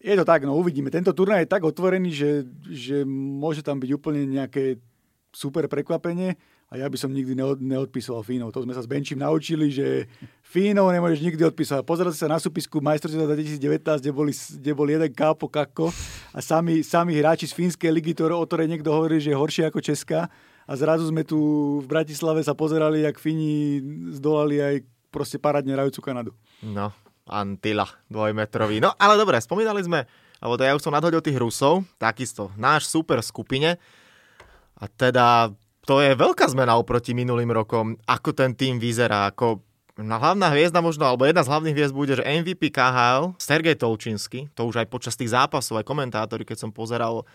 Je 0.04 0.20
to 0.20 0.28
tak, 0.28 0.44
no 0.44 0.60
uvidíme. 0.60 0.92
Tento 0.92 1.16
turnaj 1.16 1.48
je 1.48 1.54
tak 1.56 1.64
otvorený, 1.64 2.12
že, 2.12 2.44
že 2.68 3.08
môže 3.08 3.64
tam 3.64 3.80
byť 3.80 3.92
úplne 3.96 4.28
nejaké 4.28 4.84
super 5.32 5.72
prekvapenie 5.72 6.36
a 6.74 6.82
ja 6.82 6.90
by 6.90 6.98
som 6.98 7.14
nikdy 7.14 7.38
neod, 7.38 7.62
neodpisoval 7.62 8.26
Fínov. 8.26 8.50
To 8.50 8.66
sme 8.66 8.74
sa 8.74 8.82
s 8.82 8.90
Benčím 8.90 9.22
naučili, 9.22 9.70
že 9.70 10.10
Fínov 10.42 10.90
nemôžeš 10.90 11.22
nikdy 11.22 11.46
odpisovať. 11.54 11.86
Pozerajte 11.86 12.18
sa 12.18 12.26
na 12.26 12.42
súpisku 12.42 12.82
majstrovstva 12.82 13.30
2019, 13.30 14.02
kde, 14.02 14.10
boli, 14.10 14.34
kde 14.34 14.72
bol 14.74 14.90
jeden 14.90 15.14
kápo 15.14 15.46
kako 15.46 15.94
a 16.34 16.42
sami, 16.42 16.82
sami 16.82 17.14
hráči 17.14 17.46
z 17.46 17.54
fínskej 17.54 17.94
ligy, 17.94 18.18
o 18.18 18.42
ktorej 18.42 18.66
niekto 18.66 18.90
hovorí, 18.90 19.22
že 19.22 19.30
je 19.30 19.38
horšie 19.38 19.70
ako 19.70 19.86
Česká. 19.86 20.34
A 20.66 20.74
zrazu 20.74 21.06
sme 21.14 21.22
tu 21.22 21.38
v 21.84 21.86
Bratislave 21.86 22.42
sa 22.42 22.58
pozerali, 22.58 23.06
jak 23.06 23.22
Fíni 23.22 23.78
zdolali 24.10 24.58
aj 24.58 24.76
proste 25.14 25.38
parádne 25.38 25.78
rajúcu 25.78 26.02
Kanadu. 26.02 26.32
No, 26.66 26.90
Antila, 27.30 27.86
dvojmetrový. 28.10 28.82
No, 28.82 28.98
ale 28.98 29.14
dobre, 29.14 29.38
spomínali 29.38 29.86
sme, 29.86 30.10
alebo 30.42 30.58
to 30.58 30.66
ja 30.66 30.74
už 30.74 30.82
som 30.82 30.96
nadhodil 30.98 31.22
tých 31.22 31.38
Rusov, 31.38 31.86
takisto, 32.02 32.50
náš 32.58 32.90
super 32.90 33.22
skupine. 33.22 33.78
A 34.74 34.90
teda 34.90 35.54
to 35.84 36.00
je 36.00 36.16
veľká 36.16 36.48
zmena 36.48 36.80
oproti 36.80 37.12
minulým 37.12 37.52
rokom, 37.52 38.00
ako 38.08 38.32
ten 38.32 38.56
tým 38.56 38.80
vyzerá, 38.80 39.28
ako 39.32 39.60
hlavná 40.00 40.50
hviezda 40.56 40.82
možno, 40.82 41.06
alebo 41.06 41.28
jedna 41.28 41.46
z 41.46 41.52
hlavných 41.54 41.76
hviezd 41.76 41.94
bude, 41.94 42.14
že 42.18 42.26
MVP 42.26 42.74
KHL, 42.74 43.38
Sergej 43.38 43.78
Tolčinsky, 43.78 44.50
to 44.58 44.66
už 44.66 44.82
aj 44.82 44.88
počas 44.90 45.14
tých 45.14 45.36
zápasov, 45.36 45.78
aj 45.78 45.86
komentátori, 45.86 46.48
keď 46.48 46.66
som 46.66 46.72
pozeral 46.74 47.28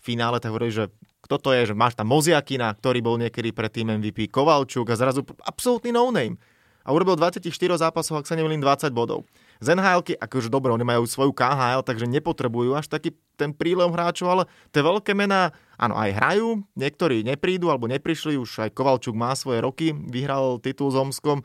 finále, 0.00 0.40
tak 0.40 0.54
hovorili, 0.54 0.72
že 0.72 0.84
kto 1.26 1.36
to 1.42 1.50
je, 1.50 1.72
že 1.72 1.74
máš 1.74 1.98
tam 1.98 2.06
Moziakina, 2.06 2.70
ktorý 2.78 3.02
bol 3.02 3.18
niekedy 3.18 3.50
pred 3.50 3.74
tým 3.74 3.98
MVP, 3.98 4.30
Kovalčuk 4.30 4.86
a 4.86 4.94
zrazu 4.94 5.26
absolútny 5.42 5.90
no-name. 5.90 6.38
A 6.86 6.94
urobil 6.94 7.18
24 7.18 7.50
zápasov, 7.82 8.22
ak 8.22 8.30
sa 8.30 8.38
nemýlim, 8.38 8.62
20 8.62 8.94
bodov. 8.94 9.26
Z 9.60 9.72
nhl 9.72 10.00
akože 10.20 10.52
dobre, 10.52 10.72
oni 10.72 10.84
majú 10.84 11.08
svoju 11.08 11.32
KHL, 11.32 11.82
takže 11.84 12.04
nepotrebujú 12.08 12.76
až 12.76 12.92
taký 12.92 13.16
ten 13.36 13.52
prílom 13.52 13.92
hráčov, 13.92 14.28
ale 14.28 14.42
tie 14.72 14.80
veľké 14.80 15.12
mená, 15.12 15.52
áno, 15.76 15.96
aj 15.96 16.10
hrajú, 16.16 16.48
niektorí 16.76 17.20
neprídu 17.24 17.68
alebo 17.68 17.88
neprišli, 17.88 18.40
už 18.40 18.68
aj 18.68 18.70
Kovalčuk 18.72 19.12
má 19.12 19.36
svoje 19.36 19.60
roky, 19.60 19.92
vyhral 19.92 20.60
titul 20.60 20.88
s 20.88 20.96
Omskom, 20.96 21.44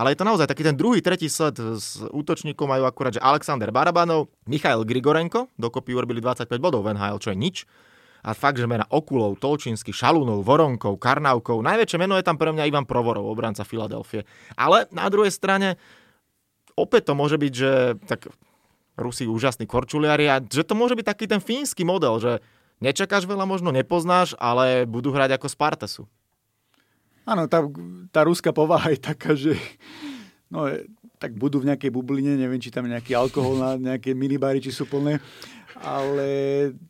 ale 0.00 0.14
je 0.14 0.18
to 0.22 0.28
naozaj 0.28 0.48
taký 0.48 0.64
ten 0.64 0.76
druhý, 0.76 1.04
tretí 1.04 1.28
set 1.28 1.60
s 1.60 2.00
útočníkom 2.00 2.64
majú 2.64 2.88
akurát, 2.88 3.12
že 3.12 3.20
Alexander 3.20 3.68
Barabanov, 3.68 4.32
Michail 4.48 4.86
Grigorenko, 4.88 5.52
dokopy 5.60 5.92
urobili 5.92 6.24
25 6.24 6.48
bodov 6.56 6.88
v 6.88 6.96
NHL, 6.96 7.20
čo 7.20 7.32
je 7.34 7.38
nič. 7.38 7.56
A 8.20 8.36
fakt, 8.36 8.60
že 8.60 8.68
mena 8.68 8.84
Okulov, 8.92 9.40
Tolčinsky, 9.40 9.96
Šalunov, 9.96 10.44
Voronkov, 10.44 11.00
Karnavkov. 11.00 11.64
Najväčšie 11.64 11.96
meno 11.96 12.20
je 12.20 12.24
tam 12.24 12.36
pre 12.36 12.52
mňa 12.52 12.68
Ivan 12.68 12.84
Provorov, 12.84 13.24
obranca 13.24 13.64
Filadelfie. 13.64 14.28
Ale 14.60 14.84
na 14.92 15.08
druhej 15.08 15.32
strane, 15.32 15.80
opäť 16.80 17.12
to 17.12 17.14
môže 17.14 17.36
byť, 17.36 17.52
že 17.52 17.72
tak 18.08 18.32
Rusi 18.96 19.24
úžasní 19.24 19.64
korčuliari 19.64 20.28
a 20.28 20.40
že 20.40 20.64
to 20.64 20.76
môže 20.76 20.96
byť 20.96 21.06
taký 21.06 21.24
ten 21.28 21.40
fínsky 21.40 21.84
model, 21.84 22.20
že 22.20 22.32
nečakáš 22.80 23.24
veľa, 23.24 23.48
možno 23.48 23.72
nepoznáš, 23.72 24.36
ale 24.36 24.88
budú 24.88 25.12
hrať 25.12 25.36
ako 25.36 25.46
Spartasu. 25.48 26.04
Áno, 27.28 27.46
tá, 27.46 27.62
tá 28.10 28.20
ruská 28.24 28.50
povaha 28.50 28.90
je 28.96 29.00
taká, 29.00 29.36
že 29.36 29.54
no, 30.48 30.66
tak 31.20 31.36
budú 31.36 31.60
v 31.60 31.68
nejakej 31.70 31.92
bubline, 31.92 32.34
neviem, 32.34 32.58
či 32.58 32.72
tam 32.72 32.88
nejaký 32.88 33.12
alkohol 33.12 33.60
na 33.60 33.70
nejaké 33.76 34.16
minibary, 34.16 34.58
či 34.58 34.72
sú 34.72 34.88
plné, 34.88 35.20
ale 35.76 36.28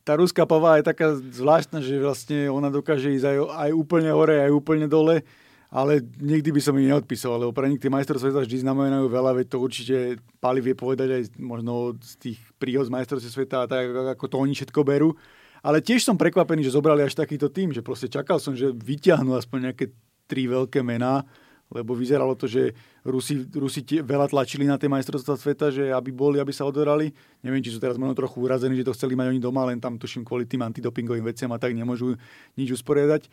tá 0.06 0.14
ruská 0.14 0.46
povaha 0.46 0.80
je 0.80 0.88
taká 0.88 1.18
zvláštna, 1.18 1.82
že 1.82 1.98
vlastne 1.98 2.46
ona 2.46 2.70
dokáže 2.70 3.10
ísť 3.10 3.26
aj, 3.26 3.38
aj 3.68 3.70
úplne 3.74 4.10
hore, 4.14 4.38
aj 4.38 4.50
úplne 4.54 4.86
dole 4.86 5.26
ale 5.70 6.02
nikdy 6.18 6.50
by 6.50 6.60
som 6.60 6.74
ich 6.82 6.90
neodpisoval, 6.90 7.46
lebo 7.46 7.54
pre 7.54 7.70
nich 7.70 7.78
tie 7.78 7.86
majstrov 7.86 8.18
sveta 8.18 8.42
vždy 8.42 8.66
znamenajú 8.66 9.06
veľa, 9.06 9.38
veď 9.38 9.46
to 9.54 9.58
určite 9.62 9.96
Pali 10.42 10.58
vie 10.58 10.74
povedať 10.74 11.08
aj 11.14 11.22
možno 11.38 11.94
z 12.02 12.12
tých 12.18 12.38
príhod 12.58 12.90
z 12.90 12.94
majstrovstve 12.94 13.30
sveta, 13.30 13.70
tak 13.70 13.86
ako 14.18 14.24
to 14.26 14.36
oni 14.42 14.52
všetko 14.58 14.82
berú. 14.82 15.14
Ale 15.62 15.78
tiež 15.78 16.02
som 16.02 16.18
prekvapený, 16.18 16.66
že 16.66 16.74
zobrali 16.74 17.06
až 17.06 17.14
takýto 17.14 17.46
tým, 17.46 17.70
že 17.70 17.86
proste 17.86 18.10
čakal 18.10 18.42
som, 18.42 18.58
že 18.58 18.74
vyťahnú 18.74 19.36
aspoň 19.38 19.70
nejaké 19.70 19.94
tri 20.26 20.50
veľké 20.50 20.82
mená, 20.82 21.22
lebo 21.70 21.94
vyzeralo 21.94 22.34
to, 22.34 22.50
že 22.50 22.74
Rusi, 23.06 23.46
Rusi 23.54 23.86
tie, 23.86 24.02
veľa 24.02 24.26
tlačili 24.26 24.66
na 24.66 24.74
tie 24.74 24.90
majstrovstvá 24.90 25.38
sveta, 25.38 25.70
že 25.70 25.94
aby 25.94 26.10
boli, 26.10 26.42
aby 26.42 26.50
sa 26.50 26.66
odorali. 26.66 27.14
Neviem, 27.46 27.62
či 27.62 27.70
sú 27.70 27.78
teraz 27.78 27.94
možno 27.94 28.18
trochu 28.18 28.42
urazení, 28.42 28.74
že 28.74 28.90
to 28.90 28.96
chceli 28.98 29.14
mať 29.14 29.30
oni 29.30 29.38
doma, 29.38 29.70
len 29.70 29.78
tam 29.78 29.94
tuším 29.94 30.26
kvôli 30.26 30.50
tým 30.50 30.66
antidopingovým 30.66 31.22
veciam 31.22 31.52
a 31.54 31.62
tak 31.62 31.78
nemôžu 31.78 32.18
nič 32.58 32.74
usporiadať. 32.74 33.30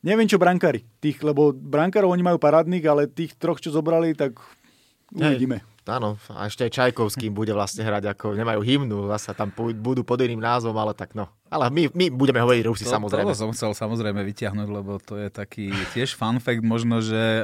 Neviem, 0.00 0.28
čo 0.28 0.40
brankári. 0.40 0.88
Tých, 1.04 1.20
lebo 1.20 1.52
brankárov 1.52 2.08
oni 2.12 2.24
majú 2.24 2.40
parádnych, 2.40 2.84
ale 2.88 3.04
tých 3.04 3.36
troch, 3.36 3.60
čo 3.60 3.68
zobrali, 3.68 4.16
tak 4.16 4.40
uvidíme. 5.12 5.60
Hej. 5.60 5.68
Áno, 5.90 6.20
a 6.30 6.46
ešte 6.46 6.68
aj 6.68 6.76
Čajkovský 6.76 7.32
bude 7.34 7.50
vlastne 7.50 7.82
hrať, 7.82 8.14
ako 8.14 8.38
nemajú 8.38 8.60
hymnu, 8.62 9.10
zase 9.16 9.34
tam 9.34 9.50
budú 9.56 10.06
pod 10.06 10.22
iným 10.22 10.38
názvom, 10.38 10.76
ale 10.78 10.94
tak 10.94 11.18
no. 11.18 11.26
Ale 11.50 11.66
my, 11.72 11.90
my 11.90 12.06
budeme 12.14 12.38
hovoriť 12.38 12.62
Rusi 12.62 12.86
to, 12.86 12.94
samozrejme. 12.94 13.32
To 13.32 13.42
som 13.48 13.50
chcel 13.50 13.74
samozrejme 13.74 14.22
vyťahnuť, 14.22 14.68
lebo 14.70 15.02
to 15.02 15.18
je 15.18 15.32
taký 15.32 15.72
tiež 15.90 16.14
fun 16.14 16.38
fact 16.38 16.62
možno, 16.62 17.02
že 17.02 17.18
e, 17.18 17.42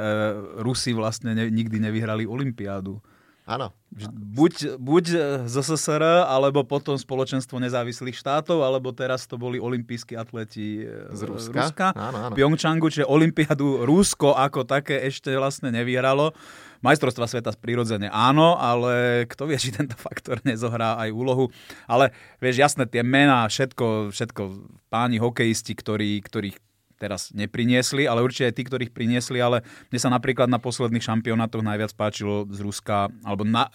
Rusi 0.62 0.94
vlastne 0.94 1.34
ne, 1.34 1.50
nikdy 1.50 1.80
nevyhrali 1.80 2.22
Olympiádu. 2.22 3.02
Áno. 3.46 3.70
Buď, 4.10 4.74
buď 4.74 5.04
z 5.46 5.54
SSR, 5.54 6.26
alebo 6.26 6.66
potom 6.66 6.98
spoločenstvo 6.98 7.62
nezávislých 7.62 8.18
štátov, 8.18 8.66
alebo 8.66 8.90
teraz 8.90 9.30
to 9.30 9.38
boli 9.38 9.62
olimpijskí 9.62 10.18
atleti 10.18 10.82
e, 10.82 11.14
z 11.14 11.20
Ruska. 11.22 11.62
Ruska. 11.62 11.86
Áno, 11.94 12.26
áno. 12.26 12.34
Pyeongchangu, 12.34 12.90
čiže 12.90 13.06
Olympiádu 13.06 13.86
Rusko 13.86 14.34
ako 14.34 14.66
také 14.66 14.98
ešte 15.06 15.30
vlastne 15.38 15.70
nevyhralo. 15.70 16.34
Majstrovstva 16.82 17.30
sveta 17.30 17.54
prirodzene 17.54 18.10
áno, 18.10 18.58
ale 18.58 19.24
kto 19.30 19.46
vie, 19.46 19.56
či 19.62 19.70
tento 19.70 19.94
faktor 19.94 20.42
nezohrá 20.42 20.98
aj 20.98 21.14
úlohu. 21.14 21.54
Ale 21.86 22.10
vieš, 22.42 22.58
jasné, 22.58 22.84
tie 22.90 23.06
mená, 23.06 23.46
všetko, 23.46 24.10
všetko 24.10 24.42
páni 24.90 25.22
hokejisti, 25.22 25.72
ktorí, 25.78 26.18
ktorých 26.18 26.65
teraz 26.96 27.30
nepriniesli, 27.32 28.08
ale 28.08 28.24
určite 28.24 28.50
aj 28.50 28.54
tí, 28.56 28.62
ktorých 28.64 28.92
priniesli, 28.92 29.38
ale 29.40 29.62
mne 29.92 30.00
sa 30.00 30.10
napríklad 30.10 30.48
na 30.48 30.60
posledných 30.60 31.04
šampionátoch 31.04 31.64
najviac 31.64 31.92
páčilo 31.92 32.48
z 32.48 32.58
Ruska, 32.64 33.12
alebo 33.24 33.44
na, 33.44 33.68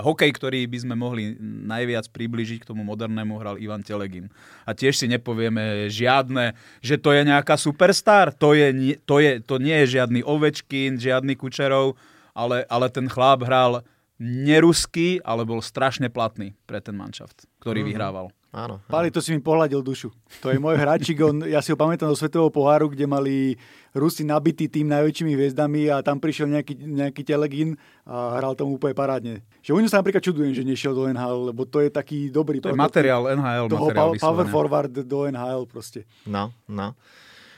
hokej, 0.00 0.32
ktorý 0.32 0.64
by 0.64 0.78
sme 0.80 0.94
mohli 0.96 1.36
najviac 1.40 2.08
približiť 2.08 2.64
k 2.64 2.68
tomu 2.72 2.80
modernému, 2.82 3.36
hral 3.36 3.60
Ivan 3.60 3.84
Telegin. 3.84 4.32
A 4.64 4.72
tiež 4.72 4.96
si 4.96 5.06
nepovieme 5.06 5.92
žiadne, 5.92 6.56
že 6.80 6.96
to 6.96 7.12
je 7.12 7.28
nejaká 7.28 7.60
superstar, 7.60 8.32
to, 8.32 8.56
je, 8.56 8.98
to, 9.04 9.20
je, 9.20 9.44
to 9.44 9.60
nie 9.60 9.84
je 9.84 10.00
žiadny 10.00 10.24
Ovečkin, 10.24 10.96
žiadny 10.96 11.36
Kučerov, 11.36 12.00
ale, 12.32 12.64
ale 12.72 12.88
ten 12.88 13.04
chlap 13.06 13.44
hral 13.44 13.84
nerusky, 14.22 15.20
ale 15.26 15.44
bol 15.44 15.60
strašne 15.60 16.08
platný 16.08 16.56
pre 16.64 16.80
ten 16.80 16.96
manšaft, 16.96 17.44
ktorý 17.60 17.84
mm-hmm. 17.84 17.90
vyhrával. 17.92 18.26
Áno. 18.52 18.84
Pali, 18.84 19.08
to 19.08 19.24
si 19.24 19.32
mi 19.32 19.40
pohľadil 19.40 19.80
dušu. 19.80 20.12
To 20.44 20.52
je 20.52 20.60
môj 20.60 20.76
hráčik, 20.76 21.16
on, 21.24 21.40
ja 21.48 21.64
si 21.64 21.72
ho 21.72 21.76
pamätám 21.80 22.12
do 22.12 22.12
Svetového 22.12 22.52
poháru, 22.52 22.92
kde 22.92 23.08
mali 23.08 23.56
Rusi 23.96 24.28
nabitý 24.28 24.68
tým 24.68 24.92
najväčšími 24.92 25.32
hviezdami 25.32 25.88
a 25.88 26.04
tam 26.04 26.20
prišiel 26.20 26.52
nejaký, 26.52 26.76
nejaký 26.84 27.24
telegín 27.24 27.80
a 28.04 28.36
hral 28.36 28.52
tomu 28.52 28.76
úplne 28.76 28.92
parádne. 28.92 29.40
Že 29.64 29.72
u 29.72 29.78
sa 29.88 30.04
napríklad 30.04 30.20
čudujem, 30.20 30.52
že 30.52 30.68
nešiel 30.68 30.92
do 30.92 31.08
NHL, 31.08 31.48
lebo 31.48 31.64
to 31.64 31.80
je 31.80 31.88
taký 31.88 32.28
dobrý... 32.28 32.60
To 32.60 32.68
je 32.68 32.76
materiál 32.76 33.24
NHL, 33.32 33.72
toho 33.72 33.88
materiál 33.88 34.20
power 34.20 34.46
forward 34.52 34.92
do 34.92 35.18
NHL 35.32 35.64
proste. 35.64 36.04
No, 36.28 36.52
no. 36.68 36.92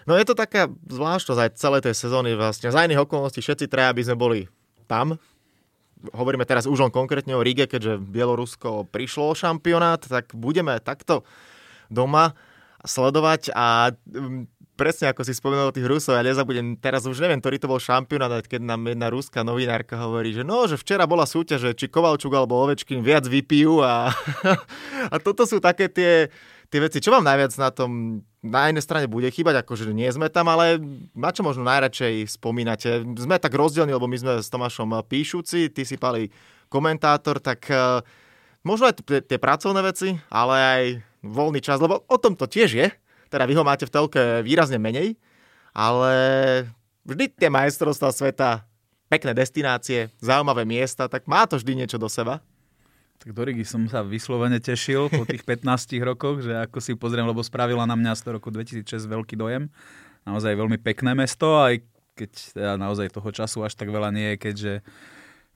No 0.06 0.14
je 0.14 0.22
to 0.22 0.38
taká 0.38 0.70
zvláštnosť 0.86 1.40
aj 1.42 1.50
celej 1.58 1.80
tej 1.90 1.94
sezóny 1.98 2.38
vlastne. 2.38 2.70
Za 2.70 2.86
iných 2.86 3.02
okolností 3.02 3.42
všetci 3.42 3.66
traja 3.66 3.90
by 3.90 4.02
sme 4.06 4.14
boli 4.14 4.40
tam, 4.86 5.18
hovoríme 6.12 6.44
teraz 6.44 6.68
už 6.68 6.90
on 6.90 6.92
konkrétne 6.92 7.32
o 7.32 7.44
Rige, 7.44 7.64
keďže 7.64 8.02
Bielorusko 8.02 8.84
prišlo 8.90 9.32
o 9.32 9.38
šampionát, 9.38 10.04
tak 10.04 10.36
budeme 10.36 10.76
takto 10.82 11.24
doma 11.88 12.36
sledovať 12.84 13.54
a 13.56 13.94
mm, 13.94 14.50
presne 14.74 15.14
ako 15.14 15.22
si 15.22 15.32
spomenul 15.32 15.70
tých 15.70 15.86
Rusov, 15.86 16.18
ja 16.18 16.26
nezabudem, 16.26 16.74
teraz 16.76 17.06
už 17.06 17.22
neviem, 17.22 17.38
ktorý 17.38 17.56
to 17.62 17.70
bol 17.70 17.78
šampionát, 17.78 18.44
keď 18.44 18.60
nám 18.60 18.90
jedna 18.90 19.08
ruská 19.08 19.40
novinárka 19.46 19.94
hovorí, 19.96 20.34
že 20.34 20.42
no, 20.42 20.66
že 20.66 20.76
včera 20.76 21.06
bola 21.06 21.24
súťaž, 21.24 21.78
či 21.78 21.86
Kovalčuk 21.86 22.34
alebo 22.34 22.58
Ovečkin 22.58 23.00
viac 23.00 23.24
vypijú 23.24 23.80
a, 23.80 24.10
a 25.14 25.16
toto 25.22 25.46
sú 25.46 25.62
také 25.62 25.86
tie, 25.86 26.28
tie 26.68 26.80
veci. 26.80 27.00
Čo 27.00 27.14
vám 27.14 27.24
najviac 27.24 27.52
na 27.56 27.70
tom 27.72 28.22
na 28.44 28.68
jednej 28.68 28.84
strane 28.84 29.06
bude 29.08 29.32
chýbať, 29.32 29.64
akože 29.64 29.88
nie 29.96 30.08
sme 30.12 30.28
tam, 30.28 30.52
ale 30.52 30.76
na 31.16 31.32
čo 31.32 31.40
možno 31.40 31.64
najradšej 31.64 32.28
spomínate? 32.36 33.00
Sme 33.16 33.40
tak 33.40 33.56
rozdielni, 33.56 33.96
lebo 33.96 34.04
my 34.04 34.20
sme 34.20 34.32
s 34.44 34.52
Tomášom 34.52 34.92
píšuci, 35.08 35.72
ty 35.72 35.82
si 35.88 35.96
pali 35.96 36.28
komentátor, 36.68 37.40
tak 37.40 37.64
uh, 37.72 38.04
možno 38.60 38.92
aj 38.92 39.00
tie 39.24 39.40
pracovné 39.40 39.80
veci, 39.80 40.20
ale 40.28 40.54
aj 40.60 40.82
voľný 41.24 41.64
čas, 41.64 41.80
lebo 41.80 42.04
o 42.04 42.16
tom 42.20 42.36
to 42.36 42.44
tiež 42.44 42.70
je. 42.76 42.88
Teda 43.32 43.48
vy 43.48 43.56
ho 43.56 43.64
máte 43.64 43.88
v 43.88 43.94
telke 43.96 44.44
výrazne 44.44 44.76
menej, 44.76 45.16
ale 45.72 46.12
vždy 47.08 47.32
tie 47.32 47.48
majstrovstvá 47.48 48.12
sveta, 48.12 48.68
pekné 49.08 49.32
destinácie, 49.32 50.12
zaujímavé 50.20 50.68
miesta, 50.68 51.08
tak 51.08 51.24
má 51.24 51.48
to 51.48 51.56
vždy 51.56 51.80
niečo 51.80 51.96
do 51.96 52.12
seba. 52.12 52.44
Tak 53.24 53.32
do 53.32 53.40
Rigi 53.40 53.64
som 53.64 53.88
sa 53.88 54.04
vyslovene 54.04 54.60
tešil 54.60 55.08
po 55.08 55.24
tých 55.24 55.48
15 55.48 55.96
rokoch, 56.04 56.44
že 56.44 56.52
ako 56.60 56.76
si 56.84 56.92
pozriem, 56.92 57.24
lebo 57.24 57.40
spravila 57.40 57.88
na 57.88 57.96
mňa 57.96 58.12
z 58.12 58.20
toho 58.20 58.36
roku 58.36 58.52
2006 58.52 58.84
veľký 59.00 59.40
dojem. 59.40 59.72
Naozaj 60.28 60.52
veľmi 60.52 60.76
pekné 60.76 61.16
mesto, 61.16 61.56
aj 61.56 61.80
keď 62.20 62.30
teda 62.52 62.72
naozaj 62.76 63.16
toho 63.16 63.32
času 63.32 63.64
až 63.64 63.72
tak 63.80 63.88
veľa 63.88 64.12
nie 64.12 64.36
je, 64.36 64.36
keďže 64.36 64.72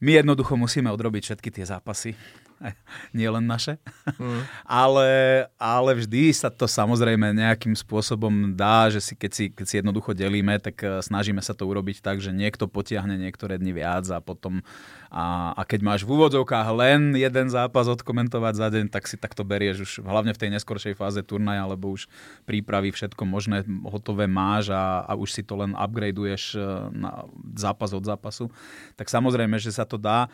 my 0.01 0.17
jednoducho 0.17 0.57
musíme 0.57 0.89
odrobiť 0.89 1.29
všetky 1.29 1.49
tie 1.53 1.69
zápasy. 1.69 2.17
nie 3.17 3.29
len 3.29 3.45
naše. 3.47 3.79
Mm. 4.19 4.43
ale, 4.85 5.09
ale 5.57 5.91
vždy 5.99 6.35
sa 6.35 6.51
to 6.51 6.67
samozrejme 6.67 7.35
nejakým 7.35 7.75
spôsobom 7.75 8.55
dá, 8.55 8.91
že 8.91 9.01
si, 9.03 9.15
keď, 9.15 9.31
si, 9.33 9.45
keď 9.51 9.67
si 9.67 9.75
jednoducho 9.81 10.13
delíme, 10.15 10.59
tak 10.59 10.77
eh, 10.83 10.99
snažíme 11.01 11.41
sa 11.43 11.55
to 11.55 11.67
urobiť 11.67 12.03
tak, 12.03 12.19
že 12.19 12.35
niekto 12.35 12.67
potiahne 12.67 13.17
niektoré 13.19 13.57
dni 13.57 13.73
viac 13.75 14.05
a 14.11 14.19
potom 14.19 14.61
a, 15.09 15.57
a 15.57 15.63
keď 15.65 15.81
máš 15.81 16.01
v 16.05 16.21
úvodzovkách 16.21 16.69
len 16.77 17.17
jeden 17.17 17.49
zápas 17.49 17.89
odkomentovať 17.89 18.55
za 18.61 18.69
deň, 18.69 18.85
tak 18.93 19.09
si 19.09 19.17
takto 19.17 19.41
berieš 19.41 19.89
už 19.89 19.93
hlavne 20.05 20.37
v 20.37 20.41
tej 20.45 20.51
neskoršej 20.53 21.01
fáze 21.01 21.25
turnaja, 21.25 21.65
alebo 21.65 21.97
už 21.97 22.13
prípravy, 22.45 22.93
všetko 22.93 23.25
možné 23.25 23.65
hotové 23.89 24.29
máš 24.29 24.69
a, 24.69 25.09
a 25.09 25.17
už 25.17 25.33
si 25.33 25.41
to 25.41 25.57
len 25.57 25.73
upgradeuješ 25.73 26.61
eh, 26.61 26.63
na 26.93 27.25
zápas 27.57 27.97
od 27.97 28.05
zápasu. 28.05 28.53
Tak 29.01 29.09
samozrejme, 29.09 29.57
že 29.57 29.73
sa 29.73 29.89
to 29.89 29.97
dá. 29.97 30.29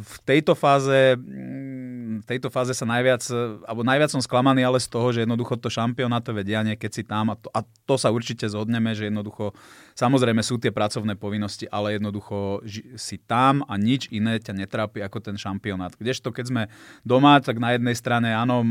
V 0.00 0.16
tejto 0.24 0.56
fáze, 0.56 1.12
v 2.20 2.24
tejto 2.24 2.48
fáze 2.48 2.72
sa 2.72 2.88
najviac, 2.88 3.20
alebo 3.68 3.84
najviac 3.84 4.16
som 4.16 4.24
sklamaný 4.24 4.64
ale 4.64 4.80
z 4.80 4.88
toho, 4.88 5.12
že 5.12 5.28
jednoducho 5.28 5.60
to 5.60 5.68
šampionátové 5.68 6.40
dianie, 6.40 6.72
keď 6.72 6.90
si 6.90 7.02
tam, 7.04 7.28
a 7.28 7.36
to, 7.36 7.52
a 7.52 7.60
to 7.84 8.00
sa 8.00 8.08
určite 8.08 8.48
zhodneme, 8.48 8.96
že 8.96 9.12
jednoducho, 9.12 9.52
samozrejme 9.92 10.40
sú 10.40 10.56
tie 10.56 10.72
pracovné 10.72 11.20
povinnosti, 11.20 11.68
ale 11.68 12.00
jednoducho 12.00 12.64
si 12.96 13.20
tam 13.20 13.60
a 13.68 13.76
nič 13.76 14.08
iné 14.08 14.40
ťa 14.40 14.56
netrápi 14.56 15.04
ako 15.04 15.20
ten 15.20 15.36
šampionát. 15.36 15.92
Kdežto 16.00 16.32
keď 16.32 16.44
sme 16.48 16.62
doma, 17.04 17.44
tak 17.44 17.60
na 17.60 17.76
jednej 17.76 17.92
strane 18.00 18.32
áno, 18.32 18.64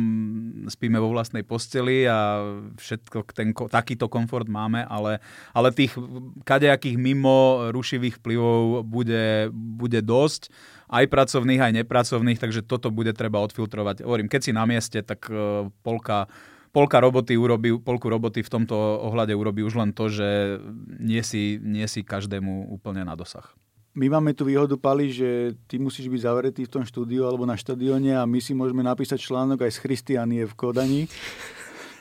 spíme 0.65 0.97
vo 0.97 1.13
vlastnej 1.13 1.45
posteli 1.45 2.09
a 2.09 2.41
všetko, 2.73 3.17
ten, 3.37 3.53
takýto 3.53 4.09
komfort 4.09 4.49
máme, 4.49 4.81
ale, 4.89 5.21
ale 5.53 5.69
tých 5.69 5.93
kadejakých 6.41 6.97
mimo 6.97 7.69
rušivých 7.69 8.17
vplyvov 8.17 8.81
bude, 8.81 9.53
bude 9.53 10.01
dosť 10.01 10.38
dosť, 10.39 10.55
aj 10.89 11.05
pracovných, 11.11 11.61
aj 11.61 11.75
nepracovných, 11.83 12.39
takže 12.39 12.63
toto 12.63 12.89
bude 12.89 13.11
treba 13.11 13.43
odfiltrovať. 13.43 14.07
Hovorím, 14.07 14.31
keď 14.31 14.41
si 14.41 14.51
na 14.55 14.63
mieste, 14.63 15.03
tak 15.03 15.27
e, 15.27 15.67
polka 15.83 16.31
polka 16.69 17.01
roboty 17.01 17.33
urobí, 17.33 17.81
polku 17.81 18.13
roboty 18.13 18.45
v 18.45 18.53
tomto 18.53 18.77
ohľade 18.77 19.33
urobí 19.33 19.65
už 19.65 19.81
len 19.81 19.89
to, 19.89 20.05
že 20.05 20.61
nie 21.01 21.25
si, 21.25 21.57
nie 21.57 21.89
si 21.89 22.05
každému 22.05 22.69
úplne 22.69 23.01
na 23.01 23.17
dosah. 23.17 23.49
My 23.97 24.05
máme 24.05 24.37
tu 24.37 24.45
výhodu, 24.45 24.77
Pali, 24.77 25.09
že 25.09 25.57
ty 25.65 25.81
musíš 25.81 26.13
byť 26.13 26.21
zavretý 26.21 26.61
v 26.69 26.73
tom 26.77 26.85
štúdiu 26.85 27.25
alebo 27.25 27.49
na 27.49 27.57
štadióne 27.57 28.21
a 28.21 28.23
my 28.29 28.37
si 28.37 28.53
môžeme 28.53 28.85
napísať 28.85 29.17
článok 29.17 29.65
aj 29.65 29.75
z 29.75 29.81
Christianie 29.81 30.45
v 30.45 30.53
Kodani. 30.53 31.01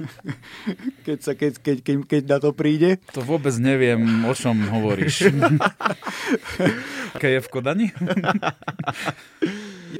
keď, 1.06 1.18
sa, 1.18 1.32
keď, 1.34 1.58
keď, 1.58 1.76
keď, 1.82 1.96
keď 2.06 2.22
na 2.26 2.38
to 2.38 2.50
príde. 2.54 2.98
To 3.14 3.22
vôbec 3.22 3.54
neviem, 3.58 4.24
o 4.24 4.34
čom 4.34 4.56
hovoríš. 4.68 5.30
Aké 7.16 7.38
je 7.38 7.40
v 7.42 7.48
Kodani? 7.50 7.86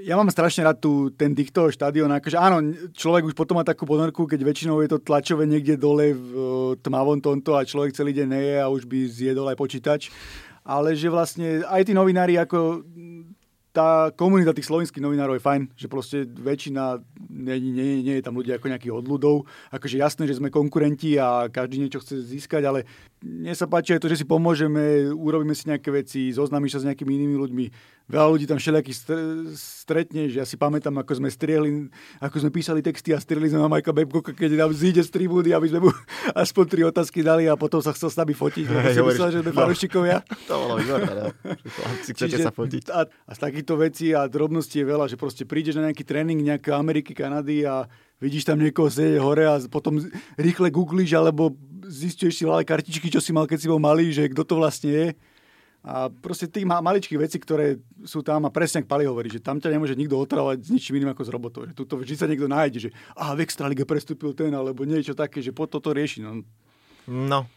ja 0.08 0.14
mám 0.16 0.30
strašne 0.32 0.64
rád 0.64 0.80
tu, 0.80 1.10
ten 1.12 1.32
dých 1.32 1.52
toho. 1.52 1.72
Akože 1.72 2.38
áno, 2.38 2.60
človek 2.92 3.32
už 3.32 3.34
potom 3.34 3.60
má 3.60 3.64
takú 3.64 3.88
ponorku, 3.88 4.28
keď 4.28 4.40
väčšinou 4.44 4.80
je 4.84 4.90
to 4.92 5.02
tlačové 5.02 5.48
niekde 5.48 5.80
dole 5.80 6.14
v 6.14 6.32
tmavom 6.80 7.20
tomto 7.20 7.56
a 7.56 7.66
človek 7.66 7.96
celý 7.96 8.12
deň 8.14 8.28
neje 8.28 8.54
a 8.60 8.70
už 8.70 8.88
by 8.88 8.98
zjedol 9.08 9.48
aj 9.48 9.58
počítač. 9.58 10.02
Ale 10.68 10.92
že 10.92 11.08
vlastne 11.08 11.64
aj 11.64 11.88
tí 11.88 11.96
novinári 11.96 12.36
ako 12.36 12.84
tá 13.78 14.10
komunita 14.10 14.50
tých 14.50 14.66
slovenských 14.66 14.98
novinárov 14.98 15.38
je 15.38 15.46
fajn, 15.46 15.62
že 15.78 15.86
proste 15.86 16.26
väčšina, 16.26 16.98
nie, 17.30 17.62
nie, 17.62 18.02
nie 18.02 18.18
je 18.18 18.26
tam 18.26 18.34
ľudia 18.34 18.58
ako 18.58 18.74
nejakých 18.74 18.90
odľudov. 18.90 19.46
Akože 19.70 20.02
jasné, 20.02 20.26
že 20.26 20.42
sme 20.42 20.50
konkurenti 20.50 21.14
a 21.14 21.46
každý 21.46 21.78
niečo 21.78 22.02
chce 22.02 22.26
získať, 22.26 22.66
ale 22.66 22.82
mne 23.22 23.54
sa 23.54 23.70
páči 23.70 23.94
aj 23.94 24.02
to, 24.02 24.10
že 24.10 24.18
si 24.18 24.26
pomôžeme, 24.26 25.14
urobíme 25.14 25.54
si 25.54 25.70
nejaké 25.70 25.94
veci, 25.94 26.34
zoznámiš 26.34 26.74
sa 26.74 26.80
s 26.82 26.86
nejakými 26.90 27.12
inými 27.22 27.36
ľuďmi. 27.38 27.66
Veľa 28.08 28.28
ľudí 28.32 28.48
tam 28.48 28.56
všelijakých 28.56 28.96
stretne, 29.52 30.32
že 30.32 30.40
ja 30.40 30.46
si 30.48 30.56
pamätám, 30.56 30.96
ako 30.96 31.20
sme 31.20 31.28
strieli, 31.28 31.92
ako 32.24 32.40
sme 32.40 32.50
písali 32.50 32.80
texty 32.80 33.12
a 33.12 33.20
strieli 33.20 33.52
sme 33.52 33.60
na 33.60 33.68
Majka 33.68 33.92
Babcocka, 33.92 34.32
keď 34.32 34.56
nám 34.56 34.72
zíde 34.72 35.04
z 35.04 35.12
tribúny, 35.12 35.52
aby 35.52 35.68
sme 35.68 35.84
mu 35.84 35.90
aspoň 36.48 36.64
tri 36.72 36.80
otázky 36.88 37.20
dali 37.20 37.44
a 37.44 37.60
potom 37.60 37.84
sa 37.84 37.92
chcel 37.92 38.08
s 38.08 38.16
nami 38.16 38.32
fotiť, 38.32 38.64
lebo 38.64 38.88
si 38.88 39.00
myslel, 39.12 39.28
že 39.28 39.38
sme 39.44 39.52
no. 39.52 39.58
fanúšikovia. 39.60 40.18
To 40.48 40.56
bolo 40.56 40.80
výborné, 40.80 41.12
no. 41.12 41.28
chcete 42.08 42.40
sa 42.40 42.48
fotiť. 42.48 42.88
A, 42.88 43.04
a 43.04 43.32
z 43.36 43.38
takýchto 43.44 43.76
vecí 43.76 44.16
a 44.16 44.24
drobností 44.24 44.80
je 44.80 44.86
veľa, 44.88 45.04
že 45.12 45.20
proste 45.20 45.44
prídeš 45.44 45.76
na 45.76 45.92
nejaký 45.92 46.08
tréning 46.08 46.40
nejaké 46.40 46.72
Ameriky, 46.72 47.12
Kanady 47.12 47.68
a 47.68 47.84
vidíš 48.24 48.48
tam 48.48 48.56
niekoho 48.56 48.88
sedieť 48.88 49.20
hore 49.20 49.44
a 49.44 49.60
potom 49.68 50.00
rýchle 50.40 50.72
googlíš 50.72 51.12
alebo 51.12 51.52
zistuješ 51.84 52.34
si 52.40 52.44
ale 52.44 52.64
kartičky, 52.64 53.08
čo 53.08 53.20
si 53.20 53.36
mal, 53.36 53.44
keď 53.44 53.58
si 53.60 53.68
bol 53.68 53.80
malý, 53.80 54.12
že 54.12 54.28
kto 54.32 54.44
to 54.44 54.54
vlastne 54.60 54.90
je. 54.92 55.06
A 55.88 56.12
proste 56.12 56.44
tých 56.52 56.68
maličkých 56.68 57.16
vecí, 57.16 57.40
ktoré 57.40 57.80
sú 58.04 58.20
tam 58.20 58.44
a 58.44 58.52
presne 58.52 58.84
ak 58.84 58.90
Pali 58.92 59.08
hovorí, 59.08 59.32
že 59.32 59.40
tam 59.40 59.56
ťa 59.56 59.72
nemôže 59.72 59.96
nikto 59.96 60.20
otravovať 60.20 60.60
s 60.60 60.68
ničím 60.68 61.00
iným 61.00 61.16
ako 61.16 61.24
s 61.24 61.32
robotou. 61.32 61.64
Že 61.64 61.72
tuto 61.72 61.96
vždy 61.96 62.12
sa 62.12 62.28
niekto 62.28 62.44
nájde, 62.44 62.78
že 62.88 62.90
a 63.16 63.32
v 63.32 63.40
Extraliga 63.48 63.88
prestúpil 63.88 64.36
ten 64.36 64.52
alebo 64.52 64.84
niečo 64.84 65.16
také, 65.16 65.40
že 65.40 65.56
po 65.56 65.64
toto 65.64 65.96
rieši. 65.96 66.20
No. 66.20 66.44
no. 67.08 67.48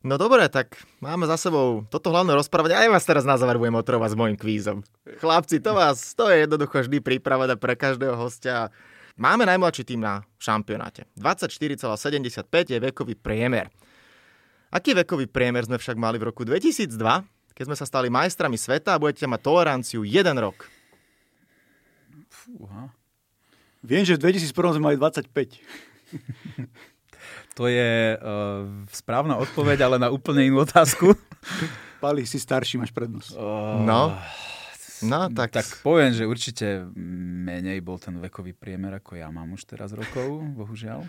No 0.00 0.16
dobre, 0.16 0.48
tak 0.48 0.80
máme 1.04 1.28
za 1.28 1.36
sebou 1.36 1.84
toto 1.92 2.08
hlavné 2.08 2.32
rozprávanie. 2.32 2.72
Aj 2.72 2.88
vás 2.88 3.04
teraz 3.04 3.28
na 3.28 3.36
záver 3.36 3.60
budem 3.60 3.76
otrovať 3.76 4.16
s 4.16 4.16
mojim 4.16 4.32
kvízom. 4.32 4.80
Chlapci, 5.20 5.60
to 5.60 5.76
vás, 5.76 6.16
to 6.16 6.24
je 6.32 6.48
jednoducho 6.48 6.88
vždy 6.88 7.04
príprava 7.04 7.44
pre 7.60 7.76
každého 7.76 8.16
hostia. 8.16 8.72
Máme 9.20 9.44
najmladší 9.44 9.84
tým 9.84 10.00
na 10.00 10.24
šampionáte. 10.40 11.04
24,75 11.20 12.48
je 12.72 12.78
vekový 12.80 13.12
priemer. 13.12 13.68
Aký 14.72 14.96
vekový 14.96 15.28
priemer 15.28 15.68
sme 15.68 15.76
však 15.76 16.00
mali 16.00 16.16
v 16.16 16.32
roku 16.32 16.48
2002, 16.48 16.96
keď 17.52 17.64
sme 17.68 17.76
sa 17.76 17.84
stali 17.84 18.08
majstrami 18.08 18.56
sveta 18.56 18.96
a 18.96 19.00
budete 19.02 19.28
mať 19.28 19.40
toleranciu 19.44 20.00
jeden 20.00 20.40
rok? 20.40 20.64
Fúha. 22.32 22.88
Viem, 23.84 24.08
že 24.08 24.16
v 24.16 24.32
2001 24.32 24.80
sme 24.80 24.82
mali 24.88 24.96
25. 24.96 25.28
To 27.58 27.66
je 27.66 28.14
uh, 28.14 28.66
správna 28.94 29.40
odpoveď, 29.40 29.86
ale 29.86 29.96
na 29.98 30.08
úplne 30.08 30.46
inú 30.46 30.62
otázku. 30.62 31.16
Pali, 31.98 32.24
si 32.24 32.38
starší, 32.40 32.80
máš 32.80 32.94
prednosť. 32.94 33.36
Uh, 33.36 33.82
no. 33.84 34.14
No, 35.00 35.32
tak... 35.32 35.56
tak 35.56 35.66
poviem, 35.80 36.12
že 36.12 36.28
určite 36.28 36.84
menej 36.92 37.80
bol 37.80 37.96
ten 37.96 38.20
vekový 38.20 38.52
priemer, 38.52 39.00
ako 39.00 39.16
ja 39.16 39.32
mám 39.32 39.48
už 39.56 39.64
teraz 39.64 39.96
rokov, 39.96 40.44
bohužiaľ. 40.52 41.08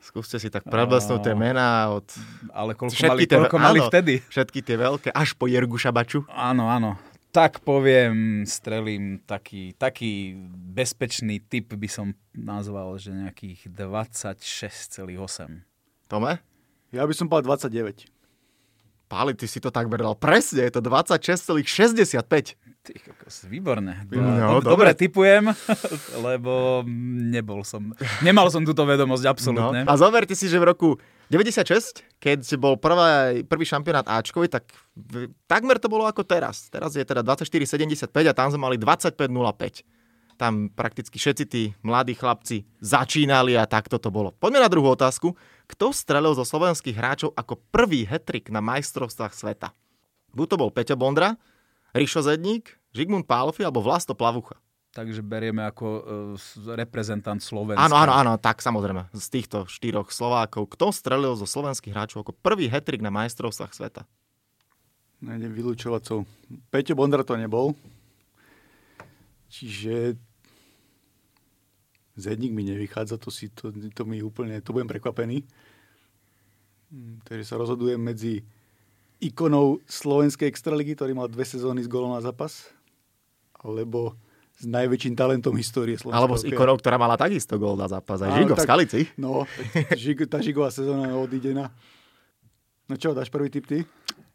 Skúste 0.00 0.36
si 0.36 0.52
tak 0.52 0.68
preblesnúť 0.68 1.20
tie 1.20 1.36
mená 1.36 1.88
od... 1.92 2.04
Ale 2.52 2.76
koľko 2.76 2.96
mali, 3.08 3.24
tie, 3.24 3.40
koľko 3.40 3.56
mali 3.60 3.80
áno, 3.80 3.88
vtedy? 3.88 4.20
Všetky 4.28 4.60
tie 4.60 4.76
veľké, 4.76 5.08
až 5.12 5.32
po 5.36 5.48
Jergu 5.48 5.80
Šabaču. 5.80 6.28
Áno, 6.28 6.68
áno 6.68 6.96
tak 7.34 7.66
poviem, 7.66 8.46
strelím 8.46 9.18
taký, 9.26 9.74
taký 9.74 10.38
bezpečný 10.70 11.42
typ 11.42 11.74
by 11.74 11.90
som 11.90 12.14
nazval, 12.30 12.94
že 12.94 13.10
nejakých 13.10 13.74
26,8. 13.74 15.66
Tome? 16.06 16.38
Ja 16.94 17.02
by 17.02 17.10
som 17.10 17.26
povedal 17.26 17.58
29. 17.58 18.06
Páli, 19.10 19.34
ty 19.34 19.50
si 19.50 19.58
to 19.58 19.74
tak 19.74 19.90
dal 19.90 20.14
presne, 20.14 20.62
je 20.62 20.78
to 20.78 20.82
26,65. 20.86 22.54
Ty 22.84 23.00
kokos, 23.00 23.48
výborné. 23.48 24.04
No, 24.12 24.60
dobre. 24.60 24.68
dobre 24.68 24.90
typujem, 24.92 25.48
lebo 26.28 26.84
nebol 27.32 27.64
som, 27.64 27.96
nemal 28.20 28.52
som 28.52 28.60
túto 28.60 28.84
vedomosť 28.84 29.24
absolútne. 29.24 29.88
No. 29.88 29.88
A 29.88 29.96
zoberte 29.96 30.36
si, 30.36 30.52
že 30.52 30.60
v 30.60 30.68
roku 30.68 30.88
96, 31.32 32.04
keď 32.20 32.44
bol 32.60 32.76
prvá, 32.76 33.32
prvý 33.48 33.64
šampionát 33.64 34.04
Ačkový, 34.04 34.52
tak 34.52 34.68
takmer 35.48 35.80
to 35.80 35.88
bolo 35.88 36.04
ako 36.04 36.28
teraz. 36.28 36.68
Teraz 36.68 36.92
je 36.92 37.00
teda 37.00 37.24
24,75 37.24 38.04
a 38.12 38.36
tam 38.36 38.52
sme 38.52 38.60
mali 38.60 38.76
25,05. 38.76 40.36
Tam 40.36 40.68
prakticky 40.68 41.16
všetci 41.16 41.44
tí 41.48 41.72
mladí 41.80 42.12
chlapci 42.12 42.68
začínali 42.84 43.56
a 43.56 43.64
takto 43.64 43.96
to 43.96 44.12
bolo. 44.12 44.36
Poďme 44.36 44.60
na 44.60 44.68
druhú 44.68 44.92
otázku. 44.92 45.32
Kto 45.64 45.88
strelil 45.96 46.36
zo 46.36 46.44
slovenských 46.44 47.00
hráčov 47.00 47.32
ako 47.32 47.64
prvý 47.72 48.04
hetrik 48.04 48.52
na 48.52 48.60
majstrovstvách 48.60 49.32
sveta? 49.32 49.72
Buď 50.36 50.46
to 50.52 50.56
bol 50.60 50.68
Peťo 50.68 50.98
Bondra, 51.00 51.38
Rišo 51.94 52.26
Zedník, 52.26 52.74
Žigmund 52.92 53.30
Pálfi 53.30 53.62
alebo 53.62 53.80
Vlasto 53.80 54.12
Plavucha 54.12 54.58
takže 54.94 55.26
berieme 55.26 55.66
ako 55.66 55.86
uh, 55.90 56.00
reprezentant 56.78 57.42
Slovenska. 57.42 57.82
Áno, 57.82 57.98
áno, 57.98 58.14
áno, 58.14 58.32
tak 58.38 58.62
samozrejme. 58.62 59.10
Z 59.10 59.26
týchto 59.26 59.66
štyroch 59.66 60.14
Slovákov, 60.14 60.70
kto 60.78 60.94
strelil 60.94 61.34
zo 61.34 61.44
slovenských 61.50 61.90
hráčov 61.90 62.22
ako 62.22 62.32
prvý 62.38 62.70
hetrik 62.70 63.02
na 63.02 63.10
majstrovstvách 63.10 63.74
sveta? 63.74 64.06
Nejdem 65.18 65.50
vylúčovacou. 65.50 66.22
Peťo 66.70 66.94
Bondra 66.94 67.26
to 67.26 67.34
nebol. 67.34 67.74
Čiže 69.50 70.14
Zedník 72.14 72.54
mi 72.54 72.62
nevychádza, 72.62 73.18
to, 73.18 73.34
si, 73.34 73.50
to, 73.50 73.74
to 73.74 74.02
mi 74.06 74.22
úplne, 74.22 74.62
to 74.62 74.70
budem 74.70 74.86
prekvapený. 74.86 75.42
Hm, 76.94 77.26
takže 77.26 77.42
sa 77.42 77.58
rozhodujem 77.58 77.98
medzi 77.98 78.46
ikonou 79.22 79.78
slovenskej 79.86 80.48
extraligy, 80.48 80.94
ktorý 80.98 81.12
mal 81.14 81.30
dve 81.30 81.46
sezóny 81.46 81.82
s 81.84 81.88
golom 81.90 82.14
na 82.14 82.22
zápas, 82.22 82.70
alebo 83.60 84.14
s 84.54 84.70
najväčším 84.70 85.18
talentom 85.18 85.54
histórie 85.58 85.98
Slovenska. 85.98 86.18
Alebo 86.18 86.38
s 86.38 86.46
ikonou, 86.46 86.78
ktorá 86.78 86.94
mala 86.94 87.18
takisto 87.18 87.58
gól 87.58 87.74
na 87.74 87.90
zápas. 87.90 88.22
Aj 88.22 88.30
Žigo 88.30 88.54
v 88.54 88.62
Skalici. 88.62 89.00
No, 89.18 89.50
žigo, 89.98 90.30
tá 90.30 90.38
Žigová 90.38 90.70
sezóna 90.70 91.10
odídená. 91.18 91.74
No 92.86 92.94
čo, 92.94 93.16
dáš 93.16 93.32
prvý 93.34 93.50
tip 93.50 93.66
ty? 93.66 93.82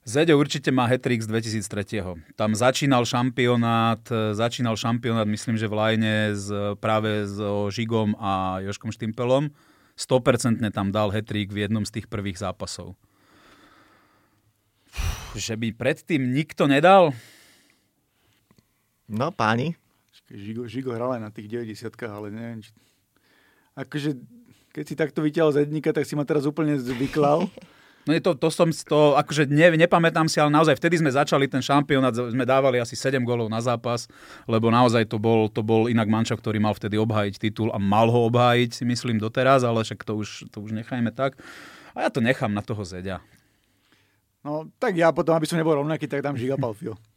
Zeďo 0.03 0.41
určite 0.41 0.73
má 0.73 0.89
hat 0.89 1.05
z 1.05 1.27
2003. 1.30 2.34
Tam 2.34 2.51
začínal 2.57 3.05
šampionát, 3.05 4.01
začínal 4.34 4.73
šampionát, 4.73 5.30
myslím, 5.30 5.53
že 5.53 5.69
v 5.69 5.75
Lajne 5.77 6.34
s, 6.34 6.49
práve 6.82 7.30
so 7.30 7.69
Žigom 7.69 8.17
a 8.17 8.57
Joškom 8.65 8.89
Štimpelom. 8.89 9.53
100% 9.99 10.63
tam 10.73 10.89
dal 10.89 11.13
hat 11.13 11.30
v 11.30 11.45
jednom 11.45 11.86
z 11.86 11.99
tých 11.99 12.07
prvých 12.09 12.41
zápasov. 12.41 12.97
Že 15.38 15.53
by 15.57 15.67
predtým 15.77 16.34
nikto 16.34 16.65
nedal? 16.65 17.13
No, 19.09 19.34
páni. 19.34 19.73
Žigo, 20.30 20.69
Žigo 20.69 20.93
hral 20.93 21.17
aj 21.17 21.21
na 21.25 21.32
tých 21.34 21.49
90 21.49 21.89
ale 22.05 22.27
neviem, 22.30 22.61
či... 22.61 22.69
Akože, 23.73 24.13
keď 24.69 24.84
si 24.86 24.93
takto 24.93 25.25
vytiaľ 25.25 25.55
z 25.55 25.65
Edníka, 25.65 25.89
tak 25.89 26.05
si 26.05 26.13
ma 26.13 26.21
teraz 26.25 26.45
úplne 26.45 26.77
zvyklal. 26.77 27.45
No 28.07 28.17
je 28.17 28.25
to, 28.25 28.34
to 28.34 28.49
som 28.49 28.73
to, 28.73 29.13
akože 29.21 29.51
ne, 29.53 29.75
nepamätám 29.75 30.25
si, 30.25 30.41
ale 30.41 30.49
naozaj 30.49 30.82
vtedy 30.82 30.97
sme 30.97 31.13
začali 31.13 31.45
ten 31.45 31.61
šampionát, 31.61 32.09
sme 32.09 32.41
dávali 32.41 32.82
asi 32.82 32.97
7 32.97 33.21
golov 33.21 33.53
na 33.53 33.61
zápas, 33.61 34.09
lebo 34.49 34.73
naozaj 34.73 35.05
to 35.05 35.21
bol, 35.21 35.45
to 35.45 35.61
bol 35.61 35.86
inak 35.86 36.09
mančav, 36.09 36.41
ktorý 36.41 36.57
mal 36.57 36.73
vtedy 36.73 36.97
obhájiť 36.97 37.38
titul 37.38 37.69
a 37.69 37.77
mal 37.77 38.09
ho 38.09 38.25
obhájiť, 38.25 38.82
si 38.82 38.84
myslím, 38.88 39.21
doteraz, 39.21 39.61
ale 39.61 39.86
však 39.86 40.01
to 40.01 40.17
už, 40.17 40.49
to 40.49 40.57
už 40.57 40.73
nechajme 40.73 41.13
tak. 41.13 41.38
A 41.93 42.07
ja 42.07 42.09
to 42.09 42.17
nechám 42.17 42.49
na 42.49 42.65
toho 42.65 42.82
Zeďa. 42.82 43.21
No, 44.39 44.71
tak 44.79 44.95
ja 44.95 45.11
potom, 45.11 45.35
aby 45.35 45.43
som 45.43 45.59
nebol 45.59 45.75
rovnaký, 45.75 46.07
tak 46.07 46.23
dám 46.23 46.39
Žiga 46.39 46.55
Palfio. 46.55 46.95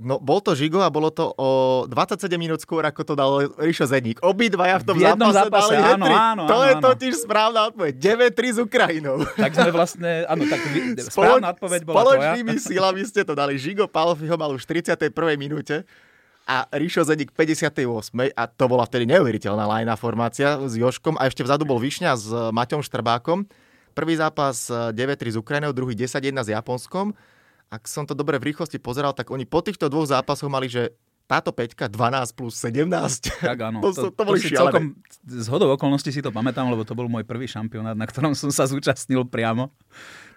No, 0.00 0.16
bol 0.16 0.40
to 0.40 0.56
Žigo 0.56 0.80
a 0.80 0.88
bolo 0.88 1.12
to 1.12 1.28
o 1.36 1.84
27 1.84 2.24
minút 2.40 2.64
skôr, 2.64 2.80
ako 2.80 3.04
to 3.04 3.12
dal 3.12 3.36
Rišo 3.60 3.84
Zedník. 3.84 4.24
Obidvaja 4.24 4.80
v 4.80 4.84
tom 4.88 4.96
v 4.96 5.04
zápase, 5.04 5.36
zápase 5.44 5.76
dali 5.76 5.92
áno, 5.92 6.04
áno, 6.08 6.42
To 6.48 6.56
áno, 6.56 6.64
je 6.64 6.72
áno. 6.72 6.82
totiž 6.88 7.12
správna 7.28 7.68
odpoveď. 7.68 7.92
9-3 8.32 8.56
s 8.56 8.58
Ukrajinou. 8.64 9.20
Tak 9.44 9.52
sme 9.52 9.70
vlastne, 9.76 10.24
áno, 10.24 10.48
tak 10.48 10.56
správna 11.04 11.52
odpoveď 11.52 11.80
bola 11.84 12.16
Spoločnými 12.16 12.52
tvoja. 12.56 12.64
silami 12.64 13.02
ste 13.04 13.28
to 13.28 13.36
dali. 13.36 13.60
Žigo 13.60 13.92
Palfi 13.92 14.24
ho 14.24 14.36
mal 14.40 14.56
už 14.56 14.64
v 14.64 14.80
31. 14.80 15.12
minúte 15.36 15.84
a 16.48 16.64
Rišo 16.72 17.04
Zedik 17.04 17.36
v 17.36 17.44
58. 17.44 17.84
a 18.32 18.42
to 18.48 18.64
bola 18.72 18.88
vtedy 18.88 19.04
neuveriteľná 19.04 19.68
lajná 19.68 20.00
formácia 20.00 20.64
s 20.64 20.80
Joškom 20.80 21.20
a 21.20 21.28
ešte 21.28 21.44
vzadu 21.44 21.68
bol 21.68 21.76
Višňa 21.76 22.16
s 22.16 22.24
Maťom 22.56 22.80
Štrbákom. 22.80 23.44
Prvý 23.92 24.14
zápas 24.16 24.70
9-3 24.70 25.34
s 25.34 25.36
Ukrajinou, 25.36 25.74
druhý 25.74 25.94
10-1 25.94 26.46
s 26.46 26.48
Japonskom 26.50 27.14
ak 27.70 27.86
som 27.86 28.02
to 28.02 28.18
dobre 28.18 28.36
v 28.42 28.50
rýchlosti 28.50 28.82
pozeral, 28.82 29.14
tak 29.14 29.30
oni 29.30 29.46
po 29.46 29.62
týchto 29.62 29.86
dvoch 29.86 30.10
zápasoch 30.10 30.50
mali, 30.50 30.66
že 30.66 30.90
táto 31.30 31.54
peťka 31.54 31.86
12 31.86 32.34
plus 32.34 32.58
17. 32.58 33.46
Tak 33.46 33.58
áno. 33.62 33.78
to, 33.86 33.94
to, 33.94 34.10
to, 34.10 34.22
boli 34.26 34.42
to 34.42 34.50
celkom, 34.50 34.98
z 35.22 35.46
hodou 35.46 35.70
okolností 35.78 36.10
si 36.10 36.18
to 36.18 36.34
pamätám, 36.34 36.66
lebo 36.66 36.82
to 36.82 36.98
bol 36.98 37.06
môj 37.06 37.22
prvý 37.22 37.46
šampionát, 37.46 37.94
na 37.94 38.10
ktorom 38.10 38.34
som 38.34 38.50
sa 38.50 38.66
zúčastnil 38.66 39.22
priamo. 39.30 39.70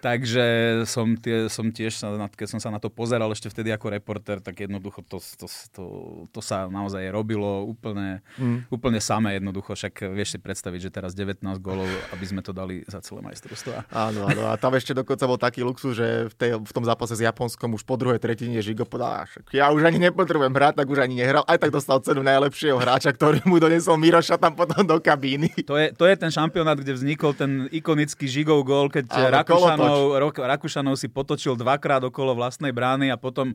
Takže 0.04 0.44
som, 0.84 1.16
tie, 1.16 1.48
som 1.48 1.72
tiež, 1.72 1.96
sa, 1.96 2.12
keď 2.28 2.48
som 2.52 2.60
sa 2.60 2.68
na 2.68 2.76
to 2.76 2.92
pozeral 2.92 3.32
ešte 3.32 3.48
vtedy 3.48 3.72
ako 3.72 3.88
reporter, 3.88 4.36
tak 4.36 4.60
jednoducho 4.60 5.00
to, 5.00 5.16
to, 5.40 5.48
to, 5.72 5.82
to 6.28 6.40
sa 6.44 6.68
naozaj 6.68 7.00
robilo 7.08 7.64
úplne, 7.64 8.20
mm. 8.36 8.68
úplne 8.68 9.00
samé 9.00 9.40
jednoducho. 9.40 9.72
Však 9.72 10.12
vieš 10.12 10.36
si 10.36 10.38
predstaviť, 10.44 10.80
že 10.84 10.90
teraz 10.92 11.16
19 11.16 11.40
golov, 11.64 11.88
aby 12.12 12.24
sme 12.28 12.44
to 12.44 12.52
dali 12.52 12.84
za 12.84 13.00
celé 13.00 13.24
majstrovstvo. 13.24 13.80
Áno, 13.88 14.28
áno. 14.28 14.42
A 14.52 14.60
tam 14.60 14.76
ešte 14.76 14.92
dokonca 14.92 15.24
bol 15.24 15.40
taký 15.40 15.64
luxus, 15.64 15.96
že 15.96 16.28
v, 16.28 16.34
tej, 16.36 16.50
v 16.60 16.72
tom 16.76 16.84
zápase 16.84 17.16
s 17.16 17.24
Japonskom 17.24 17.72
už 17.72 17.88
po 17.88 17.96
druhej 17.96 18.20
tretine 18.20 18.60
Žigo 18.60 18.84
podal, 18.84 19.24
ja 19.56 19.70
už 19.70 19.86
ani 19.86 20.10
nepotrebujem 20.10 20.50
hrať, 20.50 20.84
tak 20.84 20.86
už 20.90 21.00
ani 21.00 21.24
nehral. 21.24 21.46
Aj 21.48 21.56
tak 21.56 21.72
dostal 21.72 22.02
cenu 22.04 22.20
najlepšieho 22.20 22.76
hráča, 22.76 23.14
ktorý 23.14 23.40
mu 23.48 23.56
donesol 23.56 23.96
Miroša 23.96 24.36
tam 24.36 24.52
potom 24.52 24.84
do 24.84 25.00
kabíny. 25.00 25.48
To 25.64 25.80
je, 25.80 25.94
to 25.96 26.04
je 26.04 26.14
ten 26.18 26.28
šampionát, 26.28 26.76
kde 26.76 26.92
vznikol 26.92 27.32
ten 27.32 27.70
ikonický 27.70 28.26
Žigov 28.26 28.66
gól, 28.66 28.90
keď 28.90 29.06
Rakúšanov 29.40 29.93
Rakušanov, 29.94 30.48
Rakušanov 30.50 30.94
si 30.98 31.08
potočil 31.10 31.54
dvakrát 31.58 32.02
okolo 32.04 32.36
vlastnej 32.36 32.70
brány 32.74 33.10
a 33.10 33.16
potom 33.16 33.54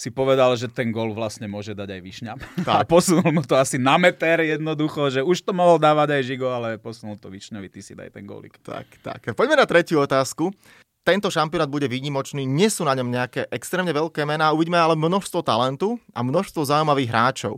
si 0.00 0.08
povedal, 0.08 0.56
že 0.56 0.64
ten 0.72 0.88
gol 0.88 1.12
vlastne 1.12 1.44
môže 1.44 1.76
dať 1.76 1.88
aj 1.92 2.00
Višňa. 2.00 2.32
Tak. 2.68 2.72
A 2.72 2.88
posunul 2.88 3.28
mu 3.36 3.44
to 3.44 3.52
asi 3.52 3.76
na 3.76 4.00
meter 4.00 4.40
jednoducho, 4.40 5.12
že 5.12 5.20
už 5.20 5.44
to 5.44 5.52
mohol 5.52 5.76
dávať 5.76 6.16
aj 6.16 6.22
Žigo, 6.24 6.48
ale 6.48 6.68
posunul 6.80 7.20
to 7.20 7.28
Višňovi, 7.28 7.68
ty 7.68 7.84
si 7.84 7.92
daj 7.92 8.16
ten 8.16 8.24
gólik. 8.24 8.56
Tak, 8.64 8.88
tak. 9.04 9.20
Poďme 9.36 9.60
na 9.60 9.68
tretiu 9.68 10.00
otázku. 10.00 10.48
Tento 11.00 11.32
šampionát 11.32 11.68
bude 11.68 11.88
výnimočný, 11.88 12.44
nie 12.44 12.68
sú 12.68 12.84
na 12.84 12.92
ňom 12.92 13.08
nejaké 13.08 13.48
extrémne 13.48 13.88
veľké 13.88 14.28
mená, 14.28 14.52
uvidíme 14.52 14.76
ale 14.76 14.92
množstvo 14.96 15.40
talentu 15.40 15.96
a 16.12 16.20
množstvo 16.20 16.60
zaujímavých 16.60 17.08
hráčov. 17.08 17.56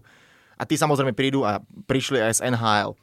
A 0.55 0.63
tí 0.63 0.79
samozrejme 0.79 1.11
prídu 1.11 1.43
a 1.43 1.59
prišli 1.91 2.23
aj 2.23 2.39
z 2.39 2.55
NHL. 2.55 2.95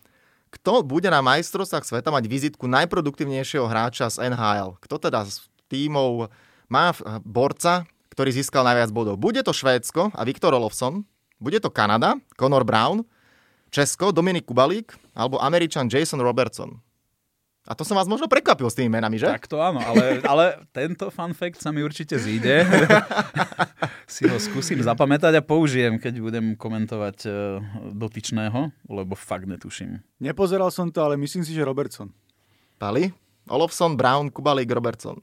Kto 0.50 0.82
bude 0.82 1.10
na 1.14 1.22
majstrovstvách 1.22 1.86
sveta 1.86 2.10
mať 2.10 2.26
vizitku 2.26 2.66
najproduktívnejšieho 2.66 3.70
hráča 3.70 4.10
z 4.10 4.34
NHL? 4.34 4.82
Kto 4.82 4.98
teda 4.98 5.22
z 5.30 5.46
tímov 5.70 6.34
má 6.66 6.90
borca, 7.22 7.86
ktorý 8.10 8.34
získal 8.34 8.66
najviac 8.66 8.90
bodov? 8.90 9.22
Bude 9.22 9.46
to 9.46 9.54
Švédsko 9.54 10.10
a 10.10 10.22
Viktor 10.26 10.58
Olofsson, 10.58 11.06
bude 11.38 11.62
to 11.62 11.70
Kanada, 11.70 12.18
Conor 12.34 12.66
Brown, 12.66 13.06
Česko, 13.70 14.10
Dominik 14.10 14.50
Kubalík 14.50 14.98
alebo 15.14 15.38
Američan 15.38 15.86
Jason 15.86 16.20
Robertson. 16.20 16.82
A 17.70 17.78
to 17.78 17.86
som 17.86 17.94
vás 17.94 18.10
možno 18.10 18.26
prekvapil 18.26 18.66
s 18.66 18.74
tými 18.74 18.90
menami, 18.90 19.22
že? 19.22 19.30
Tak 19.30 19.46
to 19.46 19.62
áno, 19.62 19.78
ale, 19.78 20.26
ale 20.26 20.58
tento 20.74 21.14
fun 21.14 21.38
fact 21.38 21.62
sa 21.62 21.70
mi 21.70 21.86
určite 21.86 22.18
zíde. 22.18 22.66
si 24.10 24.26
ho 24.26 24.36
skúsim 24.42 24.82
zapamätať 24.82 25.38
a 25.38 25.46
použijem, 25.46 26.02
keď 26.02 26.14
budem 26.18 26.46
komentovať 26.58 27.18
uh, 27.30 27.34
dotyčného, 27.94 28.74
lebo 28.90 29.14
fakt 29.14 29.46
netuším. 29.46 30.02
Nepozeral 30.18 30.74
som 30.74 30.90
to, 30.90 31.06
ale 31.06 31.16
myslím 31.22 31.46
si, 31.46 31.54
že 31.54 31.62
Robertson. 31.62 32.10
Pali? 32.82 33.14
Olofsson, 33.46 33.94
Brown, 33.94 34.34
Kubalík, 34.34 34.70
Robertson 34.74 35.22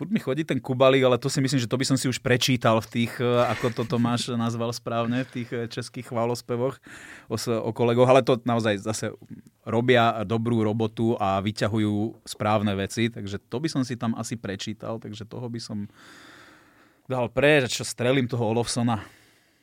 furt 0.00 0.08
mi 0.08 0.16
chodí 0.16 0.48
ten 0.48 0.56
kubalík, 0.56 1.04
ale 1.04 1.20
to 1.20 1.28
si 1.28 1.44
myslím, 1.44 1.60
že 1.60 1.68
to 1.68 1.76
by 1.76 1.84
som 1.84 2.00
si 2.00 2.08
už 2.08 2.24
prečítal 2.24 2.80
v 2.80 2.88
tých, 2.88 3.20
e, 3.20 3.28
ako 3.52 3.68
to 3.68 3.82
Tomáš 3.84 4.32
nazval 4.32 4.72
správne, 4.72 5.28
v 5.28 5.32
tých 5.36 5.48
e, 5.52 5.68
českých 5.68 6.08
chválospevoch 6.08 6.80
o, 7.28 7.36
o 7.36 7.70
kolegoch, 7.76 8.08
ale 8.08 8.24
to 8.24 8.40
naozaj 8.48 8.80
zase 8.80 9.12
robia 9.68 10.24
dobrú 10.24 10.64
robotu 10.64 11.20
a 11.20 11.36
vyťahujú 11.44 12.24
správne 12.24 12.72
veci, 12.80 13.12
takže 13.12 13.36
to 13.44 13.60
by 13.60 13.68
som 13.68 13.84
si 13.84 14.00
tam 14.00 14.16
asi 14.16 14.40
prečítal, 14.40 14.96
takže 14.96 15.28
toho 15.28 15.44
by 15.52 15.60
som 15.60 15.84
dal 17.10 17.26
pre, 17.26 17.66
čo 17.66 17.82
strelím 17.82 18.30
toho 18.30 18.54
Olofsona. 18.54 19.02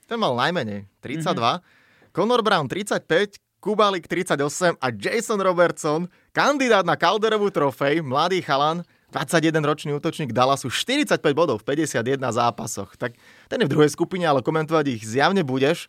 Ten 0.03 0.19
mal 0.19 0.35
najmenej, 0.35 0.83
32. 0.99 1.31
Mm-hmm. 1.31 2.11
Conor 2.11 2.41
Brown 2.43 2.67
35, 2.67 3.39
Kubalik 3.63 4.05
38 4.05 4.75
a 4.77 4.87
Jason 4.91 5.39
Robertson, 5.39 6.11
kandidát 6.35 6.83
na 6.83 6.99
Calderovú 6.99 7.47
trofej, 7.49 8.03
mladý 8.03 8.43
chalan, 8.43 8.83
21-ročný 9.15 9.95
útočník 9.95 10.35
Dallasu, 10.35 10.67
45 10.67 11.23
bodov 11.31 11.63
v 11.63 11.79
51 11.79 12.19
zápasoch. 12.27 12.99
Tak 12.99 13.15
ten 13.47 13.63
je 13.63 13.65
v 13.65 13.71
druhej 13.71 13.91
skupine, 13.91 14.27
ale 14.27 14.43
komentovať 14.43 14.99
ich 14.99 15.03
zjavne 15.07 15.47
budeš. 15.47 15.87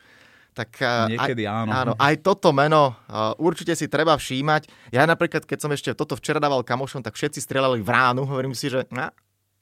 Tak 0.55 0.75
Niekedy 1.11 1.47
aj, 1.47 1.55
áno. 1.55 1.71
áno. 1.71 1.93
Aj 1.99 2.15
toto 2.19 2.51
meno 2.51 2.95
uh, 3.11 3.35
určite 3.39 3.75
si 3.79 3.87
treba 3.87 4.15
všímať. 4.19 4.91
Ja 4.91 5.07
napríklad, 5.07 5.47
keď 5.47 5.59
som 5.59 5.71
ešte 5.71 5.95
toto 5.95 6.19
včera 6.19 6.43
dával 6.43 6.67
kamošom, 6.67 7.03
tak 7.03 7.15
všetci 7.15 7.43
strelali 7.43 7.79
v 7.79 7.91
ránu. 7.91 8.27
Hovorím 8.27 8.59
si, 8.59 8.71
že 8.71 8.87
na, 8.91 9.15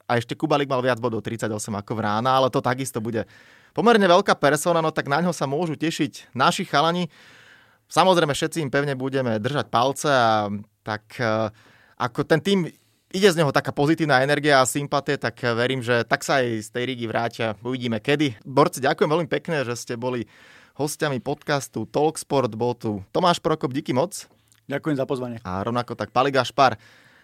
a 0.07 0.19
ešte 0.19 0.39
Kubalik 0.39 0.71
mal 0.71 0.83
viac 0.83 1.03
bodov, 1.03 1.23
38 1.23 1.51
ako 1.51 1.93
v 1.99 2.01
rána, 2.01 2.31
ale 2.39 2.49
to 2.51 2.63
takisto 2.63 3.03
bude 3.03 3.27
pomerne 3.75 4.07
veľká 4.07 4.39
persona, 4.39 4.81
no 4.81 4.95
tak 4.95 5.11
na 5.11 5.21
ňo 5.21 5.35
sa 5.35 5.45
môžu 5.45 5.75
tešiť 5.75 6.33
naši 6.33 6.65
chalani. 6.65 7.11
Samozrejme, 7.87 8.35
všetci 8.35 8.63
im 8.63 8.71
pevne 8.71 8.99
budeme 8.99 9.39
držať 9.39 9.67
palce 9.71 10.11
a 10.11 10.51
tak 10.83 11.07
uh, 11.23 11.51
ako 11.99 12.27
ten 12.27 12.41
tým 12.43 12.59
ide 13.15 13.29
z 13.31 13.39
neho 13.39 13.55
taká 13.55 13.71
pozitívna 13.71 14.23
energia 14.23 14.61
a 14.61 14.69
sympatie, 14.69 15.17
tak 15.17 15.39
verím, 15.55 15.81
že 15.81 16.03
tak 16.03 16.27
sa 16.27 16.43
aj 16.43 16.67
z 16.67 16.69
tej 16.69 16.85
rígy 16.93 17.07
vrátia. 17.07 17.55
Uvidíme 17.63 18.03
kedy. 18.03 18.43
Borci, 18.43 18.83
ďakujem 18.83 19.09
veľmi 19.09 19.29
pekne, 19.31 19.63
že 19.63 19.79
ste 19.79 19.95
boli 19.95 20.27
hostiami 20.77 21.23
podcastu 21.25 21.89
Talksport. 21.89 22.53
Bol 22.53 22.77
tu 22.77 23.01
Tomáš 23.15 23.41
Prokop, 23.41 23.73
díky 23.73 23.97
moc. 23.97 24.29
Ďakujem 24.67 24.97
za 24.99 25.07
pozvanie. 25.09 25.39
A 25.47 25.63
rovnako 25.63 25.95
tak 25.95 26.11
Pali 26.13 26.35
Gašpar. 26.35 26.77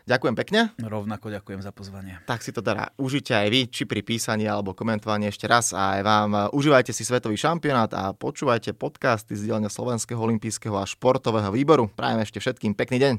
Ďakujem 0.03 0.35
pekne. 0.35 0.61
Rovnako 0.83 1.31
ďakujem 1.31 1.63
za 1.63 1.71
pozvanie. 1.71 2.19
Tak 2.27 2.43
si 2.43 2.51
to 2.51 2.59
teda 2.59 2.91
užite 2.99 3.39
aj 3.39 3.49
vy, 3.55 3.61
či 3.71 3.87
pri 3.87 4.03
písaní 4.03 4.51
alebo 4.51 4.75
komentovaní 4.75 5.31
ešte 5.31 5.47
raz 5.47 5.71
a 5.71 5.99
aj 5.99 6.01
vám. 6.03 6.31
Užívajte 6.51 6.91
si 6.91 7.07
svetový 7.07 7.39
šampionát 7.39 7.91
a 7.95 8.11
počúvajte 8.11 8.75
podcasty 8.75 9.39
z 9.39 9.47
dielne 9.47 9.71
Slovenského 9.71 10.19
olympijského 10.19 10.75
a 10.75 10.83
športového 10.83 11.55
výboru. 11.55 11.87
Prajem 11.95 12.19
ešte 12.19 12.43
všetkým 12.43 12.75
pekný 12.75 12.99
deň. 12.99 13.15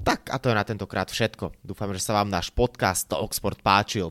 Tak 0.00 0.34
a 0.34 0.36
to 0.42 0.50
je 0.50 0.58
na 0.58 0.66
tentokrát 0.66 1.06
všetko. 1.06 1.54
Dúfam, 1.62 1.94
že 1.94 2.02
sa 2.02 2.18
vám 2.18 2.26
náš 2.26 2.50
podcast 2.50 3.06
Oxford 3.14 3.62
páčil. 3.62 4.10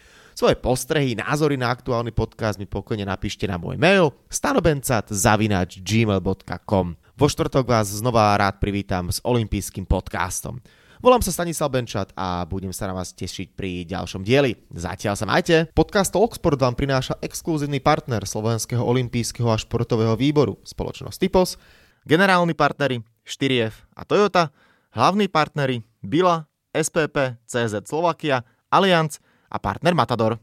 Svoje 0.31 0.55
postrehy, 0.55 1.11
názory 1.11 1.59
na 1.59 1.75
aktuálny 1.75 2.15
podcast 2.15 2.55
mi 2.55 2.63
pokojne 2.63 3.03
napíšte 3.03 3.43
na 3.51 3.59
môj 3.59 3.75
mail 3.75 4.15
stanobencat.gmail.com 4.31 6.87
Vo 6.95 7.27
štvrtok 7.27 7.67
vás 7.67 7.91
znova 7.91 8.39
rád 8.39 8.63
privítam 8.63 9.11
s 9.11 9.19
olympijským 9.27 9.83
podcastom. 9.83 10.63
Volám 11.03 11.19
sa 11.19 11.35
Stanislav 11.35 11.67
Benčat 11.73 12.15
a 12.15 12.47
budem 12.47 12.71
sa 12.71 12.87
na 12.87 12.95
vás 12.95 13.11
tešiť 13.11 13.51
pri 13.57 13.89
ďalšom 13.89 14.21
dieli. 14.23 14.55
Zatiaľ 14.71 15.19
sa 15.19 15.27
majte. 15.27 15.67
Podcast 15.75 16.15
Talksport 16.15 16.61
vám 16.61 16.79
prináša 16.79 17.19
exkluzívny 17.19 17.83
partner 17.83 18.23
Slovenského 18.23 18.85
olympijského 18.85 19.51
a 19.51 19.59
športového 19.59 20.15
výboru, 20.15 20.55
spoločnosť 20.63 21.19
Typos, 21.19 21.59
generálni 22.07 22.55
partneri 22.55 23.03
4F 23.27 23.83
a 23.97 24.05
Toyota, 24.07 24.47
hlavní 24.95 25.27
partneri 25.27 25.83
Bila, 25.99 26.47
SPP, 26.71 27.35
CZ 27.49 27.83
Slovakia, 27.83 28.47
Allianz 28.71 29.19
a 29.51 29.59
partner 29.59 29.93
Matador. 29.93 30.39